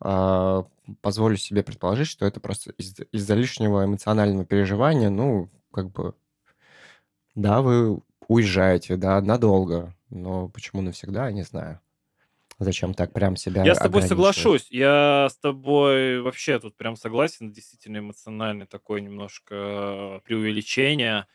а, 0.00 0.66
позволю 1.02 1.36
себе 1.38 1.62
предположить, 1.64 2.08
что 2.08 2.26
это 2.26 2.40
просто 2.40 2.72
из- 2.78 2.96
из-за 3.12 3.34
лишнего 3.34 3.84
эмоционального 3.84 4.46
переживания. 4.46 5.10
Ну, 5.10 5.50
как 5.72 5.90
бы, 5.92 6.14
да, 7.34 7.60
вы 7.62 8.00
уезжаете, 8.28 8.96
да, 8.96 9.20
надолго, 9.20 9.94
но 10.10 10.48
почему 10.48 10.82
навсегда, 10.82 11.30
не 11.32 11.42
знаю. 11.42 11.80
Зачем 12.58 12.94
так 12.94 13.12
прям 13.12 13.36
себя 13.36 13.62
Я 13.64 13.74
с 13.74 13.80
тобой 13.80 14.02
соглашусь. 14.02 14.66
Я 14.70 15.28
с 15.30 15.36
тобой 15.38 16.20
вообще 16.20 16.58
тут 16.58 16.76
прям 16.76 16.96
согласен. 16.96 17.52
Действительно 17.52 17.98
эмоциональное 17.98 18.66
такое 18.66 19.00
немножко 19.00 20.20
преувеличение. 20.24 21.26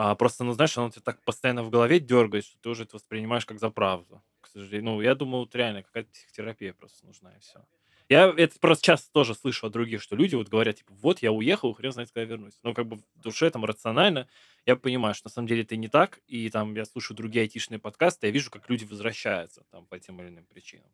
А, 0.00 0.14
просто, 0.14 0.44
ну, 0.44 0.52
знаешь, 0.52 0.78
оно 0.78 0.90
тебе 0.90 1.02
так 1.02 1.20
постоянно 1.24 1.64
в 1.64 1.70
голове 1.70 1.98
дергает, 1.98 2.44
что 2.44 2.56
ты 2.60 2.68
уже 2.68 2.84
это 2.84 2.94
воспринимаешь 2.94 3.44
как 3.44 3.58
за 3.58 3.68
правду. 3.68 4.22
К 4.40 4.46
сожалению. 4.46 4.84
Ну, 4.92 5.00
я 5.00 5.16
думаю, 5.16 5.40
вот 5.40 5.56
реально 5.56 5.82
какая-то 5.82 6.08
психотерапия 6.12 6.72
просто 6.72 7.04
нужна 7.04 7.34
и 7.34 7.40
все. 7.40 7.64
Я 8.08 8.32
это 8.36 8.60
просто 8.60 8.84
часто 8.84 9.10
тоже 9.12 9.34
слышу 9.34 9.66
от 9.66 9.72
других, 9.72 10.00
что 10.00 10.14
люди 10.14 10.36
вот 10.36 10.48
говорят, 10.48 10.76
типа, 10.76 10.92
вот 10.94 11.20
я 11.20 11.32
уехал, 11.32 11.74
хрен 11.74 11.90
знает, 11.90 12.12
когда 12.12 12.30
вернусь. 12.30 12.60
Ну, 12.62 12.74
как 12.74 12.86
бы 12.86 12.98
в 12.98 13.02
душе 13.20 13.50
там 13.50 13.64
рационально 13.64 14.28
я 14.66 14.76
понимаю, 14.76 15.14
что 15.16 15.26
на 15.26 15.32
самом 15.32 15.48
деле 15.48 15.62
это 15.62 15.74
не 15.74 15.88
так, 15.88 16.20
и 16.28 16.48
там 16.48 16.76
я 16.76 16.84
слушаю 16.84 17.16
другие 17.16 17.42
айтишные 17.42 17.80
подкасты, 17.80 18.28
я 18.28 18.32
вижу, 18.32 18.52
как 18.52 18.70
люди 18.70 18.84
возвращаются 18.84 19.64
там 19.72 19.84
по 19.84 19.98
тем 19.98 20.22
или 20.22 20.28
иным 20.28 20.46
причинам. 20.46 20.92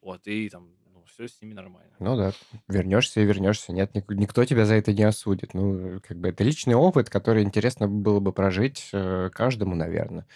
Вот, 0.00 0.26
и 0.26 0.48
там, 0.48 0.74
ну, 1.00 1.06
все 1.06 1.28
с 1.28 1.40
ними 1.40 1.54
нормально. 1.54 1.90
Ну 1.98 2.16
да, 2.16 2.32
вернешься 2.68 3.20
и 3.20 3.24
вернешься. 3.24 3.72
Нет, 3.72 3.94
ник- 3.94 4.10
никто 4.10 4.44
тебя 4.44 4.64
за 4.64 4.74
это 4.74 4.92
не 4.92 5.02
осудит. 5.02 5.54
Ну, 5.54 6.00
как 6.06 6.18
бы 6.18 6.28
это 6.28 6.44
личный 6.44 6.74
опыт, 6.74 7.10
который 7.10 7.42
интересно 7.42 7.88
было 7.88 8.20
бы 8.20 8.32
прожить 8.32 8.88
э, 8.92 9.30
каждому, 9.32 9.74
наверное. 9.74 10.26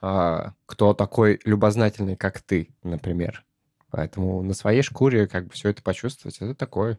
А, 0.00 0.54
кто 0.66 0.94
такой 0.94 1.40
любознательный, 1.44 2.16
как 2.16 2.40
ты, 2.40 2.70
например. 2.82 3.44
Поэтому 3.90 4.42
на 4.42 4.54
своей 4.54 4.82
шкуре 4.82 5.26
как 5.26 5.46
бы 5.46 5.52
все 5.52 5.70
это 5.70 5.82
почувствовать, 5.82 6.36
это 6.38 6.54
такое 6.54 6.98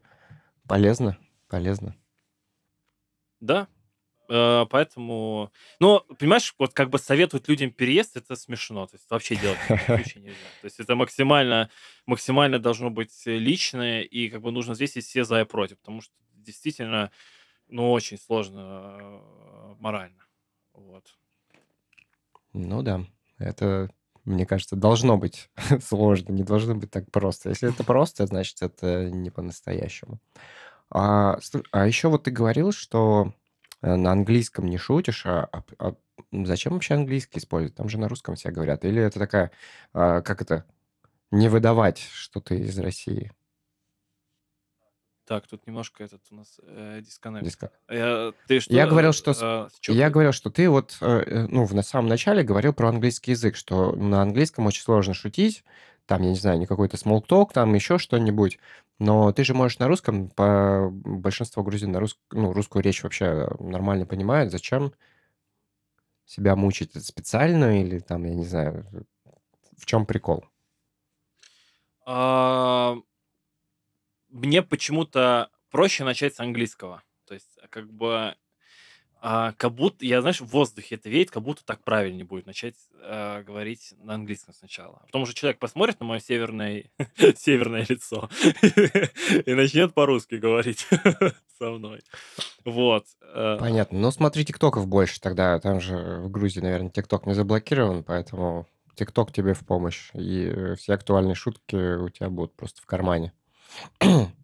полезно, 0.67 1.17
полезно. 1.47 1.95
Да, 3.39 3.67
э, 3.67 3.80
поэтому... 4.31 5.51
Ну, 5.79 5.99
понимаешь, 6.17 6.53
вот 6.57 6.73
как 6.73 6.89
бы 6.89 6.99
советовать 6.99 7.47
людям 7.47 7.71
переезд, 7.71 8.15
это 8.17 8.35
смешно. 8.35 8.87
То 8.87 8.95
есть 8.95 9.09
вообще 9.09 9.35
делать 9.35 9.57
в 9.59 9.67
таком 9.67 9.97
случае 9.97 10.23
нельзя. 10.23 10.37
То 10.61 10.65
есть 10.65 10.79
это 10.79 10.95
максимально, 10.95 11.69
максимально 12.05 12.59
должно 12.59 12.89
быть 12.89 13.13
личное, 13.25 14.01
и 14.01 14.29
как 14.29 14.41
бы 14.41 14.51
нужно 14.51 14.73
взвесить 14.73 15.05
все 15.05 15.23
за 15.23 15.41
и 15.41 15.45
против. 15.45 15.79
Потому 15.79 16.01
что 16.01 16.13
действительно, 16.33 17.11
ну, 17.67 17.91
очень 17.91 18.17
сложно 18.17 18.97
э, 18.99 19.75
морально. 19.79 20.23
Вот. 20.73 21.05
Ну 22.53 22.81
да, 22.81 23.05
это, 23.37 23.89
мне 24.25 24.45
кажется, 24.45 24.75
должно 24.75 25.17
быть 25.17 25.49
сложно, 25.81 26.31
не 26.31 26.43
должно 26.43 26.75
быть 26.75 26.91
так 26.91 27.09
просто. 27.11 27.49
Если 27.49 27.69
это 27.69 27.83
просто, 27.83 28.25
значит, 28.25 28.61
это 28.61 29.09
не 29.09 29.29
по-настоящему. 29.29 30.19
А, 30.89 31.39
а 31.71 31.87
еще 31.87 32.09
вот 32.09 32.23
ты 32.23 32.31
говорил, 32.31 32.73
что 32.73 33.27
э, 33.27 33.40
на 33.81 34.11
английском 34.11 34.67
не 34.67 34.77
шутишь, 34.77 35.25
а, 35.25 35.49
а, 35.51 35.63
а 35.79 35.95
зачем 36.31 36.73
вообще 36.73 36.93
английский 36.95 37.39
использовать? 37.39 37.75
Там 37.75 37.89
же 37.89 37.97
на 37.97 38.07
русском 38.07 38.35
все 38.35 38.51
говорят. 38.51 38.85
Или 38.85 39.01
это 39.01 39.19
такая, 39.19 39.51
а, 39.93 40.21
как 40.21 40.41
это, 40.41 40.65
не 41.31 41.49
выдавать, 41.49 41.99
что 41.99 42.41
ты 42.41 42.59
из 42.59 42.77
России? 42.77 43.31
Так, 45.25 45.47
тут 45.47 45.65
немножко 45.65 46.03
этот 46.03 46.21
у 46.31 46.35
нас 46.35 46.59
э, 46.61 46.99
дисконнект. 47.01 47.45
Диска- 47.45 47.71
Я, 47.89 48.33
ты 48.47 48.59
что? 48.59 48.73
Я 48.73 48.85
говорил, 48.85 49.13
что 49.13 49.31
э, 49.87 49.91
Я 49.93 50.09
говорил, 50.09 50.33
что 50.33 50.49
ты 50.49 50.69
вот, 50.69 50.97
э, 50.99 51.05
э, 51.05 51.47
ну, 51.47 51.63
в 51.63 51.73
на 51.73 51.83
самом 51.83 52.09
начале 52.09 52.43
говорил 52.43 52.73
про 52.73 52.89
английский 52.89 53.31
язык, 53.31 53.55
что 53.55 53.95
на 53.95 54.23
английском 54.23 54.65
очень 54.65 54.81
сложно 54.81 55.13
шутить, 55.13 55.63
там, 56.05 56.21
я 56.23 56.29
не 56.29 56.35
знаю, 56.35 56.59
не 56.59 56.65
какой-то 56.65 56.97
talk, 56.97 57.51
там 57.53 57.73
еще 57.73 57.97
что-нибудь, 57.97 58.59
но 58.99 59.31
ты 59.31 59.43
же 59.43 59.53
можешь 59.53 59.79
на 59.79 59.87
русском, 59.87 60.29
по 60.29 60.89
большинство 60.91 61.63
грузин 61.63 61.91
на 61.91 61.99
рус... 61.99 62.17
ну, 62.31 62.53
русскую 62.53 62.83
речь 62.83 63.03
вообще 63.03 63.49
нормально 63.59 64.05
понимают, 64.05 64.51
зачем 64.51 64.93
себя 66.25 66.55
мучить 66.55 66.93
специально 67.05 67.81
или 67.81 67.99
там, 67.99 68.23
я 68.25 68.33
не 68.33 68.45
знаю, 68.45 68.85
в 69.77 69.85
чем 69.85 70.05
прикол? 70.05 70.45
А, 72.05 72.95
Мне 74.29 74.61
почему-то 74.61 75.49
проще 75.69 76.03
начать 76.03 76.35
с 76.35 76.39
английского. 76.39 77.03
То 77.25 77.33
есть, 77.33 77.59
как 77.69 77.91
бы, 77.91 78.35
а, 79.23 79.53
как 79.53 79.75
будто, 79.75 80.03
я, 80.03 80.21
знаешь, 80.21 80.41
в 80.41 80.47
воздухе 80.47 80.95
это 80.95 81.07
веет, 81.07 81.29
как 81.29 81.43
будто 81.43 81.63
так 81.63 81.83
правильнее 81.83 82.25
будет 82.25 82.47
начать 82.47 82.73
а, 83.03 83.43
говорить 83.43 83.93
на 84.01 84.15
английском 84.15 84.55
сначала. 84.55 84.97
А 85.03 85.05
Потом 85.05 85.21
уже 85.21 85.35
человек 85.35 85.59
посмотрит 85.59 85.99
на 85.99 86.07
мое 86.07 86.19
северное, 86.19 86.85
северное 87.37 87.85
лицо 87.87 88.29
и 89.45 89.53
начнет 89.53 89.93
по-русски 89.93 90.35
говорить 90.35 90.87
со 91.59 91.69
мной. 91.69 92.01
Вот. 92.65 93.05
э, 93.21 93.57
Понятно. 93.59 93.99
Но 93.99 94.09
смотри, 94.09 94.43
тиктоков 94.43 94.87
больше 94.87 95.21
тогда. 95.21 95.59
Там 95.59 95.79
же 95.79 96.21
в 96.21 96.31
Грузии, 96.31 96.59
наверное, 96.59 96.89
тикток 96.89 97.27
не 97.27 97.35
заблокирован, 97.35 98.03
поэтому 98.03 98.67
тикток 98.95 99.31
тебе 99.31 99.53
в 99.53 99.59
помощь. 99.59 100.09
И 100.15 100.45
э, 100.45 100.75
все 100.77 100.93
актуальные 100.93 101.35
шутки 101.35 101.75
у 101.75 102.09
тебя 102.09 102.31
будут 102.31 102.55
просто 102.55 102.81
в 102.81 102.87
кармане. 102.87 103.33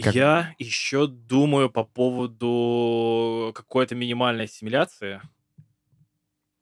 Как- 0.00 0.14
Я 0.14 0.54
еще 0.58 1.06
думаю 1.06 1.70
по 1.70 1.84
поводу 1.84 3.52
какой-то 3.54 3.94
минимальной 3.94 4.44
ассимиляции. 4.44 5.20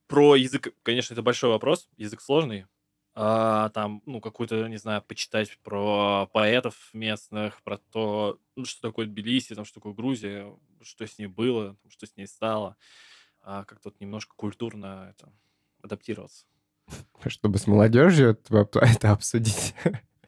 Про 0.07 0.37
язык, 0.37 0.72
конечно, 0.82 1.14
это 1.14 1.22
большой 1.22 1.51
вопрос. 1.51 1.89
Язык 1.97 2.20
сложный. 2.20 2.66
А, 3.18 3.70
там, 3.70 4.03
ну, 4.07 4.20
какую-то, 4.20 4.68
не 4.68 4.76
знаю, 4.76 5.03
почитать 5.03 5.59
про 5.62 6.28
поэтов 6.32 6.91
местных, 6.93 7.62
про 7.62 7.78
то, 7.78 8.39
ну, 8.57 8.64
что 8.66 8.82
такое 8.89 9.07
Тбилиси, 9.07 9.55
там, 9.55 9.64
что 9.64 9.76
такое 9.80 9.95
Грузия, 9.95 10.55
что 10.82 11.07
с 11.07 11.18
ней 11.18 11.26
было, 11.26 11.76
что 11.89 12.07
с 12.07 12.14
ней 12.16 12.26
стало. 12.26 12.76
А, 13.41 13.64
как-то 13.64 13.89
вот 13.89 14.01
немножко 14.01 14.34
культурно 14.37 15.14
это, 15.16 15.32
адаптироваться. 15.82 16.45
Чтобы 17.26 17.59
с 17.59 17.66
молодежью 17.66 18.39
это 18.51 19.11
обсудить. 19.12 19.74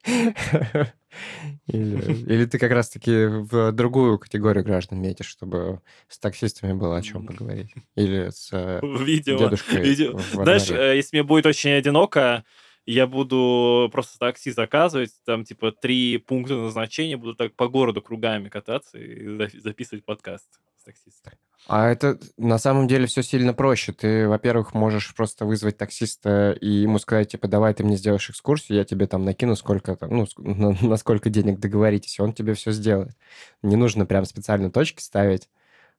Или, 1.69 2.14
или 2.33 2.45
ты 2.47 2.59
как 2.59 2.73
раз-таки 2.73 3.27
в 3.27 3.73
другую 3.73 4.19
категорию 4.19 4.64
граждан 4.64 5.01
метишь, 5.01 5.29
чтобы 5.29 5.81
с 6.09 6.19
таксистами 6.19 6.73
было 6.73 6.97
о 6.97 7.03
чем 7.03 7.27
поговорить? 7.27 7.75
Или 7.95 8.31
с 8.31 8.51
э, 8.53 8.81
Видимо. 8.83 9.39
дедушкой 9.39 9.83
видимо. 9.83 10.19
во 10.33 10.45
Знаешь, 10.45 10.71
э, 10.71 10.97
если 10.97 11.16
мне 11.16 11.23
будет 11.23 11.47
очень 11.47 11.71
одиноко, 11.71 12.45
я 12.87 13.07
буду 13.07 13.91
просто 13.93 14.19
такси 14.19 14.51
заказывать, 14.51 15.11
там, 15.27 15.45
типа, 15.45 15.73
три 15.73 16.16
пункта 16.16 16.55
назначения, 16.55 17.19
буду 17.19 17.35
так 17.35 17.55
по 17.55 17.69
городу 17.69 18.01
кругами 18.01 18.49
кататься 18.49 18.99
и 18.99 19.37
за- 19.37 19.61
записывать 19.61 20.05
подкаст 20.05 20.49
с 20.93 21.20
таксистом. 21.20 21.32
А 21.66 21.89
это 21.89 22.18
на 22.39 22.57
самом 22.59 22.89
деле 22.89 23.07
все 23.07 23.22
сильно 23.22 23.53
проще. 23.53 23.93
Ты, 23.93 24.26
во-первых, 24.26 24.72
можешь 24.72 25.14
просто 25.14 25.45
вызвать 25.45 25.76
таксиста 25.76 26.53
и 26.53 26.68
ему 26.68 26.99
сказать, 26.99 27.32
типа, 27.32 27.47
давай 27.47 27.74
ты 27.74 27.84
мне 27.84 27.97
сделаешь 27.97 28.30
экскурсию, 28.30 28.78
я 28.78 28.84
тебе 28.84 29.07
там 29.07 29.24
накину 29.24 29.55
сколько 29.55 29.95
там, 29.97 30.11
ну, 30.11 30.26
на, 30.39 30.76
на 30.80 30.97
сколько 30.97 31.28
денег 31.28 31.59
договоритесь, 31.59 32.18
и 32.18 32.22
он 32.22 32.32
тебе 32.32 32.55
все 32.55 32.72
сделает. 32.72 33.16
Не 33.62 33.76
нужно 33.76 34.07
прям 34.07 34.24
специально 34.24 34.70
точки 34.70 35.03
ставить. 35.03 35.51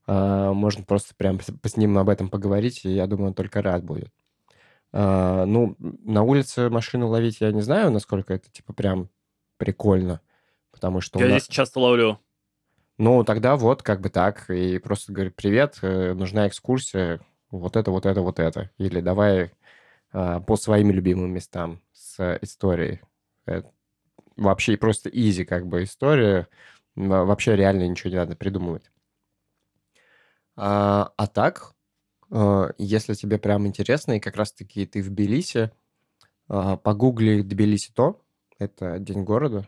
А, 0.08 0.54
можно 0.54 0.84
просто 0.84 1.14
прям 1.16 1.40
с, 1.40 1.78
ним 1.78 2.00
об 2.00 2.10
этом 2.10 2.30
поговорить, 2.30 2.84
и 2.86 2.90
я 2.90 3.06
думаю, 3.06 3.28
он 3.28 3.34
только 3.36 3.62
рад 3.62 3.84
будет. 3.84 4.12
А, 4.92 5.46
ну, 5.46 5.76
на 5.78 6.24
улице 6.24 6.70
машину 6.70 7.10
ловить 7.10 7.42
я 7.42 7.52
не 7.52 7.62
знаю, 7.62 7.92
насколько 7.92 8.34
это, 8.34 8.50
типа, 8.50 8.74
прям 8.74 9.10
прикольно. 9.58 10.22
Потому 10.72 11.02
что 11.02 11.20
Я 11.20 11.28
нас... 11.28 11.44
здесь 11.44 11.56
часто 11.56 11.80
ловлю. 11.80 12.20
Ну, 13.00 13.24
тогда 13.24 13.56
вот 13.56 13.82
как 13.82 14.02
бы 14.02 14.10
так. 14.10 14.50
И 14.50 14.78
просто 14.80 15.14
говорю, 15.14 15.32
привет, 15.36 15.80
э, 15.82 16.14
нужна 16.14 16.48
экскурсия, 16.48 17.22
вот 17.50 17.78
это, 17.78 17.92
вот 17.92 18.06
это, 18.06 18.22
вот 18.22 18.40
это. 18.40 18.72
Или 18.78 19.02
давай 19.02 19.52
а, 20.14 20.42
по 20.42 20.58
своим 20.58 20.92
любимым 20.92 21.34
местам 21.34 21.82
с 21.94 22.40
историей. 22.42 23.02
Э, 23.48 23.64
Вообще 24.38 24.78
просто 24.78 25.10
изи 25.10 25.46
как 25.46 25.68
бы 25.68 25.84
история. 25.84 26.48
Во- 26.96 27.26
Вообще 27.26 27.56
реально 27.56 27.88
ничего 27.88 28.12
не 28.12 28.18
надо 28.18 28.36
придумывать. 28.36 28.92
А, 30.58 31.14
а 31.18 31.28
так, 31.28 31.74
э, 32.32 32.72
если 32.78 33.14
тебе 33.16 33.38
прям 33.40 33.68
интересно, 33.68 34.14
и 34.14 34.20
как 34.22 34.36
раз-таки 34.38 34.86
ты 34.88 35.02
в 35.02 35.10
Тбилиси, 35.10 35.72
а, 36.50 36.78
погугли 36.78 37.42
Тбилиси 37.44 37.92
то, 37.94 38.22
это 38.60 39.00
день 39.00 39.24
города, 39.24 39.68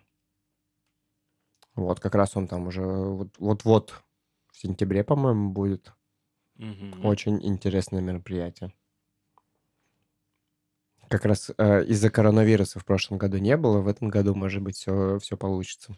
вот, 1.86 1.99
как 1.99 2.15
раз 2.15 2.36
он 2.36 2.47
там 2.47 2.67
уже 2.67 2.82
вот- 2.82 3.38
вот-вот 3.38 3.93
в 4.51 4.57
сентябре, 4.57 5.03
по-моему, 5.03 5.49
будет. 5.51 5.91
Мгм. 6.55 7.05
Очень 7.05 7.43
интересное 7.45 8.01
мероприятие. 8.01 8.73
Как 11.09 11.25
раз 11.25 11.51
э, 11.57 11.84
из-за 11.86 12.09
коронавируса 12.09 12.79
в 12.79 12.86
прошлом 12.86 13.17
году 13.17 13.38
не 13.38 13.57
было, 13.57 13.79
в 13.82 13.88
этом 13.88 14.09
году, 14.09 14.34
может 14.34 14.61
быть, 14.61 14.77
все, 14.77 15.19
все 15.19 15.36
получится. 15.36 15.97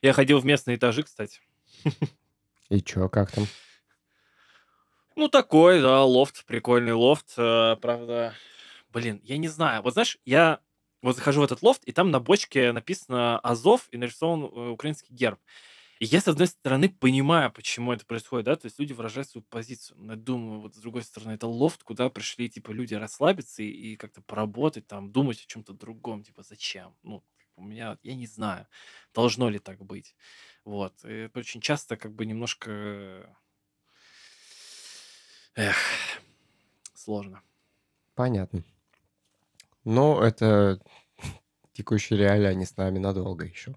Я 0.00 0.12
ходил 0.12 0.38
в 0.38 0.44
местные 0.44 0.76
этажи, 0.76 1.02
кстати. 1.02 1.40
И 2.68 2.80
чё, 2.80 3.08
как 3.08 3.32
там? 3.32 3.46
Ну, 5.16 5.28
такой, 5.28 5.80
да, 5.80 6.04
лофт, 6.04 6.44
прикольный 6.44 6.92
лофт. 6.92 7.34
э, 7.36 7.76
Правда, 7.80 8.34
блин, 8.92 9.20
я 9.24 9.38
не 9.38 9.48
знаю. 9.48 9.82
Вот 9.82 9.94
знаешь, 9.94 10.18
я 10.24 10.60
вот 11.04 11.16
захожу 11.16 11.42
в 11.42 11.44
этот 11.44 11.62
лофт, 11.62 11.84
и 11.84 11.92
там 11.92 12.10
на 12.10 12.18
бочке 12.18 12.72
написано 12.72 13.38
Азов 13.40 13.88
и 13.90 13.98
нарисован 13.98 14.44
э, 14.44 14.70
украинский 14.70 15.14
герб. 15.14 15.38
И 16.00 16.06
я, 16.06 16.20
с 16.20 16.28
одной 16.28 16.48
стороны, 16.48 16.88
понимаю, 16.88 17.52
почему 17.52 17.92
это 17.92 18.04
происходит, 18.04 18.46
да, 18.46 18.56
то 18.56 18.66
есть 18.66 18.78
люди 18.78 18.92
выражают 18.92 19.28
свою 19.28 19.44
позицию. 19.44 19.98
Но 19.98 20.14
я 20.14 20.18
думаю, 20.18 20.60
вот 20.60 20.74
с 20.74 20.78
другой 20.78 21.02
стороны, 21.02 21.32
это 21.32 21.46
лофт, 21.46 21.84
куда 21.84 22.08
пришли, 22.08 22.48
типа, 22.48 22.72
люди 22.72 22.94
расслабиться 22.94 23.62
и, 23.62 23.68
и 23.68 23.96
как-то 23.96 24.22
поработать, 24.22 24.86
там, 24.86 25.12
думать 25.12 25.40
о 25.40 25.46
чем-то 25.46 25.74
другом, 25.74 26.24
типа, 26.24 26.42
зачем? 26.42 26.96
Ну, 27.02 27.22
у 27.56 27.62
меня, 27.62 27.98
я 28.02 28.14
не 28.14 28.26
знаю, 28.26 28.66
должно 29.14 29.48
ли 29.50 29.58
так 29.58 29.84
быть. 29.84 30.16
Вот. 30.64 31.04
И 31.04 31.12
это 31.12 31.38
очень 31.38 31.60
часто 31.60 31.96
как 31.96 32.14
бы 32.14 32.26
немножко... 32.26 33.36
Эх, 35.54 35.76
сложно. 36.94 37.42
Понятно. 38.14 38.64
Ну, 39.84 40.20
это 40.20 40.80
текущие 41.72 42.18
реалии, 42.18 42.46
они 42.46 42.64
с 42.64 42.76
нами 42.76 42.98
надолго 42.98 43.44
еще. 43.44 43.74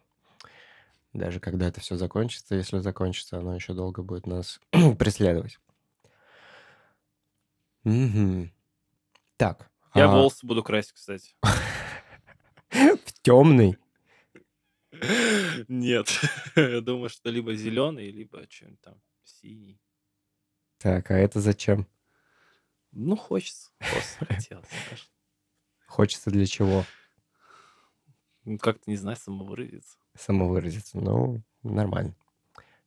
Даже 1.14 1.40
когда 1.40 1.68
это 1.68 1.82
все 1.82 1.96
закончится, 1.96 2.56
если 2.56 2.80
закончится, 2.80 3.40
оно 3.40 3.56
еще 3.56 3.74
долго 3.74 4.04
будет 4.04 4.28
нас 4.28 4.60
преследовать. 5.00 5.60
Мгм. 7.84 8.52
Так. 9.38 9.70
Я 9.96 10.06
а 10.06 10.08
волосы 10.10 10.46
буду 10.46 10.64
красить, 10.64 10.94
кстати. 10.94 11.36
в 12.70 13.14
темный. 13.22 13.78
Нет. 15.68 16.10
Я 16.56 16.82
думаю, 16.82 17.10
что 17.10 17.30
либо 17.30 17.56
зеленый, 17.56 18.12
либо 18.12 18.46
что-нибудь 18.50 18.82
там 18.82 19.02
синий. 19.24 19.80
Так, 20.78 21.12
а 21.12 21.18
это 21.18 21.40
зачем? 21.40 21.88
Ну, 22.92 23.16
хочется. 23.16 23.72
Просто 23.80 24.26
хотелось. 24.26 24.68
Хочется 25.88 26.30
для 26.30 26.46
чего? 26.46 26.84
Ну, 28.46 28.58
Как-то, 28.58 28.90
не 28.90 28.98
знаю, 28.98 29.18
самовыразиться. 29.18 29.98
Самовыразиться. 30.16 30.98
Ну, 31.00 31.42
нормально. 31.64 32.16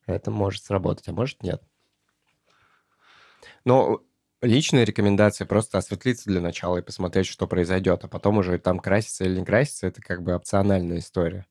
Это 0.05 0.31
может 0.31 0.63
сработать, 0.63 1.07
а 1.07 1.13
может 1.13 1.43
нет. 1.43 1.61
Но 3.65 4.01
личная 4.41 4.83
рекомендация 4.83 5.45
просто 5.45 5.77
осветлиться 5.77 6.29
для 6.29 6.41
начала 6.41 6.77
и 6.77 6.81
посмотреть, 6.81 7.27
что 7.27 7.47
произойдет, 7.47 8.03
а 8.03 8.07
потом 8.07 8.37
уже 8.37 8.57
там 8.57 8.79
краситься 8.79 9.23
или 9.23 9.39
не 9.39 9.45
краситься, 9.45 9.87
это 9.87 10.01
как 10.01 10.23
бы 10.23 10.33
опциональная 10.33 10.99
история. 10.99 11.45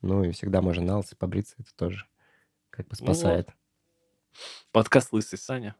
Ну 0.00 0.24
и 0.24 0.32
всегда 0.32 0.60
можно 0.60 0.84
на 0.84 0.96
лысо 0.98 1.16
побриться, 1.16 1.54
это 1.58 1.74
тоже 1.76 2.06
как 2.70 2.88
бы 2.88 2.96
Ну 2.98 3.06
вот. 3.06 3.14
спасает. 3.14 3.48
Подкаст 4.72 5.12
«Лысый 5.12 5.38
Саня». 5.38 5.76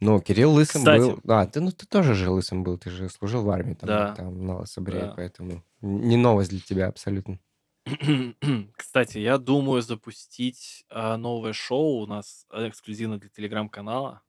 Ну, 0.00 0.20
Кирилл 0.20 0.52
лысым 0.52 0.82
Кстати, 0.82 1.00
был. 1.00 1.20
А, 1.28 1.46
ты, 1.46 1.60
ну, 1.60 1.70
ты 1.72 1.86
тоже 1.86 2.14
же 2.14 2.30
лысым 2.30 2.62
был, 2.62 2.76
ты 2.76 2.90
же 2.90 3.08
служил 3.08 3.42
в 3.42 3.50
армии, 3.50 3.74
там, 3.74 3.88
да, 3.88 4.14
там 4.14 4.46
на 4.46 4.58
лысо 4.58 4.80
бреют, 4.80 5.10
да. 5.10 5.14
поэтому 5.16 5.64
не 5.80 6.16
новость 6.16 6.50
для 6.50 6.60
тебя 6.60 6.88
абсолютно. 6.88 7.38
Кстати, 8.76 9.18
я 9.18 9.38
думаю 9.38 9.80
запустить 9.80 10.84
а, 10.90 11.16
новое 11.16 11.52
шоу 11.52 12.02
у 12.02 12.06
нас 12.06 12.46
эксклюзивно 12.52 13.18
для 13.18 13.30
телеграм-канала. 13.30 14.22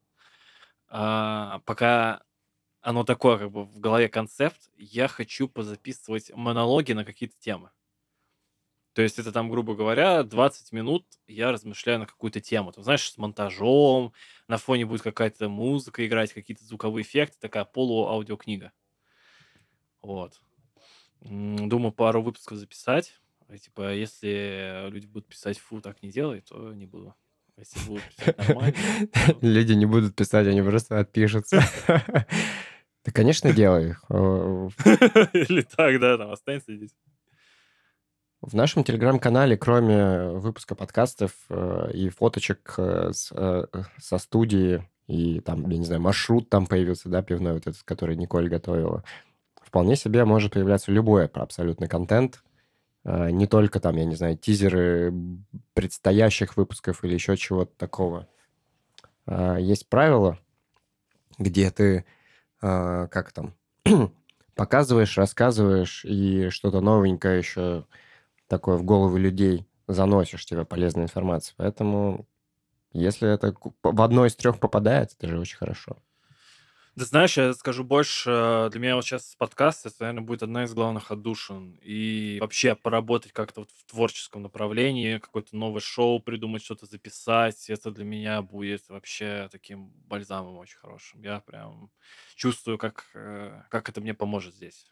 А, 0.90 1.60
пока 1.66 2.22
оно 2.82 3.04
такое, 3.04 3.38
как 3.38 3.52
бы 3.52 3.66
в 3.66 3.80
голове 3.80 4.08
концепт, 4.08 4.70
я 4.78 5.10
хочу 5.10 5.50
позаписывать 5.50 6.32
монологи 6.34 6.94
на 6.94 7.04
какие-то 7.04 7.36
темы. 7.40 7.72
То 8.98 9.04
есть 9.04 9.20
это 9.20 9.32
там, 9.32 9.48
грубо 9.48 9.76
говоря, 9.76 10.24
20 10.24 10.72
минут 10.72 11.06
я 11.28 11.52
размышляю 11.52 12.00
на 12.00 12.08
какую-то 12.08 12.42
тему. 12.42 12.72
Там, 12.72 12.84
знаешь, 12.84 13.12
с 13.12 13.16
монтажом, 13.20 14.12
на 14.48 14.58
фоне 14.58 14.88
будет 14.88 15.04
какая-то 15.04 15.50
музыка 15.50 16.04
играть, 16.08 16.34
какие-то 16.34 16.66
звуковые 16.66 17.04
эффекты, 17.04 17.38
такая 17.40 17.64
полуаудиокнига. 17.64 18.72
Вот. 20.02 20.42
Думаю, 21.22 21.92
пару 21.92 22.24
выпусков 22.24 22.58
записать. 22.58 23.14
И, 23.54 23.60
Типа, 23.60 23.94
если 23.94 24.90
люди 24.90 25.06
будут 25.06 25.28
писать 25.28 25.60
«фу, 25.60 25.80
так 25.80 26.02
не 26.02 26.10
делай», 26.10 26.42
то 26.42 26.74
не 26.74 26.88
буду. 26.88 27.14
Если 27.56 27.80
будут 27.88 28.04
писать 28.16 28.36
нормально. 28.40 28.74
Люди 29.42 29.74
не 29.74 29.86
будут 29.86 30.16
писать, 30.16 30.48
они 30.48 30.64
просто 30.64 30.98
отпишутся. 30.98 31.62
Да, 33.06 33.14
конечно, 33.14 33.54
делай. 33.54 33.92
Или 34.10 35.62
так, 35.62 35.98
да, 36.02 36.18
там 36.18 36.32
останется 36.32 36.76
здесь. 36.76 36.92
В 38.42 38.54
нашем 38.54 38.84
телеграм-канале, 38.84 39.58
кроме 39.58 40.30
выпуска 40.30 40.76
подкастов 40.76 41.32
э, 41.50 41.90
и 41.94 42.10
фоточек 42.10 42.76
э, 42.78 43.10
с, 43.12 43.32
э, 43.32 43.66
со 43.98 44.20
студии, 44.20 44.88
и 45.08 45.40
там, 45.40 45.68
я 45.68 45.78
не 45.80 45.86
знаю, 45.86 46.02
маршрут 46.02 46.48
там 46.48 46.68
появился, 46.68 47.10
да, 47.10 47.24
пивной 47.24 47.54
вот 47.54 47.66
этот, 47.66 47.82
который 47.82 48.16
Николь 48.16 48.48
готовила, 48.48 49.04
вполне 49.60 49.96
себе 49.96 50.24
может 50.24 50.54
появляться 50.54 50.92
любой 50.92 51.26
абсолютно 51.26 51.88
контент, 51.88 52.44
э, 53.06 53.32
не 53.32 53.48
только 53.48 53.80
там, 53.80 53.96
я 53.96 54.06
не 54.06 54.16
знаю, 54.16 54.38
тизеры 54.38 55.12
предстоящих 55.74 56.58
выпусков 56.58 57.04
или 57.04 57.16
еще 57.16 57.38
чего-то 57.38 57.72
такого. 57.76 58.28
А, 59.26 59.58
Есть 59.58 59.90
правило, 59.90 60.38
где 61.40 61.72
ты, 61.72 62.06
как 62.60 63.32
там, 63.32 63.56
показываешь, 64.56 65.18
рассказываешь 65.18 66.06
и 66.06 66.50
что-то 66.50 66.82
новенькое 66.82 67.40
еще 67.40 67.86
такое 68.48 68.78
в 68.78 68.84
головы 68.84 69.20
людей 69.20 69.68
заносишь 69.88 70.46
тебе 70.46 70.66
полезную 70.66 71.06
информацию. 71.06 71.56
Поэтому 71.58 72.28
если 72.94 73.32
это 73.32 73.56
в 73.84 74.02
одно 74.02 74.26
из 74.26 74.36
трех 74.36 74.60
попадает, 74.60 75.14
это 75.14 75.28
же 75.28 75.40
очень 75.40 75.58
хорошо. 75.58 75.98
Да 76.98 77.06
знаешь, 77.06 77.38
я 77.38 77.54
скажу 77.54 77.84
больше, 77.84 78.32
э, 78.32 78.70
для 78.72 78.80
меня 78.80 78.96
вот 78.96 79.06
сейчас 79.06 79.36
подкаст, 79.38 79.86
это, 79.86 79.98
наверное, 80.00 80.24
будет 80.24 80.42
одна 80.42 80.64
из 80.64 80.74
главных 80.74 81.12
отдушин. 81.12 81.80
И 81.84 82.40
вообще 82.42 82.74
поработать 82.74 83.34
как-то 83.34 83.62
вот 83.62 83.70
в 83.70 83.92
творческом 83.92 84.42
направлении, 84.42 85.20
какое-то 85.20 85.56
новое 85.56 85.80
шоу 85.80 86.20
придумать, 86.20 86.64
что-то 86.64 86.88
записать, 86.88 87.70
это 87.70 87.92
для 87.92 88.04
меня 88.04 88.42
будет 88.42 88.90
вообще 88.90 89.48
таким 89.52 89.92
бальзамом 90.08 90.58
очень 90.58 90.80
хорошим. 90.80 91.22
Я 91.22 91.40
прям 91.42 91.92
чувствую, 92.36 92.80
как, 92.80 93.06
э, 93.14 93.62
как 93.70 93.90
это 93.90 94.02
мне 94.02 94.16
поможет 94.16 94.56
здесь. 94.56 94.92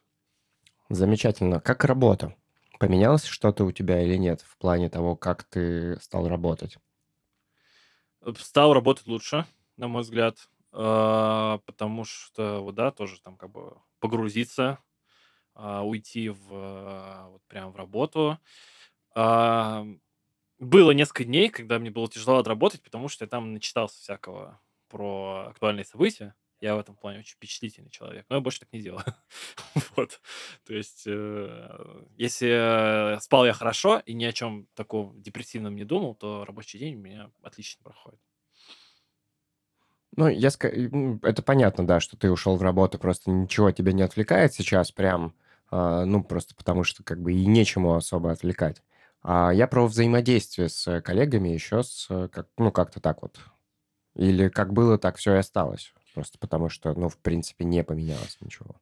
Замечательно. 0.89 1.59
Как 1.59 1.85
работа? 1.85 2.35
Поменялось 2.79 3.25
что-то 3.25 3.65
у 3.65 3.73
тебя 3.73 4.01
или 4.01 4.15
нет 4.15 4.39
в 4.41 4.57
плане 4.57 4.89
того, 4.89 5.17
как 5.17 5.43
ты 5.43 5.99
стал 5.99 6.29
работать? 6.29 6.77
Э, 8.21 8.33
Стал 8.37 8.73
работать 8.73 9.07
лучше, 9.07 9.45
на 9.77 9.87
мой 9.87 10.01
взгляд, 10.03 10.49
э, 10.73 11.59
потому 11.65 12.03
что, 12.05 12.59
вот, 12.61 12.75
да, 12.75 12.91
тоже 12.91 13.21
там 13.21 13.37
как 13.37 13.51
бы 13.51 13.77
погрузиться, 13.99 14.79
а, 15.55 15.83
уйти 15.85 16.29
в 16.29 16.53
э, 16.53 17.25
вот 17.31 17.43
прям 17.47 17.71
в 17.71 17.77
работу. 17.77 18.39
А, 19.15 19.85
Было 20.59 20.91
несколько 20.91 21.25
дней, 21.25 21.49
когда 21.49 21.79
мне 21.79 21.91
было 21.91 22.09
тяжело 22.09 22.37
отработать, 22.39 22.83
потому 22.83 23.09
что 23.09 23.25
я 23.25 23.29
там 23.29 23.53
начитался 23.53 23.97
всякого 24.01 24.61
про 24.89 25.47
актуальные 25.49 25.85
события. 25.85 26.35
Я 26.61 26.75
в 26.75 26.79
этом 26.79 26.95
плане 26.95 27.19
очень 27.19 27.35
впечатлительный 27.35 27.89
человек, 27.91 28.25
но 28.29 28.37
я 28.37 28.41
больше 28.41 28.59
так 28.61 28.71
не 28.73 28.81
делаю. 28.81 29.03
Вот. 29.97 30.21
То 30.65 30.73
есть, 30.73 31.03
э, 31.07 32.05
если 32.17 33.19
спал 33.21 33.45
я 33.45 33.53
хорошо 33.53 33.99
и 34.05 34.13
ни 34.13 34.23
о 34.25 34.33
чем 34.33 34.67
таком 34.73 35.21
депрессивном 35.21 35.75
не 35.75 35.83
думал, 35.85 36.15
то 36.15 36.45
рабочий 36.45 36.79
день 36.79 36.95
у 36.95 36.99
меня 36.99 37.31
отлично 37.41 37.83
проходит. 37.83 38.19
Ну, 40.17 40.27
я 40.27 40.49
м, 40.63 41.19
это 41.23 41.41
понятно, 41.43 41.85
да, 41.85 41.99
что 41.99 42.17
ты 42.17 42.31
ушел 42.31 42.55
в 42.57 42.61
работу, 42.61 42.97
просто 42.99 43.31
ничего 43.31 43.71
тебя 43.71 43.91
не 43.91 44.01
отвлекает 44.03 44.53
сейчас 44.53 44.91
прям, 44.91 45.33
а, 45.69 46.05
ну, 46.05 46.23
просто 46.23 46.55
потому 46.55 46.83
что 46.83 47.03
как 47.03 47.21
бы 47.21 47.33
и 47.33 47.45
нечему 47.45 47.95
особо 47.95 48.31
отвлекать. 48.31 48.81
А 49.21 49.51
я 49.51 49.67
про 49.67 49.85
взаимодействие 49.87 50.69
с 50.69 51.01
коллегами 51.01 51.49
еще 51.49 51.83
с, 51.83 52.07
э, 52.09 52.29
как, 52.29 52.47
ну, 52.57 52.71
как-то 52.71 52.99
так 53.01 53.21
вот. 53.23 53.39
Или 54.15 54.49
как 54.49 54.73
было, 54.73 54.97
так 54.99 55.17
все 55.17 55.35
и 55.35 55.39
осталось. 55.39 55.93
Просто 56.15 56.37
потому 56.39 56.69
что, 56.69 56.93
ну, 56.93 57.09
в 57.09 57.17
принципе, 57.17 57.65
не 57.65 57.83
поменялось 57.83 58.37
ничего. 58.39 58.79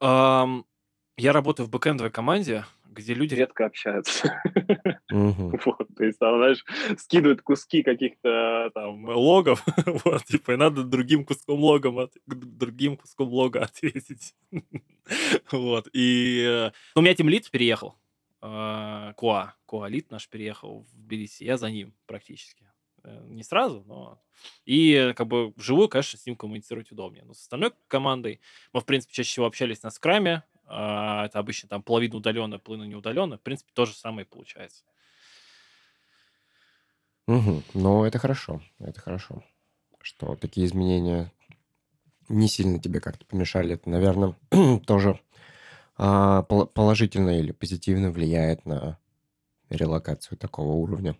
Ам, 0.00 0.64
Я 1.16 1.32
работаю 1.32 1.66
в 1.66 1.70
бэкэндовой 1.70 2.10
команде, 2.12 2.64
где 2.84 3.14
люди... 3.14 3.34
Редко 3.34 3.64
общаются. 3.66 4.40
Вот, 5.10 5.88
то 5.96 6.04
есть, 6.04 6.18
там, 6.18 6.36
знаешь, 6.36 6.62
скидывают 6.98 7.40
куски 7.40 7.82
каких-то 7.82 8.70
там... 8.74 9.06
логов, 9.06 9.64
вот, 10.04 10.24
типа, 10.26 10.52
и 10.52 10.56
надо 10.56 10.84
другим 10.84 11.24
куском 11.24 11.58
логом, 11.60 11.98
от- 11.98 12.12
другим 12.26 12.98
куском 12.98 13.28
лога 13.28 13.60
ответить. 13.64 14.34
Вот, 15.50 15.88
и... 15.94 16.44
э, 16.46 16.70
У 16.94 17.00
меня 17.00 17.14
тем 17.14 17.30
лид 17.30 17.50
переехал, 17.50 17.96
Куа, 18.40 19.54
Куа 19.64 19.88
лид 19.88 20.10
наш 20.10 20.28
переехал 20.28 20.82
в 20.82 20.94
Тбилиси, 20.94 21.44
я 21.44 21.56
за 21.56 21.70
ним 21.70 21.94
практически. 22.06 22.67
Э, 23.08 23.24
Не 23.28 23.42
сразу, 23.42 23.84
но... 23.86 24.20
И 24.64 25.12
как 25.16 25.26
бы 25.26 25.52
вживую, 25.56 25.88
конечно, 25.88 26.18
с 26.18 26.26
ним 26.26 26.36
коммуницировать 26.36 26.92
удобнее. 26.92 27.24
Но 27.24 27.34
с 27.34 27.40
остальной 27.40 27.72
командой 27.88 28.40
мы, 28.72 28.80
в 28.80 28.84
принципе, 28.84 29.12
чаще 29.14 29.30
всего 29.30 29.46
общались 29.46 29.82
на 29.82 29.90
скраме, 29.90 30.44
а, 30.66 31.24
это 31.26 31.38
обычно 31.38 31.68
там 31.68 31.82
половина 31.82 32.16
удаленно, 32.16 32.58
половина 32.58 32.86
неудаленно. 32.86 33.38
В 33.38 33.40
принципе, 33.40 33.72
то 33.74 33.86
же 33.86 33.94
самое 33.94 34.26
и 34.26 34.28
получается. 34.28 34.84
Мгм. 37.26 37.62
Ну, 37.74 38.04
это 38.04 38.18
хорошо, 38.18 38.60
это 38.78 39.00
хорошо, 39.00 39.42
что 40.02 40.36
такие 40.36 40.66
изменения 40.66 41.32
не 42.28 42.48
сильно 42.48 42.78
тебе 42.78 43.00
как-то 43.00 43.24
помешали. 43.24 43.74
Это, 43.74 43.88
наверное, 43.90 44.36
тоже 44.86 45.20
а, 45.96 46.42
пол- 46.42 46.66
положительно 46.66 47.38
или 47.38 47.52
позитивно 47.52 48.10
влияет 48.10 48.66
на 48.66 48.98
релокацию 49.70 50.38
такого 50.38 50.72
уровня. 50.72 51.16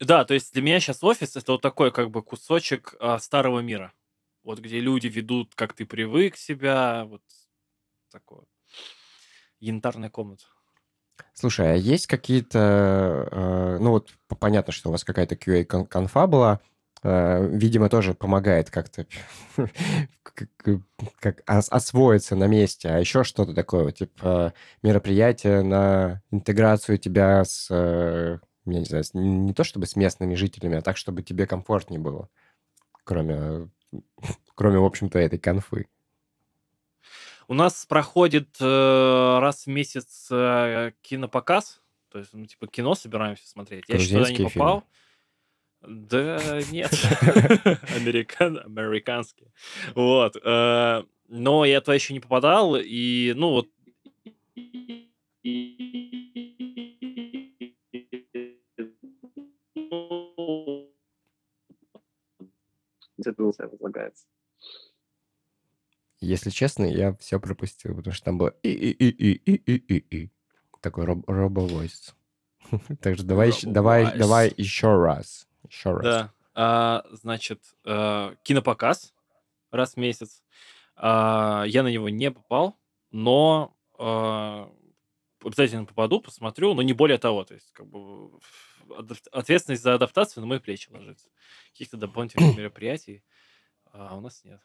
Да, 0.00 0.24
то 0.24 0.34
есть 0.34 0.52
для 0.52 0.62
меня 0.62 0.78
сейчас 0.80 1.02
офис 1.02 1.36
это 1.36 1.52
вот 1.52 1.62
такой 1.62 1.90
как 1.90 2.10
бы 2.10 2.22
кусочек 2.22 2.94
а, 3.00 3.18
старого 3.18 3.60
мира. 3.60 3.92
Вот 4.42 4.60
где 4.60 4.78
люди 4.78 5.06
ведут, 5.08 5.54
как 5.54 5.72
ты 5.72 5.86
привык 5.86 6.36
себя, 6.36 7.04
вот 7.06 7.22
такое. 8.10 8.44
Янтарная 9.58 10.10
комната. 10.10 10.44
Слушай, 11.32 11.72
а 11.72 11.74
есть 11.76 12.06
какие-то... 12.06 13.28
э, 13.30 13.78
ну 13.80 13.90
вот 13.90 14.10
понятно, 14.38 14.72
что 14.72 14.88
у 14.90 14.92
вас 14.92 15.02
какая-то 15.04 15.34
QA-конфа 15.34 16.26
была. 16.26 16.60
э, 17.02 17.48
видимо, 17.56 17.88
тоже 17.88 18.14
помогает 18.14 18.70
как-то 18.70 19.06
как, 20.22 20.48
как 21.18 21.42
ос- 21.48 21.68
освоиться 21.70 22.36
на 22.36 22.46
месте. 22.46 22.88
А 22.90 22.98
еще 22.98 23.24
что-то 23.24 23.54
такое, 23.54 23.92
типа 23.92 24.52
мероприятие 24.82 25.62
на 25.62 26.22
интеграцию 26.30 26.98
тебя 26.98 27.44
с... 27.44 27.68
э, 27.70 28.38
я 28.66 28.80
не 28.80 28.84
знаю, 28.84 29.04
не 29.14 29.54
то 29.54 29.64
чтобы 29.64 29.86
с 29.86 29.96
местными 29.96 30.34
жителями, 30.34 30.78
а 30.78 30.82
так, 30.82 30.96
чтобы 30.96 31.22
тебе 31.22 31.46
комфортнее 31.46 32.00
было. 32.00 32.28
Кроме, 33.04 33.70
кроме 34.54 34.78
в 34.78 34.84
общем-то, 34.84 35.18
этой 35.18 35.38
конфы. 35.38 35.88
У 37.48 37.54
нас 37.54 37.86
проходит 37.86 38.56
э, 38.60 39.38
раз 39.40 39.66
в 39.66 39.68
месяц 39.68 40.28
э, 40.30 40.92
кинопоказ. 41.02 41.80
То 42.10 42.18
есть, 42.18 42.34
мы 42.34 42.46
типа 42.46 42.66
кино 42.66 42.94
собираемся 42.94 43.48
смотреть. 43.48 43.84
Я 43.88 43.96
еще 43.96 44.18
туда 44.18 44.32
не 44.32 44.44
попал. 44.44 44.84
Да 45.82 46.60
нет, 46.72 46.90
Американ, 47.94 48.58
американские. 48.58 49.52
Вот. 49.94 50.36
э, 50.42 51.04
Но 51.28 51.64
я 51.64 51.80
туда 51.80 51.94
еще 51.94 52.12
не 52.14 52.20
попадал, 52.20 52.76
и, 52.76 53.32
ну, 53.36 53.50
вот 53.50 53.68
Дедулся 63.26 63.68
возлагается. 63.68 64.26
Если 66.20 66.50
честно, 66.50 66.84
я 66.84 67.14
все 67.16 67.38
пропустил, 67.38 67.94
потому 67.94 68.14
что 68.14 68.24
там 68.24 68.38
было 68.38 68.54
и 68.62 68.70
и 68.70 68.90
и 68.90 69.10
и 69.10 69.32
и 69.44 69.54
и 69.54 69.96
и 69.96 70.16
и 70.16 70.30
такой 70.80 71.04
роб 71.04 71.28
робовойс. 71.28 72.14
Так 73.00 73.16
что 73.16 73.24
давай 73.24 73.52
давай 73.62 74.16
давай 74.16 74.52
еще 74.56 74.96
раз. 74.96 75.46
Еще 75.68 75.90
раз. 75.92 76.02
Да. 76.02 76.32
А, 76.54 77.04
значит, 77.12 77.60
э, 77.84 78.34
кинопоказ 78.42 79.12
раз 79.70 79.94
в 79.94 79.96
месяц. 79.98 80.42
А, 80.96 81.64
я 81.66 81.82
на 81.82 81.88
него 81.88 82.08
не 82.08 82.30
попал, 82.30 82.78
но 83.10 83.76
а, 83.98 84.72
обязательно 85.44 85.84
попаду, 85.84 86.20
посмотрю, 86.20 86.74
но 86.74 86.82
не 86.82 86.94
более 86.94 87.18
того. 87.18 87.44
То 87.44 87.54
есть, 87.54 87.70
как 87.72 87.86
бы 87.86 88.30
ответственность 89.32 89.82
за 89.82 89.94
адаптацию 89.94 90.42
на 90.42 90.46
мои 90.46 90.58
плечи 90.58 90.90
ложится. 90.90 91.28
Каких-то 91.72 91.96
дополнительных 91.96 92.56
мероприятий 92.56 93.22
а, 93.92 94.16
у 94.16 94.20
нас 94.20 94.44
нет. 94.44 94.60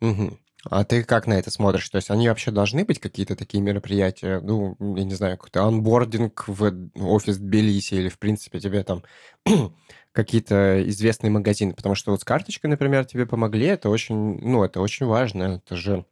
Мгм. 0.00 0.38
А 0.70 0.84
ты 0.84 1.02
как 1.04 1.26
на 1.26 1.34
это 1.34 1.50
смотришь? 1.50 1.88
То 1.88 1.96
есть 1.96 2.10
они 2.10 2.28
вообще 2.28 2.50
должны 2.50 2.84
быть 2.84 3.00
какие-то 3.00 3.36
такие 3.36 3.62
мероприятия? 3.62 4.40
Ну, 4.40 4.76
я 4.96 5.04
не 5.04 5.14
знаю, 5.14 5.36
какой-то 5.36 5.64
анбординг 5.64 6.44
в 6.46 6.90
офис 6.96 7.38
Тбилиси 7.38 7.94
или, 7.94 8.08
в 8.08 8.18
принципе, 8.18 8.60
тебе 8.60 8.84
там 8.84 9.02
какие-то 10.12 10.88
известные 10.88 11.30
магазины? 11.30 11.74
Потому 11.74 11.94
что 11.94 12.12
вот 12.12 12.20
с 12.20 12.24
карточкой, 12.24 12.70
например, 12.70 13.04
тебе 13.04 13.26
помогли, 13.26 13.66
это 13.66 13.90
очень, 13.90 14.38
ну, 14.40 14.64
это 14.64 14.80
очень 14.80 15.06
важно. 15.06 15.62
Это 15.64 15.76
же 15.76 16.04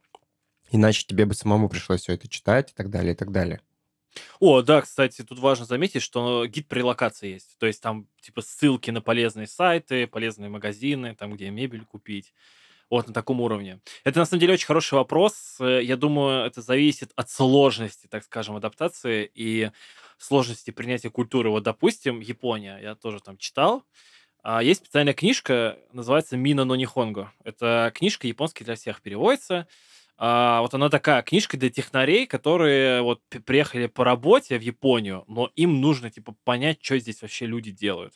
иначе 0.71 1.05
тебе 1.05 1.25
бы 1.25 1.33
самому 1.33 1.69
пришлось 1.69 2.01
все 2.01 2.13
это 2.13 2.27
читать 2.27 2.71
и 2.71 2.73
так 2.73 2.89
далее, 2.89 3.13
и 3.13 3.15
так 3.15 3.31
далее. 3.31 3.61
О, 4.39 4.61
да, 4.61 4.81
кстати, 4.81 5.23
тут 5.23 5.39
важно 5.39 5.65
заметить, 5.65 6.01
что 6.01 6.45
гид 6.45 6.67
при 6.67 6.81
локации 6.81 7.33
есть. 7.33 7.55
То 7.59 7.65
есть 7.67 7.81
там 7.81 8.07
типа 8.21 8.41
ссылки 8.41 8.91
на 8.91 9.01
полезные 9.01 9.47
сайты, 9.47 10.07
полезные 10.07 10.49
магазины, 10.49 11.15
там, 11.15 11.33
где 11.33 11.49
мебель 11.49 11.85
купить. 11.85 12.33
Вот 12.89 13.07
на 13.07 13.13
таком 13.13 13.41
уровне. 13.41 13.81
Это 14.03 14.19
на 14.19 14.25
самом 14.25 14.41
деле 14.41 14.53
очень 14.53 14.67
хороший 14.67 14.95
вопрос. 14.95 15.57
Э, 15.61 15.81
Я 15.83 15.97
думаю, 15.97 16.45
это 16.45 16.61
зависит 16.61 17.11
от 17.15 17.29
сложности, 17.31 18.07
так 18.07 18.23
скажем, 18.25 18.55
адаптации 18.57 19.31
и 19.33 19.71
сложности 20.19 20.71
принятия 20.71 21.09
культуры. 21.09 21.49
Вот, 21.49 21.63
допустим, 21.63 22.19
Япония, 22.21 22.79
я 22.81 22.95
тоже 22.95 23.19
там 23.21 23.37
читал. 23.37 23.83
А, 24.43 24.63
Есть 24.63 24.81
специальная 24.85 25.13
книжка, 25.13 25.77
называется 25.93 26.37
Мина 26.37 26.65
но 26.65 26.75
Нихонго. 26.75 27.31
Это 27.43 27.91
книжка 27.95 28.27
японский 28.27 28.63
для 28.63 28.75
всех 28.75 29.01
переводится. 29.01 29.67
А, 30.23 30.61
вот 30.61 30.71
она 30.75 30.89
такая 30.89 31.23
книжка 31.23 31.57
для 31.57 31.71
технарей, 31.71 32.27
которые 32.27 33.01
вот 33.01 33.23
приехали 33.43 33.87
по 33.87 34.03
работе 34.03 34.59
в 34.59 34.61
Японию, 34.61 35.23
но 35.27 35.49
им 35.55 35.81
нужно 35.81 36.11
типа 36.11 36.35
понять, 36.43 36.77
что 36.79 36.99
здесь 36.99 37.23
вообще 37.23 37.47
люди 37.47 37.71
делают. 37.71 38.13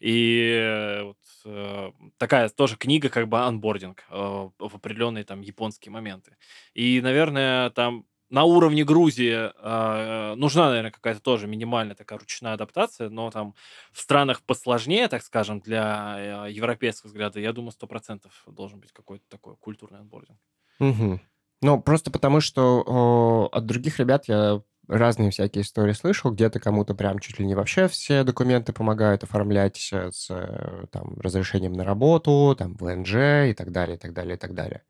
И 0.00 1.02
вот 1.04 1.18
э, 1.44 1.92
такая 2.16 2.48
тоже 2.48 2.76
книга, 2.78 3.10
как 3.10 3.28
бы 3.28 3.40
анбординг 3.40 4.04
э, 4.08 4.14
в 4.16 4.74
определенные 4.74 5.24
там 5.24 5.42
японские 5.42 5.92
моменты. 5.92 6.38
И, 6.72 7.02
наверное, 7.02 7.68
там 7.70 8.06
на 8.30 8.44
уровне 8.44 8.82
Грузии 8.82 9.34
э, 9.54 10.34
нужна, 10.36 10.68
наверное, 10.70 10.92
какая-то 10.92 11.20
тоже 11.20 11.46
минимальная 11.46 11.94
такая 11.94 12.18
ручная 12.18 12.54
адаптация, 12.54 13.10
но 13.10 13.30
там 13.30 13.54
в 13.92 14.00
странах 14.00 14.40
посложнее, 14.44 15.08
так 15.08 15.22
скажем, 15.22 15.60
для 15.60 16.46
э, 16.46 16.52
европейского 16.52 17.08
взгляда, 17.08 17.38
я 17.38 17.52
думаю, 17.52 17.72
сто 17.72 17.86
процентов 17.86 18.32
должен 18.46 18.80
быть 18.80 18.92
какой-то 18.92 19.24
такой 19.28 19.56
культурный 19.56 20.00
анбординг. 20.00 20.38
Мгм. 20.78 21.20
Ну, 21.64 21.80
просто 21.80 22.10
потому 22.10 22.40
что 22.40 22.84
о, 22.86 23.48
от 23.50 23.64
других 23.64 23.98
ребят 23.98 24.28
я 24.28 24.60
разные 24.86 25.30
всякие 25.30 25.62
истории 25.62 25.94
слышал. 25.94 26.30
Где-то 26.30 26.60
кому-то 26.60 26.94
прям 26.94 27.20
чуть 27.20 27.38
ли 27.38 27.46
не 27.46 27.54
вообще 27.54 27.88
все 27.88 28.22
документы 28.22 28.74
помогают 28.74 29.22
оформлять 29.24 29.78
с, 29.78 30.28
э, 30.28 30.84
там, 30.92 31.18
разрешением 31.18 31.72
на 31.72 31.84
работу, 31.84 32.54
там, 32.58 32.74
ВНЖ 32.74 33.48
и 33.48 33.54
так 33.56 33.72
далее, 33.72 33.96
и 33.96 33.98
так 33.98 34.12
далее, 34.12 34.36
и 34.36 34.38
так 34.38 34.52
далее. 34.52 34.82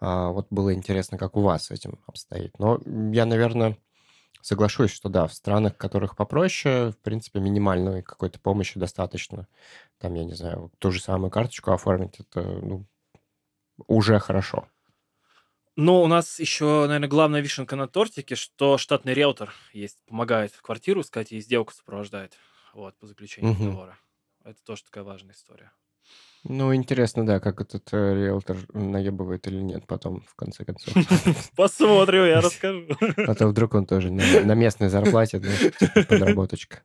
А, 0.00 0.30
вот 0.30 0.46
было 0.48 0.72
интересно, 0.72 1.18
как 1.18 1.36
у 1.36 1.42
вас 1.42 1.66
с 1.66 1.70
этим 1.70 1.98
обстоит. 2.06 2.58
Но 2.58 2.80
я, 3.12 3.26
наверное, 3.26 3.76
соглашусь, 4.40 4.92
что 4.92 5.10
да, 5.10 5.26
в 5.26 5.34
странах, 5.34 5.74
в 5.74 5.78
которых 5.78 6.16
попроще, 6.16 6.92
в 6.92 6.98
принципе, 7.02 7.40
минимальной 7.40 8.02
какой-то 8.02 8.40
помощи 8.40 8.80
достаточно. 8.80 9.48
Там, 9.98 10.14
я 10.14 10.24
не 10.24 10.32
знаю, 10.32 10.72
ту 10.78 10.92
же 10.92 10.98
самую 11.02 11.30
карточку 11.30 11.72
оформить, 11.72 12.20
это 12.20 12.40
ну, 12.40 12.86
уже 13.86 14.18
хорошо. 14.18 14.66
Ну, 15.76 16.00
у 16.02 16.06
нас 16.06 16.40
еще, 16.40 16.86
наверное, 16.86 17.08
главная 17.08 17.42
вишенка 17.42 17.76
на 17.76 17.86
тортике, 17.86 18.34
что 18.34 18.78
штатный 18.78 19.12
риэлтор 19.12 19.52
есть, 19.74 19.98
помогает 20.06 20.52
квартиру 20.62 21.02
искать 21.02 21.32
и 21.32 21.40
сделку 21.40 21.74
сопровождает, 21.74 22.32
вот, 22.72 22.96
по 22.96 23.06
заключению 23.06 23.52
Мгм. 23.52 23.64
договора. 23.64 23.98
Это 24.42 24.58
тоже 24.64 24.84
такая 24.84 25.04
важная 25.04 25.34
история. 25.34 25.72
Ну, 26.44 26.74
интересно, 26.74 27.26
да, 27.26 27.40
как 27.40 27.60
этот 27.60 27.92
э, 27.92 28.14
риэлтор 28.14 28.56
наебывает 28.72 29.46
или 29.48 29.60
нет 29.60 29.86
потом, 29.86 30.22
в 30.22 30.34
конце 30.34 30.64
концов. 30.64 30.94
Посмотрю, 31.56 32.24
я 32.24 32.40
расскажу. 32.40 32.86
А 33.26 33.34
то 33.34 33.48
вдруг 33.48 33.74
он 33.74 33.84
тоже 33.84 34.10
на, 34.10 34.54
местной 34.54 34.88
зарплате, 34.88 35.40
типа 35.40 36.04
подработочка. 36.08 36.84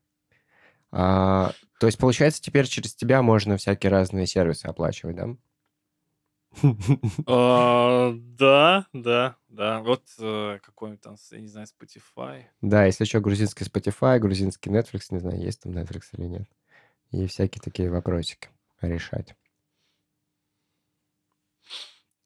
А, 0.92 1.54
то 1.80 1.86
есть, 1.86 1.98
получается, 1.98 2.42
теперь 2.42 2.66
через 2.66 2.94
тебя 2.94 3.22
можно 3.22 3.56
всякие 3.56 3.90
разные 3.90 4.28
сервисы 4.28 4.66
оплачивать, 4.66 5.16
да? 5.16 5.30
А, 7.28 8.14
Да, 8.14 8.88
да, 8.94 9.36
да. 9.50 9.82
Вот 9.82 10.04
э, 10.20 10.60
какой-нибудь 10.62 11.02
там, 11.02 11.16
я 11.32 11.40
не 11.42 11.48
знаю, 11.48 11.68
Spotify. 11.68 12.44
Да, 12.62 12.86
если 12.86 13.06
что, 13.06 13.20
грузинский 13.22 13.66
Spotify, 13.66 14.20
грузинский 14.20 14.70
Netflix, 14.70 15.06
не 15.12 15.20
знаю, 15.20 15.40
есть 15.40 15.62
там 15.62 15.72
Netflix 15.72 16.04
или 16.14 16.26
нет. 16.26 16.50
И 17.12 17.28
всякие 17.28 17.62
такие 17.62 17.90
вопросики 17.90 18.50
решать. 18.82 19.36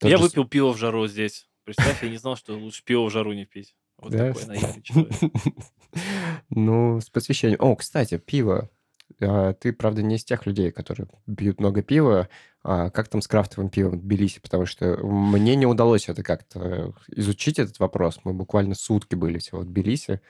Я 0.02 0.18
выпил 0.18 0.46
пиво 0.46 0.72
в 0.72 0.76
жару 0.76 1.06
здесь. 1.06 1.48
Представь, 1.64 2.02
я 2.02 2.10
не 2.10 2.16
знал, 2.18 2.36
что 2.36 2.54
лучше 2.54 2.84
пиво 2.84 3.06
в 3.06 3.10
жару 3.10 3.32
не 3.32 3.44
пить. 3.44 3.74
Вот 3.98 4.12
Да? 4.12 4.32
такой 4.32 4.46
наивный 4.46 4.82
человек. 4.82 5.12
Ну, 6.50 7.00
с 7.00 7.08
посвящением. 7.08 7.58
О, 7.60 7.74
кстати, 7.74 8.18
пиво. 8.18 8.68
А, 9.20 9.52
Ты, 9.54 9.72
правда, 9.72 10.02
не 10.02 10.16
из 10.16 10.24
тех 10.24 10.46
людей, 10.46 10.70
которые 10.70 11.08
пьют 11.36 11.60
много 11.60 11.82
пива. 11.82 12.28
А 12.62 12.90
как 12.90 13.08
там 13.08 13.22
с 13.22 13.28
крафтовым 13.28 13.70
пивом 13.70 13.92
в 13.92 14.02
Тбилиси? 14.02 14.40
Потому 14.40 14.66
что 14.66 14.96
мне 14.98 15.54
не 15.54 15.66
удалось 15.66 16.08
это 16.08 16.22
как-то 16.22 16.94
изучить, 17.08 17.58
этот 17.58 17.78
вопрос. 17.78 18.20
Мы 18.24 18.32
буквально 18.32 18.74
сутки 18.74 19.14
были 19.14 19.38
всего 19.38 19.60
в 19.60 19.64
Тбилиси. 19.64 20.20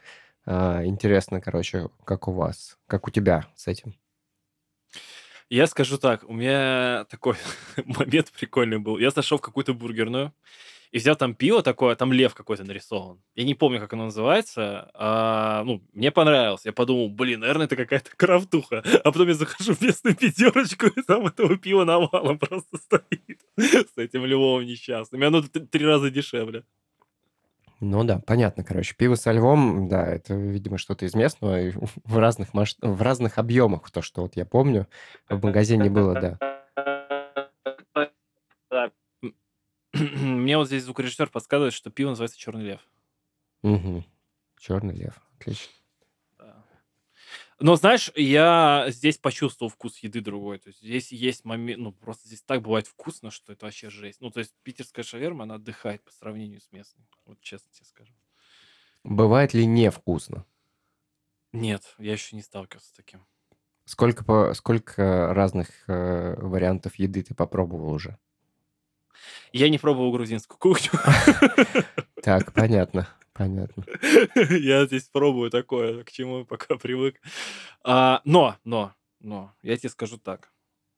А, 0.45 0.85
Интересно, 0.85 1.41
короче, 1.41 1.89
как 2.05 2.29
у 2.29 2.33
вас, 2.33 2.79
как 2.87 3.09
у 3.09 3.11
тебя 3.11 3.47
с 3.57 3.67
этим? 3.67 3.95
Я 5.49 5.67
скажу 5.69 5.97
так, 5.97 6.25
у 6.29 6.33
меня 6.33 7.05
такой 7.09 7.37
момент 7.85 8.33
прикольный 8.33 8.79
был. 8.79 8.99
Я 8.99 9.11
зашел 9.11 9.39
в 9.39 9.43
какую-то 9.43 9.75
бургерную 9.75 10.33
и 10.93 10.99
взял 10.99 11.17
там 11.17 11.35
пиво 11.35 11.63
такое, 11.63 11.95
там 11.97 12.13
лев 12.13 12.35
какой-то 12.35 12.65
нарисован. 12.65 13.21
Я 13.35 13.45
не 13.45 13.55
помню, 13.55 13.81
как 13.81 13.93
оно 13.93 14.05
называется. 14.07 14.91
а, 14.95 15.65
ну, 15.65 15.83
мне 15.93 16.11
понравилось. 16.11 16.65
Я 16.65 16.73
подумал, 16.73 17.09
блин, 17.09 17.41
наверное, 17.41 17.67
это 17.67 17.77
какая-то 17.77 18.11
крафтуха. 18.17 18.83
А 19.05 19.13
потом 19.13 19.29
я 19.29 19.35
захожу 19.35 19.75
в 19.75 19.81
местную 19.81 20.17
пятерочку, 20.17 20.87
и 20.87 21.03
там 21.03 21.27
этого 21.27 21.57
пива 21.57 21.85
навалом 21.85 22.39
просто 22.39 22.77
стоит. 22.79 23.41
С 23.57 23.97
этим 23.97 24.25
львом 24.25 24.65
несчастным. 24.65 25.23
И 25.23 25.27
оно 25.27 25.43
три 25.43 25.85
раза 25.85 26.11
дешевле. 26.11 26.65
Ну 27.81 28.05
да, 28.05 28.21
понятно, 28.27 28.65
короче. 28.65 28.95
Пиво 28.97 29.17
со 29.17 29.33
львом, 29.33 29.89
да, 29.89 30.07
это, 30.07 30.35
видимо, 30.35 30.79
что-то 30.79 31.05
из 31.05 31.15
местного, 31.15 31.61
и 31.61 31.73
в 32.05 32.19
разных, 32.19 32.55
масш... 32.55 32.77
в 32.81 33.03
разных 33.03 33.39
объемах, 33.39 33.91
то, 33.91 34.01
что 34.03 34.23
вот 34.23 34.37
я 34.37 34.47
помню, 34.47 34.87
в 35.29 35.45
магазине 35.45 35.91
было, 35.91 36.15
да. 36.19 36.39
Мне 40.21 40.57
вот 40.57 40.67
здесь 40.67 40.85
звукорежиссер 40.85 41.31
подсказывает, 41.31 41.73
что 41.73 41.91
пиво 41.91 42.11
называется 42.11 42.39
Черный 42.39 42.65
лев. 42.65 42.81
Угу. 43.63 44.05
Черный 44.59 44.95
лев, 44.95 45.21
отлично. 45.39 45.73
Но 47.59 47.75
знаешь, 47.77 48.13
я 48.15 48.87
здесь 48.89 49.17
почувствовал 49.17 49.71
вкус 49.71 49.99
еды 49.99 50.21
другой. 50.21 50.59
То 50.59 50.69
есть 50.69 50.81
здесь 50.81 51.11
есть 51.11 51.45
момент, 51.47 51.81
ну 51.81 51.93
просто 51.93 52.29
здесь 52.29 52.43
так 52.43 52.61
бывает 52.61 52.87
вкусно, 52.87 53.31
что 53.31 53.53
это 53.53 53.65
вообще 53.65 53.89
жесть. 53.89 54.21
Ну 54.21 54.31
то 54.31 54.41
есть 54.41 54.55
питерская 54.63 55.05
шаверма, 55.05 55.45
она 55.45 55.55
отдыхает 55.55 56.05
по 56.05 56.13
сравнению 56.13 56.61
с 56.61 56.71
местной. 56.71 57.07
Вот 57.25 57.41
честно 57.41 57.73
тебе 57.73 57.87
скажу. 57.87 58.13
Бывает 59.05 59.55
ли 59.55 59.65
невкусно? 59.65 60.45
Нет, 61.53 61.95
я 61.99 62.13
еще 62.13 62.37
не 62.37 62.43
сталкивался 62.43 62.89
с 62.89 62.93
таким. 62.93 63.25
Сколько, 63.87 64.25
по... 64.25 64.53
Сколько 64.53 65.33
разных 65.33 65.69
э, 65.87 66.35
вариантов 66.39 66.97
еды 66.97 67.23
ты 67.23 67.35
попробовал 67.35 67.91
уже? 67.91 68.19
Я 69.53 69.69
не 69.69 69.79
пробовал 69.79 70.13
грузинскую 70.13 70.59
кухню. 70.59 70.91
Так, 72.23 72.53
понятно, 72.53 73.07
понятно. 73.35 73.85
Я 74.51 74.85
здесь 74.87 75.05
пробую 75.05 75.49
такое, 75.49 76.03
к 76.03 76.11
чему 76.11 76.45
пока 76.45 76.75
привык. 76.77 77.21
А, 77.85 78.21
но, 78.25 78.57
но, 78.65 78.95
но, 79.21 79.55
я 79.63 79.77
тебе 79.77 79.91
скажу 79.91 80.19
так. 80.19 80.51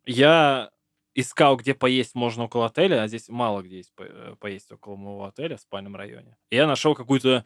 Я 0.06 0.70
искал, 1.14 1.56
где 1.56 1.74
поесть 1.74 2.14
можно 2.14 2.44
около 2.44 2.66
отеля, 2.66 3.02
а 3.02 3.08
здесь 3.08 3.28
мало 3.28 3.60
где 3.60 3.78
есть 3.78 3.92
по- 3.94 4.04
э, 4.04 4.36
поесть 4.40 4.72
около 4.72 4.96
моего 4.96 5.24
отеля 5.26 5.56
в 5.58 5.60
спальном 5.60 5.96
районе. 5.96 6.38
И 6.48 6.56
я 6.56 6.66
нашел 6.66 6.94
какую-то 6.94 7.44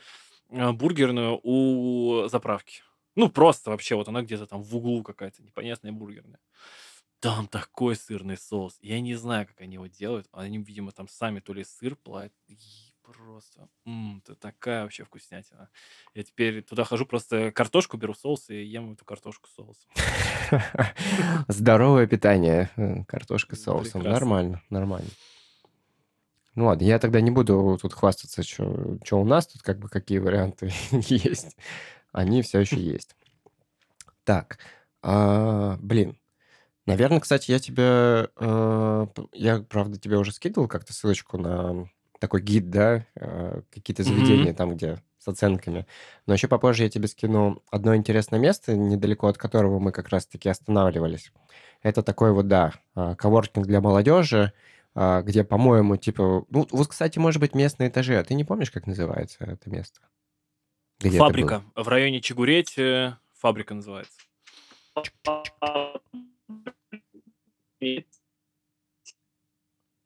э, 0.51 0.73
бургерную 0.73 1.41
у 1.43 2.29
заправки. 2.29 2.83
Ну, 3.17 3.29
просто 3.29 3.71
вообще, 3.71 3.95
вот 3.97 4.09
она 4.09 4.23
где-то 4.23 4.47
там 4.47 4.63
в 4.63 4.77
углу 4.77 5.03
какая-то 5.03 5.43
непонятная 5.43 5.91
бургерная. 5.93 6.39
Там 7.23 7.47
такой 7.47 7.95
сырный 7.95 8.37
соус. 8.37 8.77
Я 8.83 9.01
не 9.01 9.15
знаю, 9.15 9.47
как 9.47 9.61
они 9.61 9.75
его 9.75 9.87
делают. 9.87 10.27
Они, 10.33 10.59
видимо, 10.59 10.91
там 10.91 11.07
сами 11.07 11.39
то 11.39 11.53
ли 11.55 11.63
сыр 11.63 11.95
плавят. 11.95 12.33
И 12.49 12.59
просто, 13.05 13.69
м, 13.87 14.19
это 14.25 14.35
такая 14.35 14.83
вообще 14.83 15.05
вкуснятина. 15.05 15.69
Я 16.15 16.25
теперь 16.25 16.63
туда 16.63 16.83
хожу, 16.83 17.07
просто 17.07 17.53
картошку 17.53 17.97
беру 17.97 18.13
соус 18.15 18.51
и 18.51 18.65
ем 18.65 18.93
эту 18.93 19.05
картошку 19.05 19.49
с 19.49 19.55
соусом. 19.55 19.89
Здоровое 21.49 22.09
питание. 22.09 22.71
э, 22.77 23.05
Картошка 23.05 23.55
с 23.55 23.63
соусом. 23.63 24.01
Прекрасно. 24.03 24.11
Нормально, 24.11 24.63
нормально. 24.69 25.11
Ну 26.57 26.67
ладно, 26.67 26.85
я 26.85 26.99
тогда 26.99 27.21
не 27.21 27.31
буду 27.31 27.79
тут 27.81 27.93
хвастаться, 27.93 28.43
что 28.43 29.21
у 29.21 29.25
нас 29.25 29.47
тут, 29.47 29.63
как 29.63 29.79
бы 29.79 29.89
какие 29.89 30.19
варианты 30.19 30.73
есть. 30.91 31.57
Они 32.11 32.43
все 32.43 32.59
еще 32.59 32.81
есть. 32.81 33.15
Так, 34.25 34.59
а, 35.03 35.77
блин. 35.81 36.19
Наверное, 36.87 37.21
кстати, 37.21 37.51
я 37.51 37.59
тебе... 37.59 38.31
э, 38.37 39.07
Я, 39.33 39.61
правда, 39.61 39.99
тебе 39.99 40.19
уже 40.19 40.33
скидывал 40.33 40.69
как-то 40.69 40.93
ссылочку 40.93 41.39
на 41.39 41.89
такой 42.19 42.43
гид, 42.43 42.71
да? 42.71 43.07
э, 43.15 43.63
Какие-то 43.71 44.03
заведения 44.03 44.53
там, 44.55 44.75
где 44.75 44.99
с 45.19 45.29
оценками. 45.29 45.87
Но 46.27 46.35
еще 46.35 46.49
попозже 46.49 46.83
я 46.83 46.91
тебе 46.91 47.07
скину 47.07 47.63
одно 47.71 47.95
интересное 47.95 48.41
место, 48.41 48.77
недалеко 48.77 49.29
от 49.29 49.39
которого 49.39 49.79
мы 49.79 49.93
как 49.93 50.09
раз-таки 50.09 50.49
останавливались. 50.49 51.33
Это 51.83 52.03
такой 52.03 52.33
вот, 52.33 52.49
да, 52.49 52.73
а, 52.97 53.15
коворкинг 53.15 53.67
для 53.67 53.81
молодежи, 53.81 54.53
а, 54.95 55.23
где, 55.23 55.45
по-моему, 55.45 55.97
типа... 55.97 56.45
Ну, 56.51 56.67
вот, 56.71 56.89
кстати, 56.89 57.21
может 57.21 57.41
быть, 57.41 57.55
местные 57.55 57.89
этажи. 57.89 58.19
А 58.19 58.25
ты 58.25 58.35
не 58.35 58.45
помнишь, 58.45 58.73
как 58.73 58.89
называется 58.89 59.39
это 59.45 59.71
место? 59.71 60.01
Где 60.99 61.17
это? 61.17 61.19
Фабрика. 61.19 61.63
В 61.77 61.87
районе 61.87 62.21
Чигурети 62.21 63.15
фабрика 63.39 63.75
называется. 63.75 64.19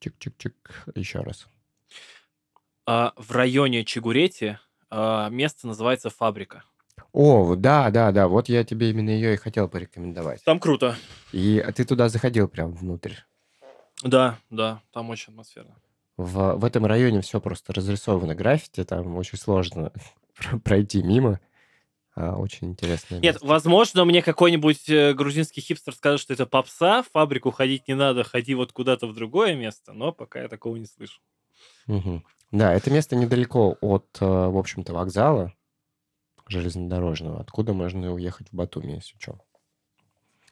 Чик-чик-чик. 0.01 0.55
Еще 0.95 1.21
раз. 1.21 1.47
А, 2.87 3.13
в 3.17 3.33
районе 3.33 3.85
Чигурети 3.85 4.59
а, 4.91 5.29
место 5.29 5.67
называется 5.67 6.11
фабрика. 6.11 6.65
О, 7.13 7.55
да, 7.57 7.91
да, 7.91 8.13
да. 8.13 8.29
Вот 8.29 8.49
я 8.49 8.65
тебе 8.65 8.91
именно 8.91 9.11
ее 9.11 9.35
и 9.35 9.37
хотел 9.37 9.69
порекомендовать. 9.69 10.43
Там 10.45 10.61
круто. 10.61 10.97
И 11.33 11.65
ты 11.75 11.85
туда 11.85 12.09
заходил 12.09 12.49
прям 12.49 12.73
внутрь. 12.73 13.15
Да, 14.03 14.39
да, 14.51 14.83
там 14.93 15.11
очень 15.11 15.33
атмосферно. 15.33 15.77
В, 16.17 16.57
в 16.57 16.65
этом 16.65 16.87
районе 16.87 17.21
все 17.21 17.41
просто 17.41 17.73
разрисовано 17.73 18.35
граффити, 18.35 18.85
там 18.85 19.17
очень 19.17 19.39
сложно 19.39 19.93
пройти 20.65 21.03
мимо. 21.03 21.41
А, 22.17 22.35
очень 22.37 22.69
интересное 22.69 23.21
Нет, 23.21 23.35
место. 23.35 23.47
возможно, 23.47 24.05
мне 24.07 24.23
какой-нибудь 24.23 24.89
э, 24.89 25.13
грузинский 25.13 25.61
хипстер 25.61 25.95
скажет, 25.95 26.21
что 26.23 26.33
это 26.33 26.47
попса, 26.47 27.03
в 27.03 27.11
фабрику 27.11 27.51
ходить 27.51 27.87
не 27.89 27.95
надо, 27.95 28.25
ходи 28.25 28.55
вот 28.55 28.73
куда-то 28.73 29.07
в 29.07 29.15
другое 29.15 29.55
место, 29.55 29.93
но 29.93 30.13
пока 30.13 30.41
я 30.41 30.49
такого 30.49 30.77
не 30.77 30.87
слышу. 30.87 31.21
Мгм. 31.87 32.25
Да, 32.53 32.73
это 32.73 32.91
место 32.91 33.17
недалеко 33.17 33.77
от, 33.83 34.07
э, 34.21 34.25
в 34.25 34.57
общем-то, 34.57 34.95
вокзала 34.95 35.53
железнодорожного, 36.47 37.39
откуда 37.39 37.75
можно 37.75 38.11
уехать 38.15 38.49
в 38.49 38.55
Батуми, 38.55 38.93
если 38.93 39.19
что. 39.19 39.39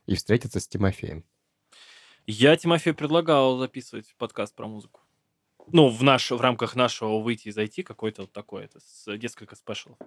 И 0.05 0.17
встретиться 0.17 0.61
с 0.61 0.69
Тимофеем. 0.69 1.25
Я 2.27 2.55
Тимофею 2.59 2.95
предлагал 2.95 3.57
записывать 3.57 4.15
подкаст 4.19 4.55
про 4.55 4.67
музыку. 4.67 5.01
Ну, 5.69 5.89
в, 5.89 6.03
наш, 6.03 6.31
в 6.31 6.41
рамках 6.43 6.77
нашего 6.77 7.21
выйти 7.21 7.49
и 7.49 7.53
зайти 7.53 7.83
какой-то 7.83 8.23
вот 8.23 8.33
такой, 8.33 8.65
это 8.65 8.81
с 8.81 9.07
несколько 9.17 9.57
special 9.57 9.86
ов. 9.86 9.99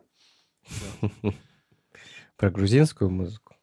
Про 2.38 2.51
грузинскую 2.51 3.09
музыку. 3.09 3.55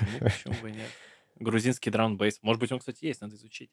Ну, 0.00 0.18
почему 0.20 0.54
бы 0.62 0.70
нет. 0.70 0.90
Грузинский 1.36 1.90
драм-бейс. 1.90 2.38
Может 2.42 2.60
быть, 2.60 2.72
он, 2.72 2.78
кстати, 2.78 3.04
есть, 3.04 3.20
надо 3.20 3.36
изучить. 3.36 3.70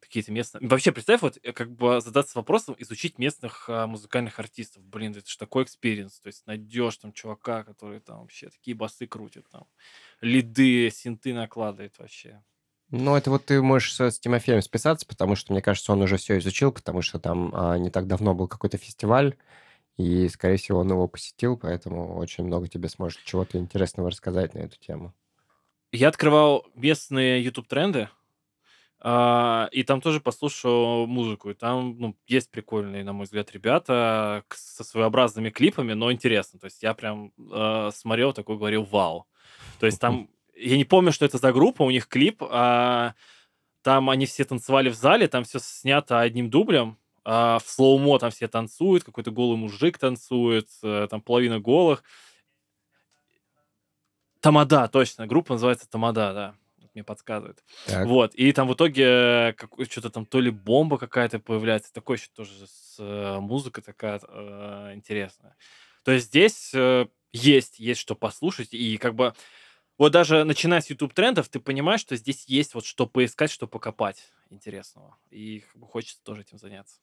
Какие-то 0.00 0.32
местные... 0.32 0.68
Вообще, 0.68 0.92
представь, 0.92 1.22
вот 1.22 1.38
э, 1.42 1.52
как 1.52 1.72
бы 1.72 2.00
задаться 2.00 2.38
вопросом, 2.38 2.76
изучить 2.78 3.18
местных 3.18 3.68
а, 3.68 3.86
музыкальных 3.86 4.38
артистов. 4.38 4.84
Блин, 4.84 5.12
это 5.12 5.28
же 5.28 5.38
такой 5.38 5.64
experience. 5.64 6.20
То 6.20 6.26
есть 6.26 6.46
найдешь 6.46 6.98
там 6.98 7.12
чувака, 7.12 7.64
который 7.64 8.00
там 8.00 8.20
вообще 8.20 8.50
такие 8.50 8.76
басы 8.76 9.06
крутит, 9.06 9.48
там 9.50 9.66
лиды, 10.20 10.90
синты 10.90 11.32
накладывает 11.32 11.98
вообще. 11.98 12.42
Ну, 12.90 13.16
это 13.16 13.30
вот 13.30 13.46
ты 13.46 13.62
можешь 13.62 13.98
с 13.98 14.18
Тимофеем 14.18 14.60
списаться, 14.60 15.06
потому 15.06 15.36
что, 15.36 15.52
мне 15.52 15.62
кажется, 15.62 15.92
он 15.92 16.02
уже 16.02 16.16
все 16.16 16.38
изучил, 16.38 16.70
потому 16.70 17.00
что 17.00 17.18
там 17.18 17.50
а, 17.54 17.78
не 17.78 17.90
так 17.90 18.06
давно 18.06 18.34
был 18.34 18.46
какой-то 18.46 18.76
фестиваль, 18.76 19.36
и, 19.96 20.28
скорее 20.28 20.56
всего, 20.56 20.80
он 20.80 20.90
его 20.90 21.06
посетил, 21.06 21.56
поэтому 21.56 22.16
очень 22.16 22.44
много 22.44 22.68
тебе 22.68 22.88
сможет 22.88 23.22
чего-то 23.24 23.58
интересного 23.58 24.10
рассказать 24.10 24.54
на 24.54 24.60
эту 24.60 24.78
тему. 24.78 25.14
Я 25.92 26.08
открывал 26.08 26.66
местные 26.74 27.42
YouTube-тренды, 27.44 28.08
а, 29.06 29.68
и 29.70 29.82
там 29.82 30.00
тоже 30.00 30.18
послушал 30.18 31.06
музыку. 31.06 31.50
И 31.50 31.54
там 31.54 31.96
ну, 31.98 32.16
есть 32.26 32.50
прикольные, 32.50 33.04
на 33.04 33.12
мой 33.12 33.24
взгляд, 33.24 33.52
ребята 33.52 34.44
со 34.48 34.82
своеобразными 34.82 35.50
клипами, 35.50 35.92
но 35.92 36.10
интересно. 36.10 36.58
То 36.58 36.64
есть 36.64 36.82
я 36.82 36.94
прям 36.94 37.30
э, 37.38 37.90
смотрел 37.94 38.32
такой, 38.32 38.56
говорил, 38.56 38.84
вау. 38.84 39.26
То 39.78 39.84
есть 39.84 40.00
там, 40.00 40.30
я 40.56 40.78
не 40.78 40.86
помню, 40.86 41.12
что 41.12 41.26
это 41.26 41.36
за 41.36 41.52
группа, 41.52 41.82
у 41.82 41.90
них 41.90 42.08
клип, 42.08 42.42
а, 42.48 43.14
там 43.82 44.08
они 44.08 44.24
все 44.24 44.44
танцевали 44.44 44.88
в 44.88 44.94
зале, 44.94 45.28
там 45.28 45.44
все 45.44 45.58
снято 45.60 46.20
одним 46.20 46.48
дублем, 46.48 46.96
а, 47.24 47.58
в 47.58 47.68
слоумо 47.68 48.18
там 48.18 48.30
все 48.30 48.48
танцуют, 48.48 49.04
какой-то 49.04 49.30
голый 49.30 49.56
мужик 49.56 49.98
танцует, 49.98 50.68
э, 50.82 51.08
там 51.10 51.20
половина 51.22 51.58
голых. 51.58 52.04
Тамада, 54.40 54.88
точно, 54.88 55.26
группа 55.26 55.54
называется 55.54 55.88
Тамада, 55.88 56.34
да, 56.34 56.54
мне 56.94 57.02
подсказывает. 57.02 57.64
Так. 57.86 58.06
Вот, 58.06 58.34
и 58.34 58.52
там 58.52 58.68
в 58.68 58.74
итоге 58.74 59.56
что-то 59.90 60.10
там 60.10 60.26
то 60.26 60.40
ли 60.40 60.50
бомба 60.50 60.98
какая-то 60.98 61.38
появляется, 61.38 61.92
такой 61.92 62.16
еще 62.16 62.28
тоже 62.34 62.52
с 62.66 62.96
э, 62.98 63.38
музыка 63.40 63.82
такая 63.82 64.20
э, 64.26 64.92
интересная. 64.94 65.56
То 66.04 66.12
есть 66.12 66.26
здесь 66.26 66.72
э, 66.74 67.06
есть, 67.32 67.78
есть 67.78 68.00
что 68.00 68.14
послушать, 68.14 68.74
и 68.74 68.96
как 68.98 69.14
бы 69.14 69.34
вот 69.96 70.12
даже 70.12 70.44
начиная 70.44 70.80
с 70.80 70.90
YouTube 70.90 71.14
трендов, 71.14 71.48
ты 71.48 71.60
понимаешь, 71.60 72.00
что 72.00 72.16
здесь 72.16 72.44
есть 72.46 72.74
вот 72.74 72.84
что 72.84 73.06
поискать, 73.06 73.50
что 73.50 73.66
покопать 73.66 74.30
интересного, 74.50 75.16
и 75.30 75.60
как 75.60 75.76
бы 75.76 75.86
хочется 75.86 76.22
тоже 76.22 76.42
этим 76.42 76.58
заняться. 76.58 77.00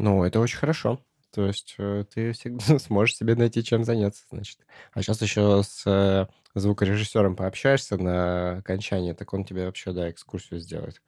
Ну, 0.00 0.24
это 0.24 0.40
очень 0.40 0.56
хорошо. 0.56 0.98
То 1.30 1.46
есть 1.46 1.74
э, 1.76 2.04
ты 2.12 2.32
всегда 2.32 2.78
сможешь 2.78 3.16
себе 3.16 3.34
найти 3.34 3.62
чем 3.62 3.84
заняться, 3.84 4.24
значит. 4.30 4.58
А 4.92 5.02
сейчас 5.02 5.20
еще 5.20 5.62
с 5.62 5.86
э, 5.86 6.26
звукорежиссером 6.54 7.36
пообщаешься 7.36 7.98
на 7.98 8.58
окончании, 8.58 9.12
так 9.12 9.32
он 9.34 9.44
тебе 9.44 9.66
вообще, 9.66 9.92
да, 9.92 10.10
экскурсию 10.10 10.58
сделает. 10.58 11.02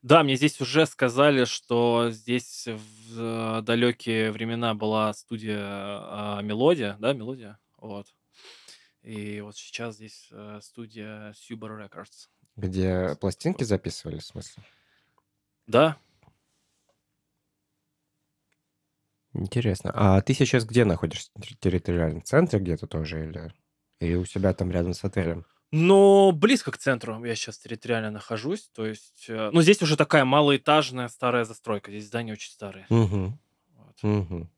Да, 0.00 0.22
мне 0.22 0.36
здесь 0.36 0.58
уже 0.60 0.86
сказали, 0.86 1.44
что 1.44 2.10
здесь 2.10 2.66
в 2.66 3.60
далекие 3.60 4.32
времена 4.32 4.74
была 4.74 5.12
студия 5.12 5.60
а, 5.60 6.40
Мелодия, 6.42 6.96
да, 6.98 7.12
Мелодия, 7.12 7.58
вот. 7.76 8.06
И 9.02 9.40
вот 9.42 9.56
сейчас 9.56 9.96
здесь 9.96 10.28
э, 10.32 10.60
студия 10.62 11.32
Super 11.32 11.78
Records. 11.78 12.28
Где 12.56 13.16
пластинки 13.20 13.64
записывали, 13.64 14.18
в 14.18 14.24
смысле? 14.24 14.62
Да, 15.66 15.98
Интересно. 19.38 19.90
А 19.94 20.20
ты 20.20 20.34
сейчас 20.34 20.64
где 20.64 20.84
находишься? 20.84 21.30
В 21.34 21.58
территориальном 21.58 22.22
центре 22.22 22.58
где-то 22.58 22.86
тоже 22.86 23.26
или, 23.26 23.52
или 24.00 24.14
у 24.14 24.24
себя 24.24 24.52
там 24.54 24.70
рядом 24.70 24.94
с 24.94 25.04
отелем? 25.04 25.44
но 25.72 26.32
близко 26.32 26.70
к 26.70 26.78
центру 26.78 27.22
я 27.24 27.34
сейчас 27.34 27.58
территориально 27.58 28.10
нахожусь, 28.10 28.70
то 28.74 28.86
есть, 28.86 29.26
э, 29.28 29.50
ну, 29.52 29.62
здесь 29.62 29.82
уже 29.82 29.96
такая 29.96 30.24
малоэтажная 30.24 31.08
старая 31.08 31.44
застройка, 31.44 31.90
здесь 31.90 32.06
здания 32.06 32.32
очень 32.32 32.50
старые. 32.50 32.86
Угу. 32.88 33.38
Вот. 33.74 34.04
Угу. 34.04 34.50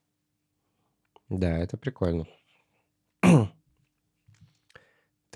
Да, 1.30 1.58
это 1.58 1.76
прикольно. 1.76 2.26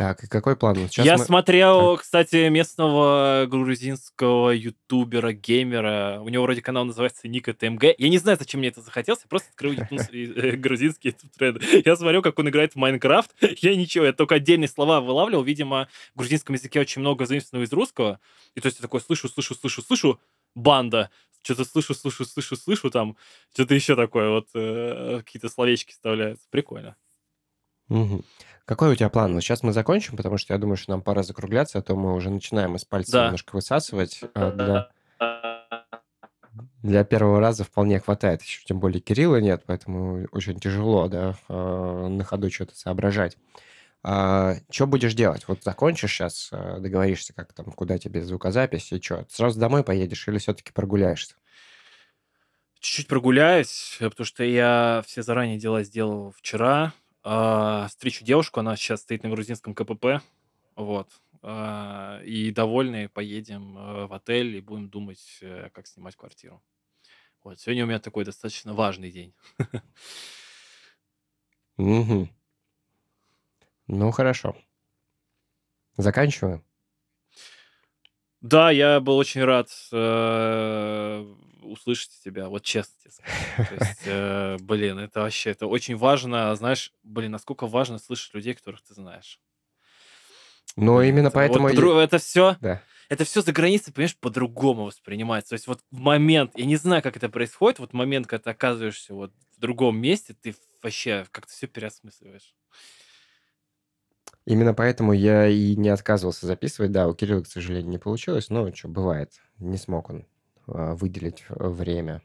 Так, 0.03 0.25
и 0.25 0.27
какой 0.27 0.57
план? 0.57 0.77
Вот 0.81 0.91
Сейчас 0.91 1.07
Я 1.07 1.17
мы... 1.17 1.25
смотрел, 1.25 1.97
кстати, 1.97 2.49
местного 2.49 3.47
грузинского 3.49 4.51
ютубера, 4.51 5.33
геймера. 5.33 6.19
У 6.21 6.29
него 6.29 6.43
вроде 6.43 6.61
канал 6.61 6.85
называется 6.85 7.29
Ника 7.29 7.55
ТМГ. 7.55 7.85
Я 7.99 8.09
не 8.09 8.19
знаю, 8.19 8.37
зачем 8.37 8.59
мне 8.59 8.71
это 8.71 8.81
захотелось. 8.81 9.21
Я 9.21 9.29
просто 9.29 9.51
открыл 9.51 9.75
э, 9.91 10.57
грузинский 10.57 11.11
ютуб 11.11 11.31
тренды. 11.39 11.61
Я 11.85 11.95
смотрел, 11.95 12.21
как 12.21 12.37
он 12.37 12.49
играет 12.49 12.73
в 12.73 12.77
Майнкрафт. 12.77 13.31
Я 13.63 13.77
ничего, 13.77 14.07
я 14.07 14.13
только 14.13 14.35
отдельные 14.35 14.67
слова 14.67 15.01
вылавливал. 15.01 15.45
Видимо, 15.45 15.87
в 16.15 16.19
грузинском 16.19 16.57
языке 16.57 16.81
очень 16.81 17.01
много 17.01 17.25
заимствованного 17.25 17.69
из 17.69 17.73
русского. 17.73 18.19
И 18.57 18.61
то 18.61 18.67
есть 18.67 18.79
я 18.81 18.83
такой 18.83 19.01
слышу, 19.01 19.29
слышу, 19.29 19.55
слышу, 19.55 19.83
слышу, 19.83 20.21
банда. 20.57 21.11
Что-то 21.45 21.65
слышу, 21.65 21.95
слышу, 21.95 22.25
слышу, 22.25 22.57
слышу 22.57 22.91
там. 22.91 23.17
Что-то 23.53 23.77
еще 23.77 23.95
такое. 23.95 24.31
Вот 24.31 24.49
э, 24.55 25.21
какие-то 25.25 25.49
словечки 25.49 25.93
вставляются. 25.93 26.45
Прикольно. 26.51 26.97
Мгм. 27.93 28.25
Какой 28.65 28.93
у 28.93 28.95
тебя 28.95 29.11
план? 29.11 29.35
Вот 29.35 29.43
сейчас 29.43 29.63
мы 29.63 29.73
закончим, 29.73 30.17
потому 30.17 30.39
что 30.39 30.55
я 30.55 30.59
думаю, 30.59 30.77
что 30.77 30.93
нам 30.93 31.03
пора 31.03 31.23
закругляться, 31.23 31.79
а 31.79 31.83
то 31.83 31.95
мы 31.95 32.15
уже 32.15 32.31
начинаем 32.31 32.75
из 32.77 32.85
пальца 32.87 33.13
Да. 33.13 33.25
немножко 33.25 33.55
высасывать. 33.55 34.23
А 34.35 34.51
для, 34.51 34.89
для 36.83 37.05
первого 37.05 37.41
раза 37.41 37.65
вполне 37.65 38.01
хватает. 38.01 38.43
Еще 38.43 38.65
тем 38.65 38.81
более 38.81 39.01
Кирилла 39.01 39.41
нет, 39.41 39.65
поэтому 39.67 40.27
очень 40.33 40.59
тяжело, 40.59 41.09
да, 41.09 41.37
а, 41.49 42.09
на 42.09 42.25
ходу 42.25 42.51
что-то 42.51 42.75
соображать. 42.75 43.37
А, 44.03 44.55
что 44.71 44.87
будешь 44.87 45.15
делать? 45.15 45.47
Вот 45.47 45.63
закончишь 45.63 46.13
сейчас, 46.13 46.49
э, 46.51 46.79
договоришься, 46.81 47.35
как 47.35 47.53
там, 47.53 47.67
куда 47.67 47.99
тебе 47.99 48.25
звукозапись, 48.25 48.91
и 48.91 49.01
что? 49.01 49.27
Сразу 49.29 49.61
домой 49.61 49.85
поедешь 49.85 50.27
или 50.27 50.39
все-таки 50.39 50.73
прогуляешься? 50.73 51.35
Чуть-чуть 52.81 53.07
прогуляюсь, 53.07 53.99
э, 54.01 54.09
потому 54.11 54.25
что 54.25 54.43
я 54.43 55.05
все 55.07 55.23
заранее 55.23 55.59
дела 55.59 55.85
сделал 55.85 56.33
вчера. 56.37 56.93
А, 57.25 57.87
встречу 57.89 58.25
девушку, 58.25 58.61
она 58.61 58.77
сейчас 58.77 59.01
стоит 59.01 59.23
на 59.23 59.31
грузинском 59.31 59.75
КПП. 59.75 60.23
Вот. 60.75 61.09
А, 61.43 62.21
и 62.25 62.51
довольные 62.51 63.09
поедем 63.09 63.77
э, 63.77 64.07
в 64.07 64.13
отель 64.13 64.57
и 64.57 64.61
будем 64.61 64.89
думать, 64.89 65.39
э, 65.41 65.71
как 65.73 65.87
снимать 65.87 66.17
квартиру. 66.17 66.63
Вот. 67.43 67.59
Сегодня 67.61 67.85
у 67.85 67.89
меня 67.89 67.99
такой 67.99 68.25
достаточно 68.25 68.75
важный 68.75 69.11
день. 69.11 69.35
Угу. 71.79 72.29
Ну, 73.89 74.11
хорошо. 74.11 74.57
Заканчиваем? 75.97 76.65
Да, 78.41 78.71
я 78.71 79.01
был 79.01 79.17
очень 79.17 79.43
рад 79.45 79.69
э, 79.93 81.35
услышать 81.65 82.11
тебя, 82.23 82.49
вот 82.49 82.63
честно 82.63 82.95
тебе 83.03 83.11
скажу. 83.11 83.69
То 83.69 83.75
есть, 83.85 84.01
э, 84.05 84.57
блин, 84.61 84.99
это 84.99 85.21
вообще, 85.21 85.51
это 85.51 85.67
очень 85.67 85.97
важно, 85.97 86.55
знаешь, 86.57 86.93
блин, 87.03 87.33
насколько 87.33 87.67
важно 87.67 87.99
слышать 87.99 88.35
людей, 88.35 88.55
которых 88.55 88.83
ты 88.83 88.95
знаешь. 88.95 89.41
Но 90.77 90.99
Блин, 90.99 91.11
именно 91.11 91.29
это, 91.29 91.39
вот 91.39 91.43
поэтому... 91.49 91.69
и- 91.69 91.75
подру- 91.75 91.99
это 91.99 92.19
все, 92.19 92.57
Да. 92.61 92.83
это 93.09 93.25
все 93.25 93.43
за 93.43 93.53
границей, 93.53 93.93
понимаешь, 93.93 94.17
по-другому 94.17 94.85
воспринимается. 94.85 95.51
То 95.51 95.55
есть 95.55 95.67
вот 95.67 95.81
в 95.91 95.99
момент, 95.99 96.53
я 96.57 96.65
не 96.65 96.77
знаю, 96.77 97.03
как 97.03 97.17
это 97.17 97.29
происходит, 97.29 97.79
вот 97.79 97.91
в 97.91 97.95
момент, 97.95 98.27
когда 98.27 98.45
ты 98.45 98.51
оказываешься 98.51 99.15
вот 99.15 99.33
в 99.57 99.61
другом 99.61 99.99
месте, 99.99 100.35
ты 100.35 100.55
вообще 100.83 101.27
как-то 101.31 101.53
все 101.53 101.67
переосмысливаешь. 101.67 102.55
Именно 104.45 104.75
поэтому 104.75 105.13
я 105.13 105.47
и 105.47 105.77
не 105.77 105.89
отказывался 105.89 106.47
записывать. 106.47 106.91
Да, 106.91 107.07
у 107.07 107.15
Кирилла, 107.15 107.43
к 107.43 107.47
сожалению, 107.47 107.91
не 107.91 107.99
получилось, 107.99 108.51
но 108.51 108.75
что, 108.75 108.89
бывает. 108.89 109.35
Не 109.59 109.77
смог 109.77 110.11
он 110.11 110.21
а, 110.23 110.25
выделить 110.67 111.45
э, 111.49 111.69
время. 111.69 112.23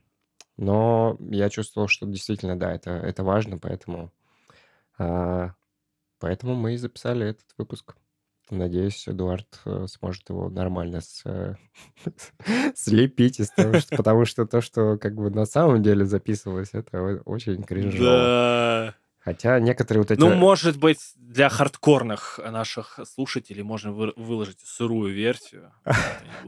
Но 0.58 1.18
я 1.20 1.50
чувствовал, 1.50 1.88
что 1.88 2.06
действительно, 2.08 2.58
да, 2.58 2.74
это, 2.74 2.92
это 2.92 3.24
важно, 3.24 3.58
поэтому, 3.60 4.12
а, 4.98 5.52
поэтому 6.20 6.56
мы 6.56 6.74
и 6.74 6.78
записали 6.78 7.28
этот 7.28 7.46
выпуск. 7.58 7.96
Надеюсь, 8.50 9.08
Эдуард 9.08 9.60
э, 9.66 9.88
сможет 9.88 10.30
его 10.30 10.50
нормально 10.50 11.02
с, 11.02 11.22
э, 11.26 11.56
слепить, 12.76 13.40
из 13.42 13.50
того, 13.52 13.78
что- 13.80 13.96
потому 13.98 14.26
что 14.26 14.46
то, 14.46 14.62
что 14.62 14.98
как 14.98 15.16
бы 15.16 15.30
на 15.30 15.46
самом 15.46 15.84
деле 15.84 16.06
записывалось, 16.06 16.70
это 16.74 17.22
очень 17.26 17.62
кринжово. 17.64 18.06
Да. 18.06 18.87
Хотя 19.28 19.60
некоторые 19.60 20.04
вот 20.04 20.12
эти... 20.12 20.22
Ну, 20.22 20.34
может 20.36 20.80
быть, 20.80 21.00
для 21.18 21.50
хардкорных 21.50 22.40
наших 22.50 22.98
слушателей 23.04 23.62
можно 23.62 23.92
вы- 23.92 24.14
выложить 24.16 24.62
сырую 24.62 25.14
версию. 25.14 25.74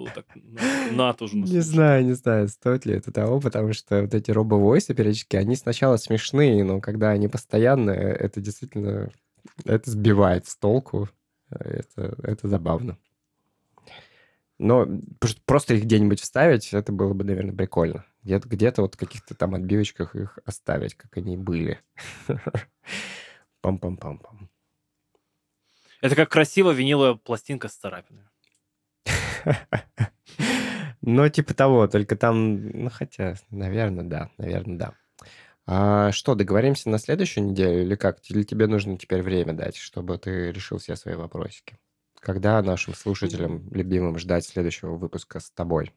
На- 0.93 1.13
Не 1.19 1.45
слушать. 1.45 1.65
знаю, 1.65 2.05
не 2.05 2.13
знаю, 2.13 2.47
стоит 2.47 2.86
ли 2.86 2.93
это 2.93 3.11
того, 3.11 3.41
потому 3.41 3.73
что 3.73 4.03
вот 4.03 4.13
эти 4.13 4.32
робо-войсы 4.32 4.93
периодически, 4.93 5.36
они 5.36 5.57
сначала 5.57 5.97
смешные, 5.97 6.63
но 6.63 6.80
когда 6.80 7.09
они 7.09 7.27
постоянные, 7.27 8.13
это 8.13 8.39
действительно, 8.39 9.09
это 9.65 9.91
сбивает 9.91 10.47
с 10.47 10.55
толку. 10.55 11.09
Это, 11.49 12.15
это 12.23 12.47
забавно. 12.47 12.97
Но 14.57 14.86
пр- 15.19 15.36
просто 15.45 15.73
их 15.73 15.84
где-нибудь 15.84 16.21
вставить, 16.21 16.73
это 16.73 16.93
было 16.93 17.13
бы, 17.13 17.25
наверное, 17.25 17.53
прикольно. 17.53 18.05
Где-то, 18.24 18.49
где-то 18.49 18.82
вот 18.82 18.95
в 18.95 18.97
каких-то 18.97 19.34
там 19.34 19.55
отбивочках 19.55 20.15
их 20.15 20.39
оставить, 20.45 20.95
как 20.95 21.17
они 21.17 21.38
были. 21.38 21.80
Пам-пам-пам-пам. 23.63 24.49
Это 26.01 26.15
как 26.15 26.30
красиво 26.30 26.72
виниловая 26.72 27.15
пластинка 27.15 27.67
с 27.67 27.76
царапинами. 27.76 28.30
Ну, 31.01 31.28
типа 31.30 31.53
того, 31.53 31.88
только 31.88 32.17
там, 32.17 32.70
ну, 32.72 32.89
хотя, 32.89 33.36
наверное, 33.49 34.03
да, 34.03 34.30
наверное, 34.38 34.78
да. 34.78 34.93
А 35.65 36.11
что, 36.11 36.36
договоримся 36.36 36.89
на 36.89 36.97
следующую 36.97 37.47
неделю 37.47 37.84
или 37.84 37.95
как? 37.95 38.20
Или 38.30 38.43
тебе 38.43 38.67
нужно 38.67 38.97
теперь 38.97 39.22
время 39.22 39.53
дать, 39.53 39.78
чтобы 39.78 40.17
ты 40.17 40.51
решил 40.51 40.78
все 40.78 40.95
свои 40.95 41.15
вопросики? 41.15 41.78
Когда 42.20 42.61
нашим 42.61 42.93
слушателям 42.93 43.70
любимым 43.72 44.17
ждать 44.17 44.45
следующего 44.45 44.95
выпуска 44.95 45.39
с 45.39 45.49
тобой? 45.51 45.93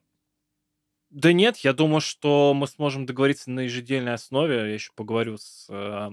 Да 1.13 1.31
нет, 1.31 1.57
я 1.57 1.73
думаю, 1.73 2.01
что 2.01 2.55
мы 2.55 2.65
сможем 2.67 3.05
договориться 3.05 3.51
на 3.51 3.61
ежедневной 3.61 4.13
основе. 4.13 4.55
Я 4.55 4.73
еще 4.73 4.91
поговорю 4.95 5.37
с, 5.37 5.67
э, 5.69 6.09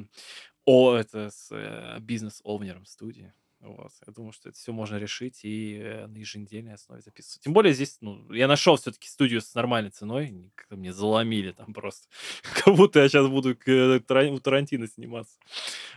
о, 0.66 0.94
это, 0.94 1.30
с 1.30 1.48
э, 1.50 1.98
бизнес-овнером 2.00 2.84
студии. 2.84 3.32
Вот. 3.60 3.92
Я 4.06 4.12
думаю, 4.12 4.32
что 4.32 4.50
это 4.50 4.58
все 4.58 4.72
можно 4.72 4.96
решить 4.96 5.40
и 5.42 5.78
э, 5.82 6.06
на 6.06 6.18
еженедельной 6.18 6.74
основе 6.74 7.00
записывать. 7.00 7.42
Тем 7.42 7.54
более 7.54 7.72
здесь, 7.72 7.96
ну, 8.02 8.30
я 8.30 8.46
нашел 8.46 8.76
все-таки 8.76 9.08
студию 9.08 9.40
с 9.40 9.54
нормальной 9.54 9.90
ценой. 9.90 10.52
Как-то 10.54 10.76
мне 10.76 10.92
заломили 10.92 11.52
там 11.52 11.72
просто. 11.72 12.06
Как 12.62 12.74
будто 12.74 13.00
я 13.00 13.08
сейчас 13.08 13.26
буду 13.26 13.56
к, 13.56 13.68
э, 13.68 14.30
у 14.30 14.38
Тарантино 14.38 14.86
сниматься. 14.86 15.38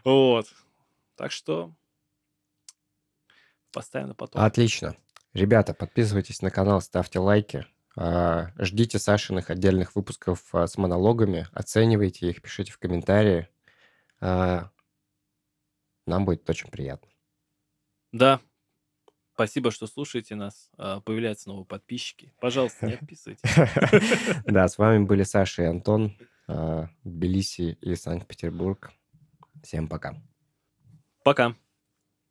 Вот. 0.05 0.47
Так 1.17 1.33
что 1.33 1.75
поставим 3.73 4.07
на 4.07 4.15
потом. 4.15 4.41
Отлично. 4.41 4.95
Ребята, 5.33 5.73
подписывайтесь 5.73 6.41
на 6.41 6.51
канал, 6.51 6.79
ставьте 6.79 7.19
лайки. 7.19 7.65
А, 7.95 8.49
Ждите 8.57 8.99
Сашиных 8.99 9.49
отдельных 9.49 9.95
выпусков 9.95 10.53
а, 10.53 10.67
с 10.67 10.77
монологами, 10.77 11.47
оценивайте 11.53 12.29
их, 12.29 12.41
пишите 12.41 12.71
в 12.71 12.79
комментарии. 12.79 13.47
А, 14.19 14.69
Нам 16.07 16.25
будет 16.25 16.49
очень 16.49 16.69
приятно. 16.69 17.09
Да. 18.11 18.39
Спасибо, 19.33 19.71
что 19.71 19.87
слушаете 19.87 20.35
нас. 20.35 20.69
Появляются 21.05 21.49
новые 21.49 21.65
подписчики. 21.65 22.31
Пожалуйста, 22.39 22.85
не 22.85 22.93
отписывайтесь. 22.93 23.41
Да, 24.45 24.67
с 24.67 24.77
вами 24.77 25.03
были 25.05 25.23
Саша 25.23 25.63
и 25.63 25.65
Антон, 25.65 26.15
Тбилиси 27.03 27.79
и 27.81 27.95
Санкт-Петербург. 27.95 28.91
Всем 29.63 29.87
пока. 29.87 30.21
Пока. 31.23 31.55